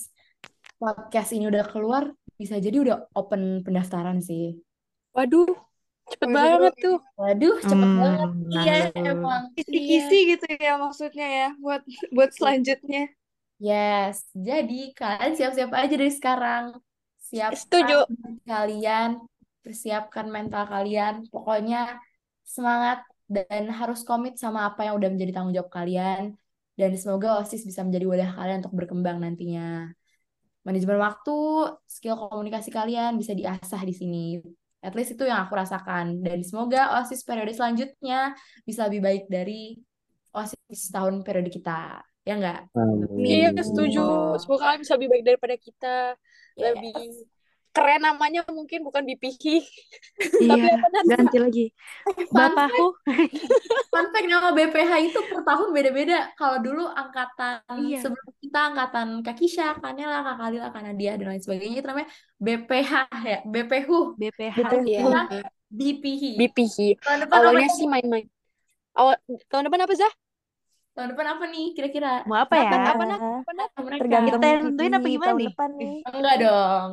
podcast 0.81 1.29
ini 1.35 1.45
udah 1.51 1.65
keluar, 1.73 2.03
bisa 2.39 2.55
jadi 2.65 2.77
udah 2.85 2.97
open 3.19 3.41
pendaftaran 3.65 4.19
sih. 4.21 4.43
Waduh, 5.15 5.49
cepet 6.11 6.29
Waduh, 6.29 6.37
banget 6.37 6.73
tuh. 6.85 6.97
Waduh, 7.19 7.55
cepet 7.69 7.91
banget. 8.01 8.29
hmm 8.29 8.51
Iya, 8.53 8.73
lalu 8.95 9.11
emang. 9.11 9.43
Iya. 9.55 9.55
kisi-kisi 9.57 10.17
gitu 10.31 10.45
ya 10.65 10.73
maksudnya 10.83 11.27
ya 11.39 11.47
buat 11.63 11.81
buat 12.15 12.29
selanjutnya. 12.37 13.01
Yes, 13.57 14.29
jadi 14.37 14.93
kalian 14.93 15.33
siap-siap 15.37 15.71
aja 15.73 15.95
dari 15.97 16.13
sekarang. 16.13 16.65
Siapkan 17.27 17.57
Setuju. 17.57 17.97
kalian, 18.45 19.09
persiapkan 19.65 20.27
mental 20.29 20.63
kalian. 20.69 21.25
Pokoknya 21.33 21.97
semangat 22.45 23.01
dan 23.27 23.63
harus 23.79 24.05
komit 24.07 24.37
sama 24.37 24.59
apa 24.69 24.87
yang 24.87 24.95
udah 25.01 25.09
menjadi 25.11 25.31
tanggung 25.35 25.55
jawab 25.57 25.71
kalian. 25.73 26.37
Dan 26.77 26.93
semoga 26.93 27.41
OSIS 27.41 27.65
bisa 27.65 27.81
menjadi 27.81 28.05
wadah 28.05 28.29
kalian 28.37 28.61
untuk 28.61 28.77
berkembang 28.77 29.17
nantinya. 29.17 29.89
Manajemen 30.61 31.01
waktu, 31.01 31.37
skill 31.89 32.21
komunikasi 32.21 32.69
kalian 32.69 33.17
bisa 33.17 33.33
diasah 33.33 33.81
di 33.81 33.93
sini. 33.97 34.25
At 34.85 34.93
least 34.93 35.17
itu 35.17 35.25
yang 35.25 35.41
aku 35.49 35.57
rasakan. 35.57 36.21
Dan 36.21 36.45
semoga 36.45 37.01
OSIS 37.01 37.25
periode 37.25 37.49
selanjutnya 37.57 38.37
bisa 38.61 38.85
lebih 38.85 39.01
baik 39.01 39.23
dari 39.25 39.73
OSIS 40.37 40.93
tahun 40.93 41.25
periode 41.25 41.49
kita. 41.49 42.05
Ya 42.27 42.37
enggak? 42.37 42.69
Iya, 43.17 43.57
setuju. 43.57 44.37
Semoga 44.37 44.69
kalian 44.69 44.81
bisa 44.85 44.93
lebih 45.01 45.09
baik 45.17 45.23
daripada 45.25 45.55
kita. 45.57 45.97
Yes. 46.53 46.61
Lebih 46.61 46.93
keren 47.77 48.01
namanya 48.01 48.41
mungkin 48.49 48.79
bukan 48.81 49.03
BPH. 49.05 49.43
Tapi 50.49 50.65
Iya, 50.65 50.73
apa 50.73 50.87
nanti? 50.93 51.09
ganti 51.13 51.37
lagi. 51.37 51.65
Bapakku. 52.33 52.85
fun 53.91 54.05
fact 54.13 54.27
nama 54.27 54.49
BPH 54.57 54.91
itu 55.07 55.19
per 55.29 55.41
tahun 55.45 55.67
beda-beda. 55.71 56.33
Kalau 56.39 56.57
dulu 56.65 56.83
angkatan 56.89 57.61
Iya. 57.77 57.97
sebelum 58.01 58.29
kita 58.41 58.59
angkatan 58.73 59.07
Kak 59.25 59.35
Kisha, 59.37 59.77
Kak 59.77 59.93
Kalila, 60.39 60.67
Kak 60.73 60.83
Nadia 60.83 61.11
dan 61.19 61.27
lain 61.31 61.43
sebagainya 61.43 61.77
itu 61.79 61.87
namanya 61.87 62.09
BPH 62.37 62.91
ya, 63.23 63.37
BPH. 63.45 63.89
BPH. 64.17 64.57
Iya. 64.83 64.99
kita 65.05 65.21
BPH. 65.69 66.23
BPH. 66.39 66.77
Apa 67.27 67.35
Awalnya 67.37 67.67
nih? 67.69 67.75
sih 67.77 67.87
main-main. 67.87 68.25
Awal 68.97 69.15
tahun 69.51 69.63
depan 69.69 69.85
apa 69.85 69.93
Zah? 69.93 70.13
Tahun 70.97 71.13
depan 71.13 71.27
apa 71.37 71.43
nih 71.45 71.65
kira-kira? 71.77 72.25
Mau 72.25 72.41
apa 72.41 72.53
ya? 72.57 72.69
Apa 72.73 72.77
apa 72.97 73.03
nak? 73.05 73.19
Apa 73.21 73.51
nak? 73.53 73.67
Kata 73.69 73.79
mereka. 73.85 74.01
Tergantung 74.01 74.33
Kita 74.33 74.47
yang 74.49 74.61
nentuin 74.65 74.93
apa 74.97 75.07
gimana 75.07 75.27
tahun 75.29 75.37
nih? 75.37 75.49
depan 75.53 75.69
nih. 75.77 75.95
Enggak 76.09 76.35
dong. 76.41 76.91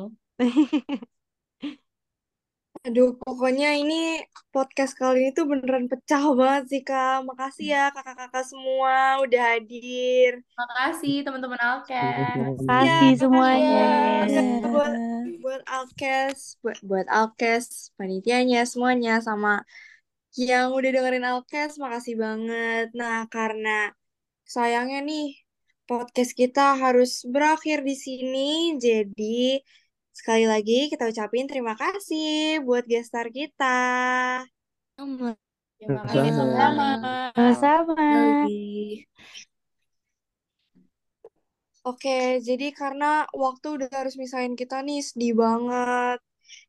Aduh, 2.85 3.17
pokoknya 3.17 3.67
ini 3.81 4.21
podcast 4.53 4.93
kali 4.99 5.17
ini 5.25 5.29
tuh 5.33 5.45
beneran 5.49 5.85
pecah 5.91 6.21
banget 6.37 6.63
sih, 6.71 6.81
Kak. 6.85 7.25
Makasih 7.25 7.65
ya 7.73 7.83
kakak-kakak 7.95 8.45
semua 8.45 9.17
udah 9.25 9.41
hadir. 9.57 10.31
Makasih 10.53 11.15
teman-teman 11.25 11.57
Alkes. 11.57 11.89
Ya, 11.89 12.13
Kasih 12.37 12.67
makasih 12.69 13.11
semuanya. 13.21 13.73
ya 13.73 13.87
Iya. 14.29 14.41
buat 14.69 14.93
buat 15.41 15.61
Alkes, 15.65 16.39
buat 16.61 16.77
buat 16.85 17.07
Alkes, 17.09 17.65
panitianya 17.97 18.59
semuanya 18.69 19.13
sama 19.27 19.65
yang 20.37 20.69
udah 20.77 20.89
dengerin 20.93 21.25
Alkes, 21.25 21.71
makasih 21.81 22.15
banget. 22.21 22.85
Nah, 22.93 23.25
karena 23.33 23.89
sayangnya 24.45 24.99
nih 25.09 25.25
podcast 25.89 26.31
kita 26.37 26.77
harus 26.77 27.25
berakhir 27.33 27.81
di 27.81 27.95
sini, 27.97 28.77
jadi 28.77 29.57
sekali 30.15 30.47
lagi 30.47 30.87
kita 30.87 31.11
ucapin 31.11 31.45
terima 31.51 31.75
kasih 31.75 32.63
buat 32.63 32.87
gestar 32.87 33.27
kita. 33.29 33.77
sama 34.95 35.35
Terima 35.75 36.01
Sama. 36.07 36.07
kasih 36.07 36.31
Sama. 36.31 36.89
Sama-sama. 37.35 37.93
lagi 37.99 39.03
Oke, 41.85 42.41
jadi 42.41 42.73
karena 42.73 43.29
waktu 43.29 43.77
udah 43.77 43.89
harus 43.93 44.17
misahin 44.17 44.57
kita 44.57 44.81
nih, 44.81 45.05
sedih 45.05 45.37
banget. 45.37 46.17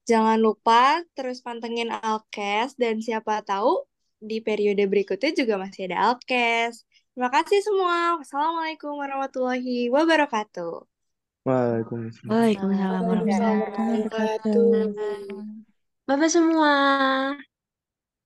Jangan 0.05 0.37
lupa 0.37 1.01
terus 1.17 1.41
pantengin 1.41 1.89
Alkes 1.89 2.77
dan 2.77 3.01
siapa 3.01 3.41
tahu 3.41 3.89
di 4.21 4.45
periode 4.45 4.85
berikutnya 4.85 5.33
juga 5.33 5.57
masih 5.57 5.89
ada 5.89 6.13
Alkes. 6.13 6.85
Terima 7.17 7.33
kasih 7.33 7.65
semua. 7.65 8.21
Wassalamualaikum 8.21 8.93
warahmatullahi 8.93 9.89
wabarakatuh. 9.89 10.96
Waalaikumsalam. 11.47 12.27
Waalaikumsalam 12.27 13.03
Waalaikumsalam 13.07 13.55
warahmatullahi 13.63 14.03
wabarakatuh. 14.11 14.71
Bye-bye 16.07 16.31
semua. 16.31 16.73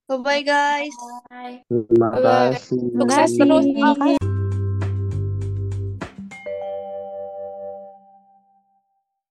Bye-bye 0.08 0.42
guys. 0.42 0.96
Bye. 1.28 1.60
Terima 1.68 2.08
Bye. 2.16 2.56
kasih. 2.56 2.80
Sukses 2.96 3.30
terus. 3.36 4.39